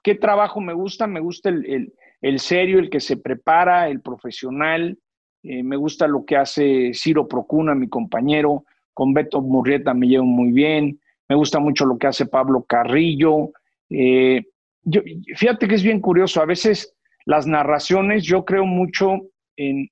¿Qué 0.03 0.15
trabajo 0.15 0.59
me 0.59 0.73
gusta? 0.73 1.07
Me 1.07 1.21
gusta 1.21 1.51
el, 1.51 1.93
el, 2.23 2.39
serio, 2.41 2.79
el 2.79 2.89
que 2.89 2.99
se 2.99 3.19
prepara, 3.19 3.91
el 3.91 4.01
profesional. 4.01 4.99
Eh, 5.43 5.63
me 5.63 5.77
gusta 5.77 6.09
lo 6.09 6.25
que 6.25 6.37
hace 6.37 6.93
Ciro 6.95 7.29
Procuna, 7.29 7.75
mi 7.75 7.91
compañero. 7.91 8.65
Con 8.95 9.13
Beto 9.13 9.43
Murrieta 9.43 9.93
me 9.93 10.07
llevo 10.07 10.25
muy 10.25 10.51
bien. 10.51 10.99
Me 11.29 11.37
gusta 11.37 11.59
mucho 11.59 11.85
lo 11.85 11.99
que 11.99 12.07
hace 12.07 12.25
Pablo 12.25 12.63
Carrillo. 12.63 13.51
Eh, 13.91 14.47
yo, 14.85 15.03
fíjate 15.37 15.69
que 15.69 15.75
es 15.75 15.83
bien 15.83 16.01
curioso. 16.01 16.41
A 16.41 16.47
veces 16.47 16.95
las 17.25 17.47
narraciones, 17.47 18.25
yo 18.25 18.45
creo 18.45 18.67
mucho 18.67 19.21
en, 19.57 19.89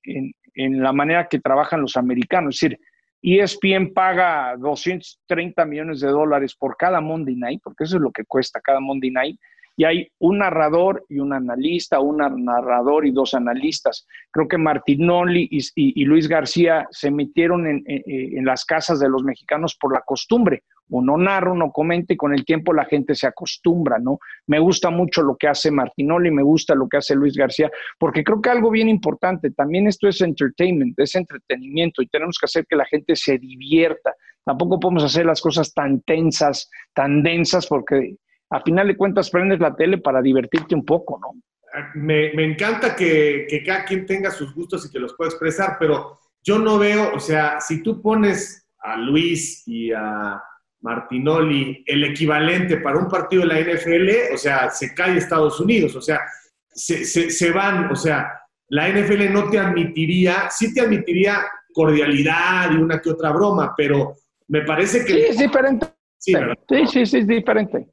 la 0.55 0.91
manera 0.91 1.27
que 1.27 1.39
trabajan 1.39 1.81
los 1.81 1.95
americanos. 1.95 2.55
Es 2.55 2.69
decir, 2.69 2.79
ESPN 3.21 3.93
paga 3.93 4.55
230 4.57 5.65
millones 5.65 6.01
de 6.01 6.09
dólares 6.09 6.55
por 6.55 6.75
cada 6.75 6.99
Monday 6.99 7.35
Night, 7.35 7.61
porque 7.63 7.85
eso 7.85 7.97
es 7.97 8.01
lo 8.01 8.11
que 8.11 8.25
cuesta 8.25 8.59
cada 8.59 8.79
Monday 8.79 9.11
Night, 9.11 9.39
y 9.81 9.83
hay 9.83 10.07
un 10.19 10.37
narrador 10.37 11.03
y 11.09 11.17
un 11.17 11.33
analista, 11.33 11.99
un 11.99 12.17
narrador 12.45 13.07
y 13.07 13.11
dos 13.11 13.33
analistas. 13.33 14.05
Creo 14.29 14.47
que 14.47 14.59
Martinoli 14.59 15.49
y, 15.49 16.05
Luis 16.05 16.27
García 16.27 16.87
se 16.91 17.09
metieron 17.09 17.65
en, 17.65 17.83
en, 17.87 18.45
las 18.45 18.63
casas 18.63 18.99
de 18.99 19.09
los 19.09 19.23
mexicanos 19.23 19.75
por 19.75 19.91
la 19.91 20.01
costumbre 20.01 20.61
uno 20.89 21.17
narra, 21.17 21.53
uno 21.53 21.71
comenta 21.71 22.13
y 22.13 22.17
con 22.17 22.33
el 22.33 22.45
tiempo 22.45 22.73
la 22.73 22.85
gente 22.85 23.15
se 23.15 23.25
acostumbra, 23.25 23.97
¿no? 23.97 24.19
Me 24.47 24.59
gusta 24.59 24.89
mucho 24.89 25.21
lo 25.23 25.37
que 25.37 25.47
hace 25.47 25.71
Martinoli, 25.71 26.29
me 26.31 26.43
gusta 26.43 26.75
lo 26.75 26.87
que 26.89 26.97
hace 26.97 27.15
Luis 27.15 27.33
García, 27.33 27.71
porque 27.97 28.25
creo 28.25 28.41
que 28.41 28.49
algo 28.49 28.69
bien 28.69 28.89
importante, 28.89 29.51
también 29.51 29.87
esto 29.87 30.09
es 30.09 30.19
entertainment, 30.19 30.99
es 30.99 31.15
entretenimiento 31.15 32.01
y 32.01 32.07
tenemos 32.07 32.37
que 32.37 32.45
hacer 32.45 32.65
que 32.69 32.75
la 32.75 32.85
gente 32.85 33.15
se 33.15 33.37
divierta. 33.37 34.13
Tampoco 34.43 34.81
podemos 34.81 35.05
hacer 35.05 35.25
las 35.25 35.39
cosas 35.39 35.73
tan 35.73 36.01
tensas, 36.01 36.69
tan 36.93 37.23
densas, 37.23 37.67
porque 37.67 38.17
a 38.51 38.61
final 38.61 38.87
de 38.87 38.97
cuentas 38.97 39.29
prendes 39.29 39.59
la 39.59 39.75
tele 39.75 39.97
para 39.97 40.21
divertirte 40.21 40.75
un 40.75 40.85
poco, 40.85 41.19
¿no? 41.19 41.41
Me, 41.95 42.31
encanta 42.43 42.95
que, 42.95 43.47
que 43.49 43.63
cada 43.63 43.85
quien 43.85 44.05
tenga 44.05 44.29
sus 44.29 44.53
gustos 44.53 44.85
y 44.85 44.91
que 44.91 44.99
los 44.99 45.13
pueda 45.15 45.29
expresar, 45.29 45.77
pero 45.79 46.19
yo 46.43 46.59
no 46.59 46.77
veo, 46.77 47.13
o 47.15 47.19
sea, 47.19 47.61
si 47.61 47.81
tú 47.81 48.01
pones 48.01 48.67
a 48.79 48.97
Luis 48.97 49.63
y 49.67 49.91
a 49.93 50.41
Martinoli, 50.81 51.83
el 51.85 52.03
equivalente 52.03 52.77
para 52.77 52.97
un 52.97 53.07
partido 53.07 53.43
de 53.43 53.47
la 53.47 53.59
NFL, 53.59 54.33
o 54.33 54.37
sea, 54.37 54.69
se 54.69 54.93
cae 54.93 55.17
Estados 55.17 55.59
Unidos, 55.59 55.95
o 55.95 56.01
sea, 56.01 56.19
se, 56.67 57.51
van, 57.51 57.91
o 57.91 57.95
sea, 57.95 58.31
la 58.69 58.89
NFL 58.89 59.31
no 59.31 59.49
te 59.49 59.59
admitiría, 59.59 60.49
sí 60.49 60.73
te 60.73 60.81
admitiría 60.81 61.43
cordialidad 61.73 62.71
y 62.71 62.77
una 62.77 62.99
que 62.99 63.11
otra 63.11 63.31
broma, 63.31 63.73
pero 63.77 64.15
me 64.47 64.61
parece 64.63 65.05
que... 65.05 65.13
Sí, 65.13 65.21
es 65.29 65.37
diferente. 65.37 65.87
Sí, 66.17 66.33
sí, 66.87 67.05
sí, 67.05 67.17
es 67.19 67.27
diferente. 67.27 67.87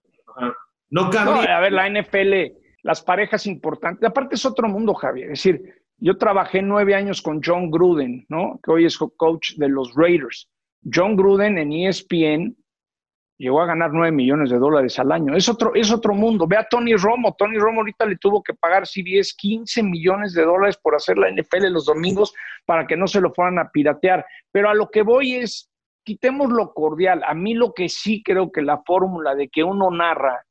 No 0.90 1.10
cambia. 1.10 1.56
a 1.56 1.60
ver, 1.60 1.72
la 1.72 1.88
NFL, 1.88 2.54
las 2.82 3.02
parejas 3.02 3.46
importantes, 3.46 4.08
aparte 4.08 4.36
es 4.36 4.46
otro 4.46 4.68
mundo, 4.68 4.94
Javier, 4.94 5.32
es 5.32 5.42
decir, 5.42 5.62
yo 5.98 6.16
trabajé 6.16 6.62
nueve 6.62 6.94
años 6.94 7.20
con 7.20 7.40
John 7.44 7.70
Gruden, 7.70 8.24
¿no? 8.28 8.60
Que 8.62 8.70
hoy 8.70 8.84
es 8.84 8.96
coach 8.96 9.54
de 9.56 9.68
los 9.68 9.94
Raiders. 9.94 10.48
John 10.92 11.16
Gruden 11.16 11.58
en 11.58 11.72
ESPN 11.72 12.56
llegó 13.38 13.62
a 13.62 13.66
ganar 13.66 13.90
9 13.92 14.12
millones 14.12 14.50
de 14.50 14.58
dólares 14.58 14.98
al 14.98 15.12
año. 15.12 15.34
Es 15.36 15.48
otro, 15.48 15.74
es 15.74 15.90
otro 15.92 16.12
mundo. 16.12 16.46
Ve 16.46 16.56
a 16.56 16.68
Tony 16.68 16.94
Romo. 16.96 17.34
Tony 17.38 17.56
Romo 17.58 17.80
ahorita 17.80 18.04
le 18.04 18.16
tuvo 18.16 18.42
que 18.42 18.52
pagar 18.54 18.86
CBS 18.86 19.34
15 19.36 19.82
millones 19.84 20.34
de 20.34 20.42
dólares 20.44 20.76
por 20.76 20.94
hacer 20.94 21.16
la 21.16 21.30
NFL 21.30 21.68
los 21.70 21.86
domingos 21.86 22.34
para 22.66 22.86
que 22.86 22.96
no 22.96 23.06
se 23.06 23.20
lo 23.20 23.32
fueran 23.32 23.58
a 23.58 23.70
piratear. 23.70 24.26
Pero 24.50 24.68
a 24.68 24.74
lo 24.74 24.90
que 24.90 25.02
voy 25.02 25.36
es, 25.36 25.70
quitemos 26.08 26.50
lo 26.50 26.72
cordial. 26.72 27.22
A 27.26 27.34
mí 27.34 27.52
lo 27.52 27.74
que 27.74 27.90
sí 27.90 28.22
creo 28.22 28.50
que 28.50 28.62
la 28.62 28.78
fórmula 28.78 29.34
de 29.34 29.50
que 29.50 29.62
uno 29.62 29.90
narra 29.90 30.42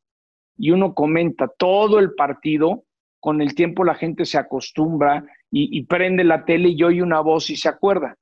y 0.55 0.69
uno 0.69 0.93
comenta 0.93 1.47
todo 1.47 1.97
el 1.97 2.13
partido, 2.13 2.83
con 3.19 3.41
el 3.41 3.55
tiempo 3.55 3.83
la 3.83 3.95
gente 3.95 4.25
se 4.25 4.37
acostumbra 4.37 5.25
y, 5.49 5.83
prende 5.85 6.23
la 6.23 6.45
tele 6.45 6.69
y 6.69 6.83
oye 6.83 7.01
una 7.01 7.21
voz 7.21 7.49
y 7.49 7.55
se 7.55 7.69
acuerda 7.69 8.15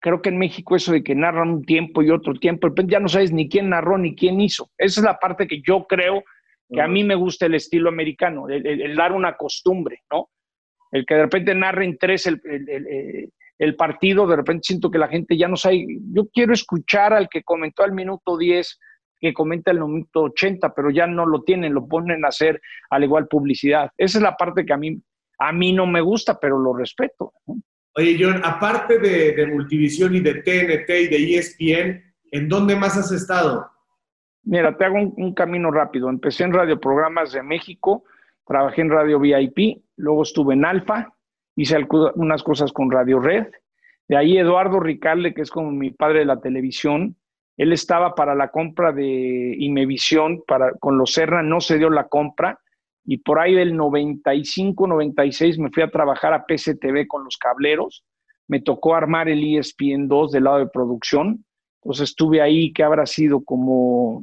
creo 0.00 0.22
que 0.22 0.30
en 0.30 0.38
México 0.38 0.74
eso 0.74 0.92
de 0.92 1.04
que 1.04 1.14
narran 1.14 1.50
un 1.50 1.64
tiempo 1.64 2.02
y 2.02 2.10
otro 2.10 2.34
tiempo, 2.34 2.68
ya 2.86 2.98
no 2.98 3.08
sabes 3.08 3.30
ni 3.32 3.48
quién 3.48 3.68
narró 3.68 3.98
ni 3.98 4.16
quién 4.16 4.40
hizo. 4.40 4.68
Esa 4.76 5.00
es 5.00 5.04
la 5.04 5.18
parte 5.18 5.46
que 5.46 5.62
yo 5.62 5.86
creo 5.86 6.24
que 6.68 6.80
a 6.80 6.88
mí 6.88 7.04
me 7.04 7.14
gusta 7.14 7.46
el 7.46 7.54
estilo 7.54 7.88
americano, 7.88 8.48
el, 8.48 8.96
dar 8.96 9.12
una 9.12 9.36
costumbre, 9.36 10.00
¿no? 10.10 10.30
El 10.90 11.06
que 11.06 11.14
de 11.14 11.22
repente 11.22 11.54
narren 11.54 11.98
tres 11.98 12.26
el, 12.26 12.40
el, 13.64 13.76
partido, 13.76 14.26
de 14.26 14.36
repente 14.36 14.62
siento 14.64 14.90
que 14.90 14.98
la 14.98 15.08
gente 15.08 15.36
ya 15.36 15.48
no 15.48 15.56
sabe. 15.56 15.86
Yo 16.12 16.28
quiero 16.32 16.52
escuchar 16.52 17.12
al 17.12 17.28
que 17.28 17.42
comentó 17.42 17.82
al 17.82 17.92
minuto 17.92 18.36
10, 18.36 18.78
que 19.20 19.32
comenta 19.32 19.70
al 19.70 19.80
minuto 19.80 20.22
80, 20.22 20.74
pero 20.74 20.90
ya 20.90 21.06
no 21.06 21.26
lo 21.26 21.42
tienen, 21.42 21.74
lo 21.74 21.86
ponen 21.86 22.24
a 22.24 22.28
hacer 22.28 22.60
al 22.90 23.04
igual 23.04 23.28
publicidad. 23.28 23.90
Esa 23.96 24.18
es 24.18 24.22
la 24.22 24.36
parte 24.36 24.64
que 24.64 24.72
a 24.72 24.76
mí, 24.76 25.00
a 25.38 25.52
mí 25.52 25.72
no 25.72 25.86
me 25.86 26.00
gusta, 26.00 26.38
pero 26.38 26.58
lo 26.58 26.74
respeto. 26.74 27.32
¿no? 27.46 27.56
Oye, 27.94 28.16
John, 28.18 28.40
aparte 28.42 28.98
de, 28.98 29.46
Multivisión 29.46 30.14
y 30.14 30.20
de 30.20 30.34
TNT 30.34 30.88
y 30.88 31.08
de 31.08 31.36
ESPN, 31.36 32.14
¿en 32.30 32.48
dónde 32.48 32.74
más 32.74 32.96
has 32.96 33.12
estado? 33.12 33.70
Mira, 34.44 34.76
te 34.76 34.84
hago 34.84 34.96
un, 34.96 35.34
camino 35.34 35.70
rápido. 35.70 36.08
Empecé 36.08 36.44
en 36.44 36.54
Radio 36.54 36.80
Programas 36.80 37.32
de 37.32 37.42
México, 37.42 38.04
trabajé 38.46 38.80
en 38.80 38.90
Radio 38.90 39.20
VIP, 39.20 39.84
luego 39.96 40.22
estuve 40.22 40.54
en 40.54 40.64
Alfa, 40.64 41.11
hice 41.56 41.76
unas 42.14 42.42
cosas 42.42 42.72
con 42.72 42.90
Radio 42.90 43.20
Red. 43.20 43.46
De 44.08 44.16
ahí 44.16 44.36
Eduardo 44.36 44.80
Ricalde, 44.80 45.34
que 45.34 45.42
es 45.42 45.50
como 45.50 45.70
mi 45.70 45.90
padre 45.90 46.20
de 46.20 46.24
la 46.26 46.40
televisión, 46.40 47.16
él 47.56 47.72
estaba 47.72 48.14
para 48.14 48.34
la 48.34 48.48
compra 48.48 48.92
de 48.92 49.54
Imevisión, 49.58 50.42
para, 50.46 50.72
con 50.74 50.98
los 50.98 51.12
Serra 51.12 51.42
no 51.42 51.60
se 51.60 51.78
dio 51.78 51.90
la 51.90 52.08
compra, 52.08 52.58
y 53.04 53.18
por 53.18 53.40
ahí 53.40 53.54
del 53.54 53.76
95, 53.76 54.86
96 54.86 55.58
me 55.58 55.70
fui 55.70 55.82
a 55.82 55.90
trabajar 55.90 56.32
a 56.32 56.44
PCTV 56.46 57.06
con 57.06 57.24
los 57.24 57.36
cableros. 57.36 58.04
Me 58.48 58.60
tocó 58.60 58.94
armar 58.94 59.28
el 59.28 59.42
ESPN 59.56 60.08
2 60.08 60.32
del 60.32 60.44
lado 60.44 60.58
de 60.58 60.68
producción. 60.68 61.44
Entonces 61.82 62.10
estuve 62.10 62.40
ahí, 62.40 62.72
que 62.72 62.84
habrá 62.84 63.06
sido 63.06 63.42
como 63.44 64.22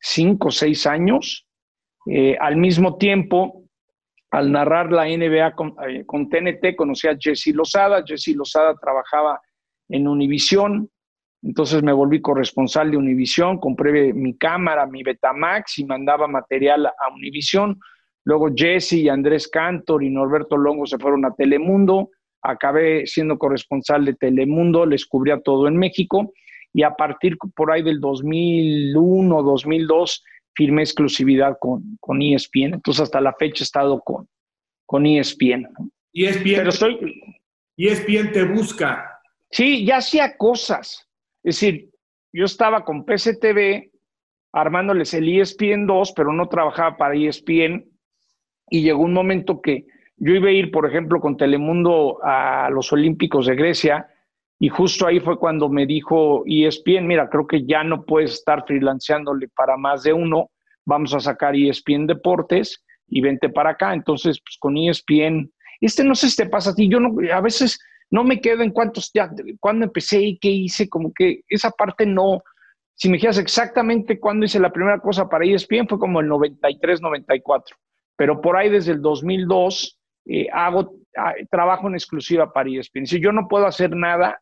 cinco 0.00 0.48
o 0.48 0.52
seis 0.52 0.86
años. 0.86 1.46
Eh, 2.06 2.36
al 2.40 2.56
mismo 2.56 2.96
tiempo, 2.96 3.59
al 4.30 4.52
narrar 4.52 4.92
la 4.92 5.06
NBA 5.06 5.54
con, 5.54 5.74
eh, 5.88 6.04
TNT, 6.06 6.76
conocí 6.76 7.08
a 7.08 7.16
Jesse 7.18 7.52
Lozada. 7.54 8.04
Jesse 8.06 8.34
Lozada 8.34 8.74
trabajaba 8.80 9.40
en 9.88 10.06
Univisión. 10.06 10.88
Entonces 11.42 11.82
me 11.82 11.92
volví 11.92 12.20
corresponsal 12.20 12.90
de 12.90 12.96
Univisión, 12.96 13.58
compré 13.58 14.12
mi 14.12 14.36
cámara, 14.36 14.86
mi 14.86 15.02
Betamax 15.02 15.78
y 15.78 15.84
mandaba 15.84 16.28
material 16.28 16.86
a 16.86 17.14
Univisión. 17.14 17.80
Luego 18.24 18.50
Jesse 18.54 18.94
y 18.94 19.08
Andrés 19.08 19.48
Cantor 19.48 20.04
y 20.04 20.10
Norberto 20.10 20.56
Longo 20.56 20.86
se 20.86 20.98
fueron 20.98 21.24
a 21.24 21.34
Telemundo. 21.34 22.10
Acabé 22.42 23.06
siendo 23.06 23.38
corresponsal 23.38 24.04
de 24.04 24.14
Telemundo, 24.14 24.86
les 24.86 25.06
cubría 25.06 25.40
todo 25.40 25.66
en 25.66 25.76
México. 25.76 26.32
Y 26.72 26.82
a 26.82 26.94
partir 26.94 27.36
por 27.56 27.72
ahí 27.72 27.82
del 27.82 28.00
2001, 28.00 29.42
2002, 29.42 30.24
firmé 30.54 30.82
exclusividad 30.82 31.56
con, 31.60 31.96
con 32.00 32.20
ESPN. 32.22 32.74
Entonces 32.74 33.02
hasta 33.02 33.20
la 33.20 33.34
fecha 33.34 33.62
he 33.62 33.64
estado 33.64 34.00
con, 34.00 34.28
con 34.86 35.06
ESPN. 35.06 35.68
ESPN, 36.12 36.54
Pero 36.56 36.70
estoy, 36.70 37.22
ESPN 37.76 38.32
te 38.32 38.44
busca. 38.44 39.20
Sí, 39.50 39.84
ya 39.84 39.98
hacía 39.98 40.36
cosas 40.36 41.06
es 41.42 41.56
decir, 41.56 41.90
yo 42.32 42.44
estaba 42.44 42.84
con 42.84 43.04
PCTV 43.04 43.90
armándoles 44.52 45.14
el 45.14 45.28
ESPN 45.28 45.86
2, 45.86 46.12
pero 46.14 46.32
no 46.32 46.48
trabajaba 46.48 46.96
para 46.96 47.14
ESPN 47.14 47.86
y 48.68 48.82
llegó 48.82 49.02
un 49.02 49.12
momento 49.12 49.60
que 49.60 49.86
yo 50.16 50.34
iba 50.34 50.48
a 50.48 50.52
ir, 50.52 50.70
por 50.70 50.86
ejemplo, 50.86 51.20
con 51.20 51.36
Telemundo 51.36 52.18
a 52.22 52.68
los 52.70 52.92
Olímpicos 52.92 53.46
de 53.46 53.56
Grecia 53.56 54.06
y 54.62 54.68
justo 54.68 55.06
ahí 55.06 55.20
fue 55.20 55.38
cuando 55.38 55.70
me 55.70 55.86
dijo 55.86 56.44
ESPN, 56.44 57.06
mira, 57.06 57.30
creo 57.30 57.46
que 57.46 57.64
ya 57.64 57.82
no 57.82 58.04
puedes 58.04 58.34
estar 58.34 58.66
freelanceándole 58.66 59.48
para 59.48 59.78
más 59.78 60.02
de 60.02 60.12
uno, 60.12 60.50
vamos 60.84 61.14
a 61.14 61.20
sacar 61.20 61.56
ESPN 61.56 62.06
Deportes 62.06 62.84
y 63.08 63.22
vente 63.22 63.48
para 63.48 63.70
acá. 63.70 63.94
Entonces, 63.94 64.38
pues 64.44 64.58
con 64.60 64.76
ESPN, 64.76 65.50
este 65.80 66.04
no 66.04 66.14
sé 66.14 66.28
si 66.28 66.36
te 66.36 66.46
pasa 66.46 66.70
a 66.70 66.74
ti, 66.74 66.90
yo 66.90 67.00
no, 67.00 67.14
a 67.32 67.40
veces 67.40 67.80
no 68.10 68.22
me 68.22 68.38
quedo 68.38 68.62
en 68.62 68.70
cuántos, 68.70 69.10
ya, 69.14 69.30
cuándo 69.60 69.86
empecé 69.86 70.20
y 70.20 70.38
qué 70.38 70.50
hice, 70.50 70.90
como 70.90 71.10
que 71.14 71.40
esa 71.48 71.70
parte 71.70 72.04
no, 72.04 72.42
si 72.94 73.08
me 73.08 73.16
dijeras 73.16 73.38
exactamente 73.38 74.20
cuándo 74.20 74.44
hice 74.44 74.60
la 74.60 74.72
primera 74.72 74.98
cosa 75.00 75.26
para 75.26 75.46
ESPN, 75.46 75.88
fue 75.88 75.98
como 75.98 76.20
el 76.20 76.28
93, 76.28 77.00
94, 77.00 77.76
pero 78.14 78.42
por 78.42 78.58
ahí 78.58 78.68
desde 78.68 78.92
el 78.92 79.00
2002 79.00 79.98
eh, 80.26 80.48
hago 80.52 80.96
ah, 81.16 81.32
trabajo 81.50 81.88
en 81.88 81.94
exclusiva 81.94 82.52
para 82.52 82.68
ESPN. 82.68 83.06
Si 83.06 83.18
yo 83.20 83.32
no 83.32 83.48
puedo 83.48 83.66
hacer 83.66 83.96
nada 83.96 84.38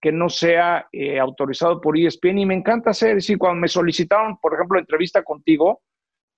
que 0.00 0.12
no 0.12 0.28
sea 0.28 0.86
eh, 0.92 1.18
autorizado 1.18 1.80
por 1.80 1.98
ESPN 1.98 2.38
y 2.38 2.46
me 2.46 2.54
encanta 2.54 2.90
hacer, 2.90 3.10
es 3.10 3.24
decir, 3.24 3.38
cuando 3.38 3.60
me 3.60 3.68
solicitaron, 3.68 4.38
por 4.38 4.54
ejemplo, 4.54 4.78
entrevista 4.78 5.22
contigo, 5.22 5.82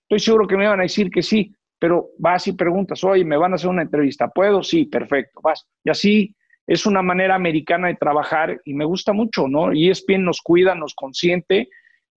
estoy 0.02 0.20
seguro 0.20 0.46
que 0.46 0.56
me 0.56 0.64
iban 0.64 0.80
a 0.80 0.84
decir 0.84 1.10
que 1.10 1.22
sí, 1.22 1.54
pero 1.78 2.10
vas 2.18 2.46
y 2.48 2.52
preguntas, 2.52 3.02
oye, 3.04 3.24
¿me 3.24 3.36
van 3.36 3.52
a 3.52 3.54
hacer 3.56 3.70
una 3.70 3.82
entrevista? 3.82 4.28
¿Puedo? 4.28 4.62
Sí, 4.62 4.86
perfecto, 4.86 5.40
vas. 5.42 5.66
Y 5.84 5.90
así 5.90 6.36
es 6.66 6.86
una 6.86 7.02
manera 7.02 7.34
americana 7.34 7.88
de 7.88 7.96
trabajar 7.96 8.60
y 8.64 8.74
me 8.74 8.84
gusta 8.84 9.12
mucho, 9.12 9.48
¿no? 9.48 9.72
ESPN 9.72 10.24
nos 10.24 10.40
cuida, 10.42 10.74
nos 10.74 10.94
consiente 10.94 11.68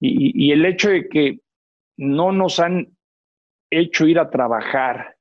y 0.05 0.51
el 0.51 0.65
hecho 0.65 0.89
de 0.89 1.07
que 1.07 1.39
no 1.95 2.33
nos 2.33 2.59
han 2.59 2.89
hecho 3.69 4.05
ir 4.05 4.19
a 4.19 4.29
trabajar 4.29 5.15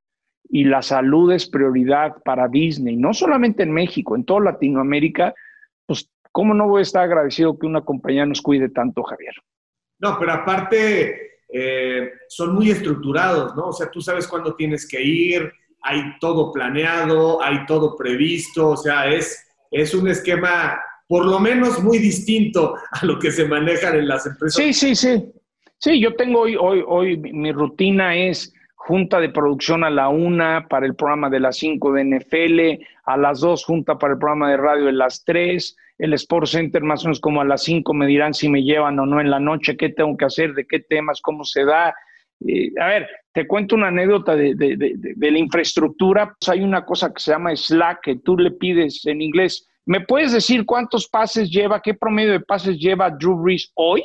y 0.48 0.64
la 0.64 0.82
salud 0.82 1.32
es 1.32 1.48
prioridad 1.48 2.16
para 2.24 2.46
Disney, 2.46 2.96
no 2.96 3.14
solamente 3.14 3.62
en 3.62 3.72
México, 3.72 4.14
en 4.14 4.24
toda 4.24 4.52
Latinoamérica, 4.52 5.34
pues, 5.87 6.09
¿cómo 6.30 6.55
no 6.55 6.68
voy 6.68 6.80
a 6.80 6.83
estar 6.83 7.05
agradecido 7.05 7.59
que 7.59 7.66
una 7.66 7.83
compañía 7.83 8.26
nos 8.26 8.41
cuide 8.41 8.68
tanto, 8.68 9.03
Javier? 9.03 9.35
No, 9.99 10.18
pero 10.18 10.33
aparte, 10.33 11.33
eh, 11.49 12.12
son 12.28 12.55
muy 12.55 12.70
estructurados, 12.70 13.55
¿no? 13.55 13.68
O 13.68 13.72
sea, 13.72 13.91
tú 13.91 14.01
sabes 14.01 14.26
cuándo 14.26 14.55
tienes 14.55 14.89
que 14.89 15.03
ir, 15.03 15.53
hay 15.83 16.18
todo 16.20 16.53
planeado, 16.53 17.43
hay 17.43 17.66
todo 17.66 17.97
previsto, 17.97 18.70
o 18.70 18.76
sea, 18.76 19.07
es, 19.09 19.47
es 19.70 19.95
un 19.95 20.09
esquema 20.09 20.80
por 21.07 21.26
lo 21.26 21.39
menos 21.39 21.83
muy 21.83 21.99
distinto 21.99 22.74
a 22.91 23.05
lo 23.05 23.18
que 23.18 23.30
se 23.30 23.45
manejan 23.45 23.97
en 23.97 24.09
las 24.09 24.26
empresas. 24.26 24.55
Sí, 24.55 24.72
sí, 24.72 24.95
sí. 24.95 25.33
Sí, 25.78 26.01
yo 26.01 26.14
tengo 26.14 26.41
hoy, 26.41 26.57
hoy, 26.59 26.83
hoy 26.87 27.16
mi 27.18 27.53
rutina 27.53 28.16
es 28.16 28.55
junta 28.76 29.20
de 29.20 29.28
producción 29.28 29.85
a 29.85 29.91
la 29.91 30.09
una 30.09 30.68
para 30.68 30.87
el 30.87 30.95
programa 30.95 31.28
de 31.28 31.41
las 31.41 31.59
cinco 31.59 31.93
de 31.93 32.05
NFL, 32.05 32.85
a 33.05 33.16
las 33.16 33.40
dos 33.40 33.64
junta 33.64 33.98
para 33.98 34.14
el 34.14 34.18
programa 34.18 34.50
de 34.50 34.57
radio 34.57 34.86
de 34.86 34.92
las 34.92 35.24
tres, 35.24 35.76
el 35.98 36.14
Sport 36.14 36.46
Center 36.46 36.82
más 36.82 37.05
o 37.05 37.09
menos 37.09 37.20
como 37.20 37.40
a 37.40 37.44
las 37.44 37.62
cinco 37.62 37.94
me 37.94 38.07
dirán 38.07 38.34
si 38.34 38.48
me 38.48 38.62
llevan 38.62 38.98
o 38.98 39.07
no 39.07 39.20
en 39.20 39.30
la 39.30 39.40
noche, 39.40 39.76
qué 39.76 39.88
tengo 39.88 40.16
que 40.16 40.24
hacer, 40.24 40.55
de 40.55 40.66
qué 40.66 40.80
temas, 40.80 41.20
cómo 41.20 41.44
se 41.44 41.64
da. 41.64 41.94
Eh, 42.46 42.72
a 42.80 42.86
ver, 42.86 43.09
te 43.32 43.46
cuento 43.46 43.76
una 43.76 43.88
anécdota 43.88 44.34
de, 44.34 44.55
de, 44.55 44.76
de, 44.76 45.30
la 45.30 45.38
infraestructura. 45.38 46.34
Pues 46.38 46.48
hay 46.48 46.62
una 46.62 46.84
cosa 46.84 47.12
que 47.12 47.20
se 47.20 47.30
llama 47.30 47.55
Slack, 47.55 48.00
que 48.03 48.16
tú 48.16 48.36
le 48.36 48.50
pides 48.50 49.05
en 49.07 49.22
inglés. 49.22 49.68
¿Me 49.84 50.00
puedes 50.00 50.32
decir 50.32 50.64
cuántos 50.64 51.09
pases 51.09 51.50
lleva, 51.50 51.80
qué 51.80 51.94
promedio 51.94 52.32
de 52.32 52.40
pases 52.40 52.78
lleva 52.78 53.11
Drew 53.11 53.36
Brees 53.36 53.70
hoy? 53.74 54.03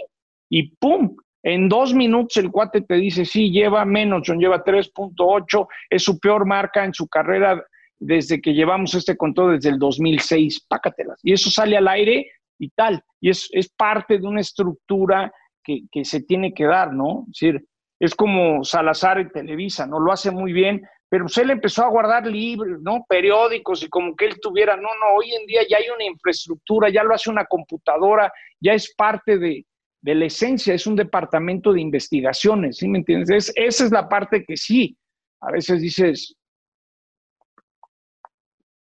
Y 0.50 0.76
¡pum! 0.78 1.16
En 1.44 1.70
dos 1.70 1.94
minutos 1.94 2.38
el 2.38 2.52
cuate 2.52 2.82
te 2.82 2.96
dice, 2.96 3.24
sí, 3.24 3.52
lleva 3.52 3.86
menos, 3.86 4.28
lleva 4.28 4.64
3.8, 4.64 5.68
es 5.90 6.04
su 6.04 6.20
peor 6.20 6.46
marca 6.46 6.84
en 6.84 6.94
su 6.94 7.08
carrera 7.08 7.64
desde 8.00 8.42
que 8.42 8.54
llevamos 8.54 8.94
este 8.94 9.18
control 9.18 9.56
desde 9.56 9.70
el 9.70 9.80
2006, 9.80 10.66
pácatelas. 10.68 11.20
Y 11.24 11.34
eso 11.34 11.50
sale 11.50 11.78
al 11.78 11.88
aire 11.88 12.30
y 12.60 12.70
tal. 12.70 13.04
Y 13.20 13.30
es, 13.30 13.50
es 13.52 13.70
parte 13.70 14.20
de 14.20 14.28
una 14.28 14.42
estructura 14.42 15.32
que, 15.64 15.82
que, 15.92 16.06
se 16.06 16.22
tiene 16.22 16.54
que 16.54 16.66
dar, 16.66 16.94
¿no? 16.94 17.26
Es 17.28 17.40
decir, 17.40 17.66
es 18.00 18.16
como 18.16 18.64
Salazar 18.64 19.20
en 19.20 19.32
Televisa, 19.32 19.88
¿no? 19.88 20.00
Lo 20.00 20.12
hace 20.12 20.32
muy 20.32 20.54
bien, 20.54 20.88
pero 21.10 21.26
pues 21.26 21.38
él 21.38 21.50
empezó 21.50 21.84
a 21.84 21.90
guardar 21.90 22.28
libros, 22.28 22.82
¿no? 22.82 23.06
Periódicos 23.08 23.84
y 23.84 23.90
como 23.90 24.16
que 24.16 24.26
él 24.26 24.40
tuviera, 24.42 24.76
no, 24.76 24.84
no, 24.84 25.16
hoy 25.18 25.34
en 25.34 25.46
día 25.46 25.62
ya 25.68 25.78
hay 25.78 25.90
una 25.94 26.06
infraestructura, 26.06 26.90
ya 26.90 27.04
lo 27.04 27.16
hace 27.16 27.30
una 27.30 27.46
computadora, 27.46 28.32
ya 28.60 28.74
es 28.74 28.94
parte 28.96 29.38
de, 29.38 29.66
de 30.02 30.16
la 30.16 30.26
esencia, 30.26 30.74
es 30.74 30.86
un 30.86 30.96
departamento 30.96 31.74
de 31.74 31.82
investigaciones, 31.82 32.78
¿sí 32.78 32.88
me 32.88 33.00
entiendes? 33.00 33.52
esa 33.56 33.86
es 33.86 33.92
la 33.92 34.08
parte 34.08 34.44
que 34.46 34.58
sí, 34.58 34.98
a 35.42 35.52
veces 35.52 35.82
dices, 35.82 36.36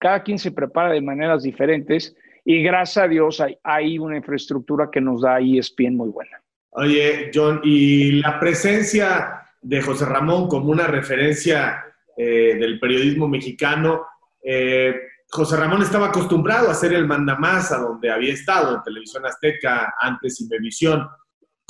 cada 0.02 0.24
quien 0.24 0.40
se 0.40 0.52
prepara 0.52 0.92
de 0.92 1.00
maneras 1.00 1.44
diferentes 1.44 2.16
y 2.44 2.64
gracias 2.64 3.06
a 3.06 3.08
Dios 3.08 3.44
hay, 3.64 4.00
una 4.00 4.18
infraestructura 4.18 4.90
que 4.92 5.00
nos 5.00 5.22
da 5.22 5.40
ESPN 5.40 5.96
muy 5.96 6.10
buena. 6.10 6.42
Oye, 6.72 7.30
John, 7.32 7.62
y 7.64 8.14
la 8.14 8.40
presencia 8.40 9.44
de 9.62 9.80
José 9.80 10.06
Ramón 10.06 10.48
como 10.48 10.72
una 10.72 10.88
referencia 10.88 11.86
eh, 12.18 12.56
del 12.60 12.80
periodismo 12.80 13.28
mexicano, 13.28 14.08
eh, 14.44 14.96
José 15.30 15.56
Ramón 15.56 15.84
estaba 15.84 16.08
acostumbrado 16.08 16.72
a 16.72 16.74
ser 16.74 16.94
el 16.94 17.06
mandamás 17.06 17.72
a 17.72 17.78
donde 17.78 18.10
había 18.10 18.34
estado, 18.34 18.76
en 18.76 18.84
Televisión 18.84 19.24
Azteca, 19.28 19.94
antes 20.02 20.42
Imevisión. 20.42 21.08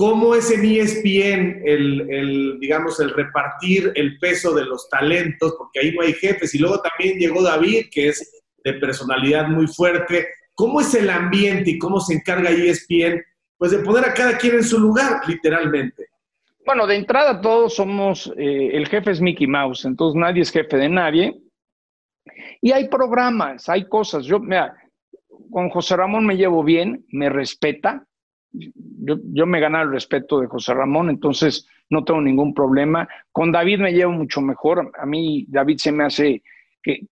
¿Cómo 0.01 0.33
es 0.33 0.49
en 0.49 0.65
ESPN 0.65 1.61
el, 1.63 2.57
digamos, 2.59 2.99
el 2.99 3.11
repartir 3.11 3.91
el 3.93 4.17
peso 4.17 4.51
de 4.51 4.65
los 4.65 4.89
talentos? 4.89 5.53
Porque 5.59 5.79
ahí 5.79 5.93
no 5.93 6.01
hay 6.01 6.13
jefes. 6.13 6.55
Y 6.55 6.57
luego 6.57 6.81
también 6.81 7.19
llegó 7.19 7.43
David, 7.43 7.85
que 7.91 8.07
es 8.07 8.41
de 8.63 8.73
personalidad 8.73 9.47
muy 9.47 9.67
fuerte. 9.67 10.25
¿Cómo 10.55 10.81
es 10.81 10.95
el 10.95 11.07
ambiente 11.07 11.69
y 11.69 11.77
cómo 11.77 11.99
se 11.99 12.15
encarga 12.15 12.49
ESPN? 12.49 13.21
Pues 13.59 13.69
de 13.69 13.77
poner 13.83 14.05
a 14.05 14.13
cada 14.15 14.39
quien 14.39 14.55
en 14.55 14.63
su 14.63 14.79
lugar, 14.79 15.21
literalmente. 15.27 16.07
Bueno, 16.65 16.87
de 16.87 16.95
entrada 16.95 17.39
todos 17.39 17.75
somos, 17.75 18.25
eh, 18.39 18.71
el 18.73 18.87
jefe 18.87 19.11
es 19.11 19.21
Mickey 19.21 19.45
Mouse, 19.45 19.85
entonces 19.85 20.19
nadie 20.19 20.41
es 20.41 20.49
jefe 20.49 20.77
de 20.77 20.89
nadie. 20.89 21.39
Y 22.59 22.71
hay 22.71 22.87
programas, 22.87 23.69
hay 23.69 23.87
cosas. 23.87 24.25
Yo, 24.25 24.39
mira, 24.39 24.75
con 25.51 25.69
José 25.69 25.95
Ramón 25.95 26.25
me 26.25 26.37
llevo 26.37 26.63
bien, 26.63 27.05
me 27.09 27.29
respeta. 27.29 28.07
Yo, 28.53 29.15
yo 29.33 29.45
me 29.45 29.59
gano 29.59 29.81
el 29.81 29.91
respeto 29.91 30.39
de 30.39 30.47
José 30.47 30.73
Ramón, 30.73 31.09
entonces 31.09 31.67
no 31.89 32.03
tengo 32.03 32.21
ningún 32.21 32.53
problema. 32.53 33.07
Con 33.31 33.51
David 33.51 33.79
me 33.79 33.93
llevo 33.93 34.11
mucho 34.11 34.41
mejor. 34.41 34.91
A 34.97 35.05
mí 35.05 35.45
David 35.49 35.77
se 35.77 35.91
me 35.91 36.05
hace 36.05 36.43
que, 36.83 37.07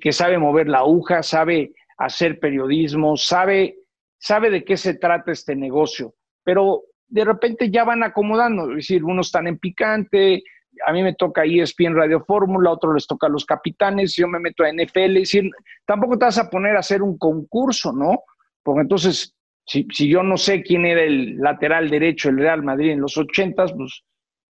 que, 0.00 0.12
sabe 0.12 0.38
mover 0.38 0.68
la 0.68 0.78
aguja, 0.78 1.22
sabe 1.22 1.72
hacer 1.96 2.38
periodismo, 2.38 3.16
sabe, 3.16 3.78
sabe 4.18 4.50
de 4.50 4.64
qué 4.64 4.76
se 4.76 4.94
trata 4.94 5.32
este 5.32 5.56
negocio. 5.56 6.14
Pero 6.44 6.82
de 7.08 7.24
repente 7.24 7.70
ya 7.70 7.84
van 7.84 8.02
acomodando, 8.02 8.70
es 8.70 8.76
decir, 8.76 9.04
unos 9.04 9.28
están 9.28 9.48
en 9.48 9.58
picante, 9.58 10.42
a 10.86 10.92
mí 10.92 11.02
me 11.02 11.14
toca 11.14 11.44
ESPN 11.44 11.94
Radio 11.94 12.20
Fórmula, 12.24 12.70
a 12.70 12.74
otros 12.74 12.94
les 12.94 13.06
toca 13.06 13.26
a 13.26 13.30
los 13.30 13.44
capitanes, 13.44 14.14
yo 14.14 14.28
me 14.28 14.38
meto 14.38 14.62
a 14.62 14.72
NFL, 14.72 15.14
decir, 15.14 15.50
tampoco 15.84 16.18
te 16.18 16.26
vas 16.26 16.38
a 16.38 16.50
poner 16.50 16.76
a 16.76 16.80
hacer 16.80 17.02
un 17.02 17.18
concurso, 17.18 17.92
¿no? 17.92 18.22
Porque 18.62 18.82
entonces, 18.82 19.34
si, 19.68 19.86
si 19.92 20.08
yo 20.08 20.22
no 20.22 20.36
sé 20.36 20.62
quién 20.62 20.84
era 20.86 21.02
el 21.02 21.36
lateral 21.36 21.88
derecho 21.88 22.28
del 22.28 22.38
Real 22.38 22.62
Madrid 22.62 22.90
en 22.90 23.00
los 23.00 23.16
ochentas, 23.16 23.72
pues 23.72 24.02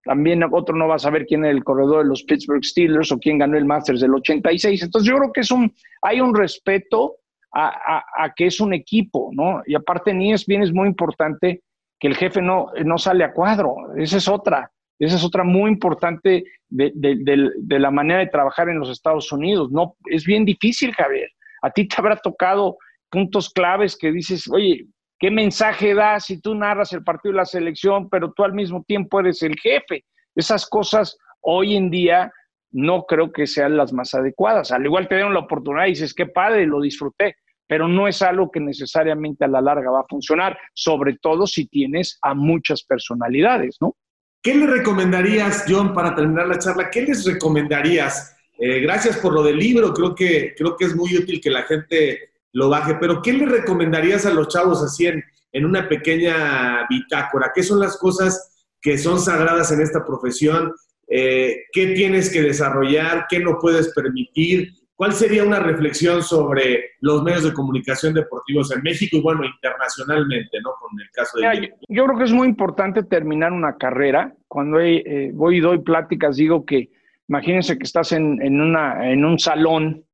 también 0.04 0.44
otro 0.44 0.76
no 0.76 0.88
va 0.88 0.96
a 0.96 1.00
saber 1.00 1.26
quién 1.26 1.44
era 1.44 1.54
el 1.54 1.64
corredor 1.64 2.04
de 2.04 2.10
los 2.10 2.24
Pittsburgh 2.24 2.64
Steelers 2.64 3.12
o 3.12 3.18
quién 3.18 3.40
ganó 3.40 3.58
el 3.58 3.66
Masters 3.66 4.02
del 4.02 4.14
86. 4.14 4.84
Entonces 4.84 5.10
yo 5.10 5.18
creo 5.18 5.34
que 5.34 5.42
es 5.42 5.50
un, 5.50 5.74
hay 6.04 6.22
un 6.22 6.36
respeto 6.36 7.16
a, 7.52 7.68
a, 7.68 8.26
a 8.26 8.34
que 8.36 8.46
es 8.46 8.60
un 8.60 8.74
equipo, 8.74 9.32
¿no? 9.34 9.64
Y 9.66 9.74
aparte 9.74 10.12
en 10.12 10.22
ESPN 10.22 10.62
es 10.62 10.74
muy 10.74 10.88
importante 10.88 11.64
que 12.00 12.08
el 12.08 12.16
jefe 12.16 12.42
no, 12.42 12.68
no 12.84 12.98
sale 12.98 13.24
a 13.24 13.34
cuadro, 13.34 13.76
esa 13.98 14.18
es 14.18 14.28
otra. 14.28 14.72
Esa 14.98 15.18
es 15.18 15.26
otra 15.26 15.44
muy 15.44 15.72
importante 15.72 16.46
de, 16.70 16.92
de, 16.96 17.80
la 17.80 17.92
manera 17.92 18.20
de 18.20 18.28
trabajar 18.28 18.70
en 18.70 18.80
los 18.80 18.90
Estados 18.90 19.32
Unidos. 19.32 19.70
No, 19.72 19.98
es 20.06 20.26
bien 20.26 20.46
difícil, 20.46 20.94
Javier. 20.94 21.30
A 21.62 21.70
ti 21.70 21.88
te 21.88 21.96
habrá 21.98 22.16
tocado 22.16 22.78
puntos 23.10 23.50
claves 23.50 23.98
que 23.98 24.12
dices, 24.12 24.50
oye, 24.50 24.86
¿qué 25.20 25.32
mensaje 25.32 25.94
das 25.94 26.26
si 26.26 26.40
tú 26.40 26.56
narras 26.56 26.94
el 26.94 27.04
partido 27.04 27.34
de 27.34 27.38
la 27.38 27.46
selección, 27.46 28.10
pero 28.10 28.32
tú 28.34 28.44
al 28.44 28.54
mismo 28.54 28.84
tiempo 28.88 29.20
eres 29.20 29.42
el 29.44 29.56
jefe? 29.60 30.06
Esas 30.36 30.68
cosas 30.68 31.18
hoy 31.42 31.76
en 31.76 31.90
día 31.90 32.32
no 32.72 33.06
creo 33.06 33.32
que 33.32 33.48
sean 33.48 33.78
las 33.78 33.94
más 33.94 34.14
adecuadas. 34.14 34.72
Al 34.72 34.86
igual 34.86 35.08
te 35.08 35.16
dieron 35.16 35.34
la 35.34 35.40
oportunidad 35.42 35.86
y 35.86 35.92
dices, 35.92 36.14
qué 36.14 36.26
padre, 36.26 36.66
lo 36.66 36.82
disfruté, 36.82 37.38
pero 37.68 37.88
no 37.88 38.08
es 38.08 38.22
algo 38.22 38.52
que 38.52 38.60
necesariamente 38.60 39.46
a 39.46 39.48
la 39.48 39.62
larga 39.62 39.92
va 39.92 40.02
a 40.02 40.10
funcionar, 40.10 40.58
sobre 40.74 41.18
todo 41.22 41.48
si 41.48 41.68
tienes 41.68 42.20
a 42.22 42.34
muchas 42.34 42.84
personalidades, 42.84 43.78
¿no? 43.80 43.96
¿Qué 44.44 44.54
le 44.54 44.68
recomendarías, 44.68 45.66
John, 45.68 45.94
para 45.94 46.14
terminar 46.14 46.48
la 46.48 46.60
charla? 46.60 46.92
¿Qué 46.92 47.02
les 47.02 47.26
recomendarías? 47.26 48.38
Eh, 48.60 48.80
gracias 48.82 49.18
por 49.18 49.34
lo 49.34 49.42
del 49.42 49.58
libro, 49.58 49.94
creo 49.94 50.14
que, 50.14 50.54
creo 50.56 50.76
que 50.78 50.86
es 50.86 50.96
muy 50.96 51.16
útil 51.18 51.42
que 51.42 51.50
la 51.50 51.64
gente 51.64 52.35
lo 52.56 52.70
baje, 52.70 52.96
pero 52.96 53.22
¿qué 53.22 53.34
le 53.34 53.46
recomendarías 53.46 54.26
a 54.26 54.34
los 54.34 54.48
chavos 54.48 54.82
así 54.82 55.06
en, 55.06 55.22
en 55.52 55.66
una 55.66 55.90
pequeña 55.90 56.88
bitácora? 56.90 57.52
¿Qué 57.54 57.62
son 57.62 57.82
las 57.82 57.98
cosas 57.98 58.66
que 58.82 58.98
son 58.98 59.20
sagradas 59.20 59.74
en 59.74 59.82
esta 59.82 60.06
profesión? 60.06 60.72
Eh, 61.10 61.64
¿Qué 61.74 61.88
tienes 61.88 62.32
que 62.32 62.42
desarrollar? 62.42 63.26
¿Qué 63.30 63.40
no 63.40 63.60
puedes 63.60 63.94
permitir? 63.94 64.70
¿Cuál 64.96 65.12
sería 65.12 65.44
una 65.44 65.60
reflexión 65.60 66.24
sobre 66.24 66.92
los 67.02 67.24
medios 67.24 67.44
de 67.44 67.54
comunicación 67.54 68.14
deportivos 68.14 68.74
en 68.74 68.82
México 68.84 69.18
y, 69.18 69.22
bueno, 69.22 69.44
internacionalmente, 69.44 70.58
¿no? 70.64 70.72
Con 70.80 70.98
el 70.98 71.10
caso 71.12 71.38
de... 71.38 71.74
yo, 71.90 72.06
creo 72.06 72.18
que 72.18 72.24
es 72.24 72.32
muy 72.32 72.48
importante 72.48 73.04
terminar 73.04 73.52
una 73.52 73.76
carrera. 73.76 74.34
Cuando 74.48 74.80
eh, 74.80 75.32
voy 75.34 75.58
y 75.58 75.60
doy 75.60 75.80
pláticas, 75.80 76.38
digo 76.38 76.66
que 76.66 76.90
imagínense 77.28 77.78
que 77.78 77.84
estás 77.84 78.14
en, 78.14 78.42
en, 78.42 78.62
una, 78.62 79.12
en 79.12 79.26
un 79.26 79.38
salón 79.40 80.05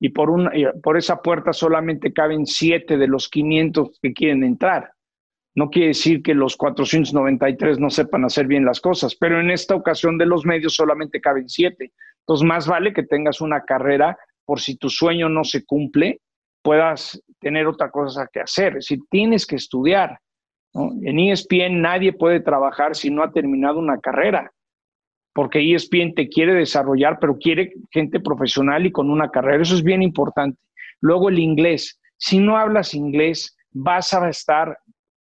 y 0.00 0.08
por, 0.08 0.30
una, 0.30 0.50
por 0.82 0.96
esa 0.96 1.20
puerta 1.20 1.52
solamente 1.52 2.12
caben 2.12 2.46
siete 2.46 2.96
de 2.96 3.06
los 3.06 3.28
500 3.28 3.98
que 4.00 4.12
quieren 4.14 4.42
entrar. 4.42 4.92
No 5.54 5.68
quiere 5.68 5.88
decir 5.88 6.22
que 6.22 6.34
los 6.34 6.56
493 6.56 7.78
no 7.78 7.90
sepan 7.90 8.24
hacer 8.24 8.46
bien 8.46 8.64
las 8.64 8.80
cosas, 8.80 9.14
pero 9.14 9.40
en 9.40 9.50
esta 9.50 9.74
ocasión 9.74 10.16
de 10.16 10.26
los 10.26 10.46
medios 10.46 10.74
solamente 10.74 11.20
caben 11.20 11.48
siete. 11.48 11.92
Entonces, 12.20 12.46
más 12.46 12.66
vale 12.66 12.94
que 12.94 13.02
tengas 13.02 13.40
una 13.40 13.62
carrera 13.64 14.16
por 14.46 14.60
si 14.60 14.76
tu 14.76 14.88
sueño 14.88 15.28
no 15.28 15.44
se 15.44 15.64
cumple, 15.64 16.20
puedas 16.62 17.22
tener 17.38 17.66
otra 17.66 17.90
cosa 17.90 18.28
que 18.32 18.40
hacer. 18.40 18.78
Es 18.78 18.86
decir, 18.86 19.00
tienes 19.10 19.46
que 19.46 19.56
estudiar. 19.56 20.18
En 20.72 21.18
ESPN 21.18 21.82
nadie 21.82 22.12
puede 22.12 22.40
trabajar 22.40 22.94
si 22.94 23.10
no 23.10 23.22
ha 23.22 23.32
terminado 23.32 23.78
una 23.78 23.98
carrera, 23.98 24.50
porque 25.32 25.74
ESPN 25.74 26.14
te 26.14 26.28
quiere 26.28 26.54
desarrollar, 26.54 27.18
pero 27.20 27.38
quiere 27.38 27.72
gente 27.90 28.20
profesional 28.20 28.86
y 28.86 28.92
con 28.92 29.10
una 29.10 29.30
carrera. 29.30 29.62
Eso 29.62 29.74
es 29.74 29.82
bien 29.82 30.02
importante. 30.02 30.58
Luego 31.00 31.28
el 31.28 31.38
inglés. 31.38 32.00
Si 32.16 32.38
no 32.38 32.56
hablas 32.56 32.94
inglés, 32.94 33.56
vas 33.72 34.12
a 34.12 34.28
estar 34.28 34.76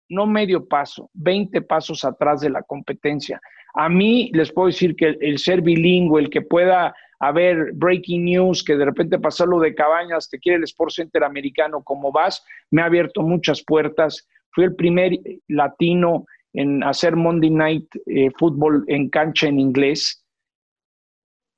no 0.10 0.26
medio 0.26 0.66
paso, 0.66 1.10
20 1.14 1.62
pasos 1.64 2.04
atrás 2.04 2.42
de 2.42 2.50
la 2.50 2.64
competencia. 2.64 3.42
A 3.74 3.90
mí 3.90 4.32
les 4.34 4.52
puedo 4.52 4.68
decir 4.68 4.96
que 4.96 5.18
el, 5.20 5.38
ser 5.38 5.62
bilingüe, 5.62 6.22
el 6.22 6.30
que 6.30 6.42
pueda 6.42 6.96
haber 7.20 7.74
breaking 7.74 8.26
news, 8.26 8.64
que 8.64 8.76
de 8.76 8.86
repente 8.86 9.20
pasó 9.20 9.46
lo 9.46 9.60
de 9.60 9.76
Cabañas, 9.76 10.30
te 10.30 10.40
quiere 10.40 10.58
el 10.58 10.64
Sport 10.64 10.92
Center 10.92 11.24
americano, 11.24 11.84
como 11.84 12.12
vas, 12.12 12.44
me 12.72 12.82
ha 12.82 12.86
abierto 12.86 13.22
muchas 13.22 13.64
puertas. 13.64 14.28
Fui 14.52 14.64
el 14.64 14.76
primer 14.76 15.20
latino 15.48 16.26
en 16.54 16.84
hacer 16.84 17.16
Monday 17.16 17.50
Night 17.50 17.88
eh, 18.06 18.32
Football 18.38 18.84
en 18.88 19.10
cancha 19.10 19.48
en 19.48 19.60
inglés. 19.60 20.26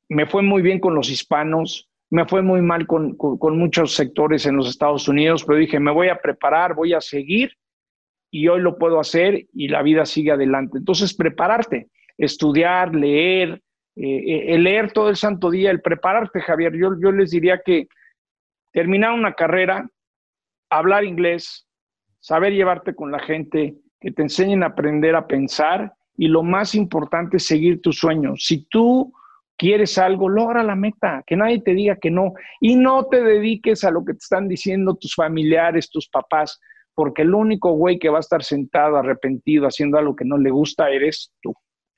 Me 0.10 0.26
fue 0.26 0.42
muy 0.42 0.62
bien 0.62 0.80
con 0.80 0.96
los 0.96 1.10
hispanos, 1.10 1.90
me 2.10 2.26
fue 2.26 2.42
muy 2.42 2.62
mal 2.62 2.88
con, 2.88 3.16
con 3.16 3.58
muchos 3.58 3.94
sectores 3.94 4.46
en 4.46 4.56
los 4.56 4.68
Estados 4.68 5.08
Unidos, 5.08 5.44
pero 5.46 5.60
dije, 5.60 5.80
me 5.80 5.92
voy 5.92 6.10
a 6.10 6.20
preparar, 6.20 6.74
voy 6.74 6.94
a 6.94 7.02
seguir 7.02 7.52
y 8.32 8.48
hoy 8.48 8.62
lo 8.62 8.78
puedo 8.78 9.00
hacer 9.00 9.46
y 9.54 9.68
la 9.68 9.82
vida 9.82 10.06
sigue 10.06 10.32
adelante. 10.32 10.78
Entonces, 10.78 11.14
prepararte, 11.14 11.90
estudiar, 12.18 12.94
leer, 12.94 13.62
eh, 13.96 14.54
eh, 14.54 14.58
leer 14.58 14.92
todo 14.92 15.10
el 15.10 15.16
santo 15.16 15.50
día, 15.50 15.72
el 15.72 15.82
prepararte, 15.82 16.42
Javier. 16.42 16.74
Yo, 16.76 16.92
yo 17.02 17.12
les 17.12 17.32
diría 17.32 17.62
que 17.64 17.88
terminar 18.72 19.14
una 19.14 19.34
carrera, 19.34 19.90
hablar 20.70 21.04
inglés, 21.04 21.68
saber 22.20 22.54
llevarte 22.54 22.94
con 22.94 23.12
la 23.12 23.20
gente, 23.20 23.76
que 24.00 24.12
te 24.12 24.22
enseñen 24.22 24.64
a 24.64 24.68
aprender 24.68 25.16
a 25.16 25.28
pensar 25.28 25.94
y 26.18 26.28
lo 26.28 26.44
más 26.44 26.76
importante 26.76 27.38
es 27.38 27.46
seguir 27.46 27.82
tus 27.82 27.98
sueños. 27.98 28.46
Si 28.46 28.66
tú 28.70 29.14
quieres 29.58 29.98
algo, 29.98 30.30
logra 30.30 30.64
la 30.64 30.76
meta, 30.76 31.24
que 31.26 31.36
nadie 31.36 31.62
te 31.62 31.74
diga 31.74 31.98
que 31.98 32.12
no 32.12 32.34
y 32.62 32.76
no 32.76 33.06
te 33.06 33.24
dediques 33.24 33.84
a 33.84 33.92
lo 33.92 34.06
que 34.06 34.14
te 34.14 34.20
están 34.20 34.48
diciendo 34.48 34.96
tus 34.96 35.16
familiares, 35.16 35.90
tus 35.90 36.08
papás 36.10 36.60
porque 37.00 37.22
el 37.22 37.34
único 37.34 37.72
güey 37.72 37.98
que 37.98 38.10
va 38.10 38.18
a 38.18 38.20
estar 38.20 38.44
sentado 38.44 38.98
arrepentido 38.98 39.66
haciendo 39.66 39.98
algo 39.98 40.18
que 40.18 40.26
no 40.26 40.38
le 40.38 40.50
gusta 40.50 40.90
eres 40.90 41.32
tú. 41.42 41.54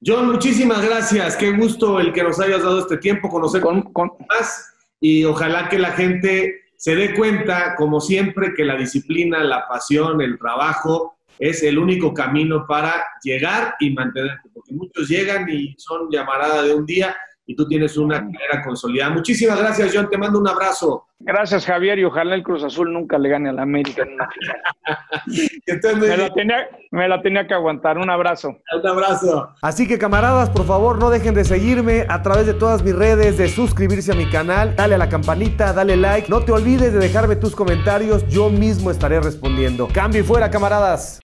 John, 0.05 0.31
muchísimas 0.31 0.85
gracias. 0.85 1.35
Qué 1.37 1.49
gusto 1.53 1.99
el 1.99 2.13
que 2.13 2.21
nos 2.21 2.39
hayas 2.39 2.61
dado 2.61 2.77
este 2.77 2.97
tiempo, 2.97 3.27
conocer 3.27 3.61
con, 3.61 3.83
más 4.29 4.75
y 4.99 5.25
ojalá 5.25 5.69
que 5.69 5.79
la 5.79 5.93
gente 5.93 6.53
se 6.77 6.95
dé 6.95 7.15
cuenta, 7.15 7.73
como 7.77 7.99
siempre, 7.99 8.53
que 8.53 8.63
la 8.63 8.75
disciplina, 8.75 9.43
la 9.43 9.67
pasión, 9.67 10.21
el 10.21 10.37
trabajo 10.37 11.15
es 11.39 11.63
el 11.63 11.77
único 11.77 12.13
camino 12.13 12.65
para 12.67 13.05
llegar 13.23 13.75
y 13.79 13.91
mantenerte, 13.91 14.49
porque 14.53 14.73
muchos 14.73 15.07
llegan 15.07 15.49
y 15.49 15.75
son 15.77 16.09
llamarada 16.11 16.63
de 16.63 16.73
un 16.75 16.85
día 16.85 17.15
y 17.51 17.55
tú 17.55 17.67
tienes 17.67 17.97
una 17.97 18.21
carrera 18.21 18.63
consolidada. 18.63 19.11
Muchísimas 19.11 19.59
gracias, 19.59 19.91
John. 19.93 20.09
Te 20.09 20.17
mando 20.17 20.39
un 20.39 20.47
abrazo. 20.47 21.05
Gracias, 21.19 21.65
Javier, 21.65 21.99
y 21.99 22.05
ojalá 22.05 22.33
el 22.33 22.43
Cruz 22.43 22.63
Azul 22.63 22.91
nunca 22.93 23.19
le 23.19 23.27
gane 23.27 23.49
a 23.49 23.51
la 23.51 23.61
América 23.63 24.03
en 24.03 24.13
una 24.13 24.29
me, 25.99 26.17
la 26.17 26.33
tenía, 26.33 26.69
me 26.91 27.07
la 27.09 27.21
tenía 27.21 27.45
que 27.45 27.53
aguantar. 27.53 27.97
Un 27.97 28.09
abrazo. 28.09 28.55
Un 28.73 28.87
abrazo. 28.87 29.49
Así 29.61 29.85
que, 29.85 29.99
camaradas, 29.99 30.49
por 30.49 30.65
favor, 30.65 30.97
no 30.97 31.09
dejen 31.09 31.35
de 31.35 31.43
seguirme 31.43 32.05
a 32.07 32.21
través 32.23 32.45
de 32.45 32.53
todas 32.53 32.83
mis 32.83 32.95
redes, 32.95 33.37
de 33.37 33.49
suscribirse 33.49 34.13
a 34.13 34.15
mi 34.15 34.27
canal, 34.27 34.73
dale 34.75 34.95
a 34.95 34.97
la 34.97 35.09
campanita, 35.09 35.73
dale 35.73 35.97
like. 35.97 36.29
No 36.29 36.39
te 36.45 36.53
olvides 36.53 36.93
de 36.93 36.99
dejarme 36.99 37.35
tus 37.35 37.53
comentarios, 37.53 38.25
yo 38.29 38.49
mismo 38.49 38.91
estaré 38.91 39.19
respondiendo. 39.19 39.89
Cambio 39.93 40.21
y 40.21 40.23
fuera, 40.23 40.49
camaradas. 40.49 41.19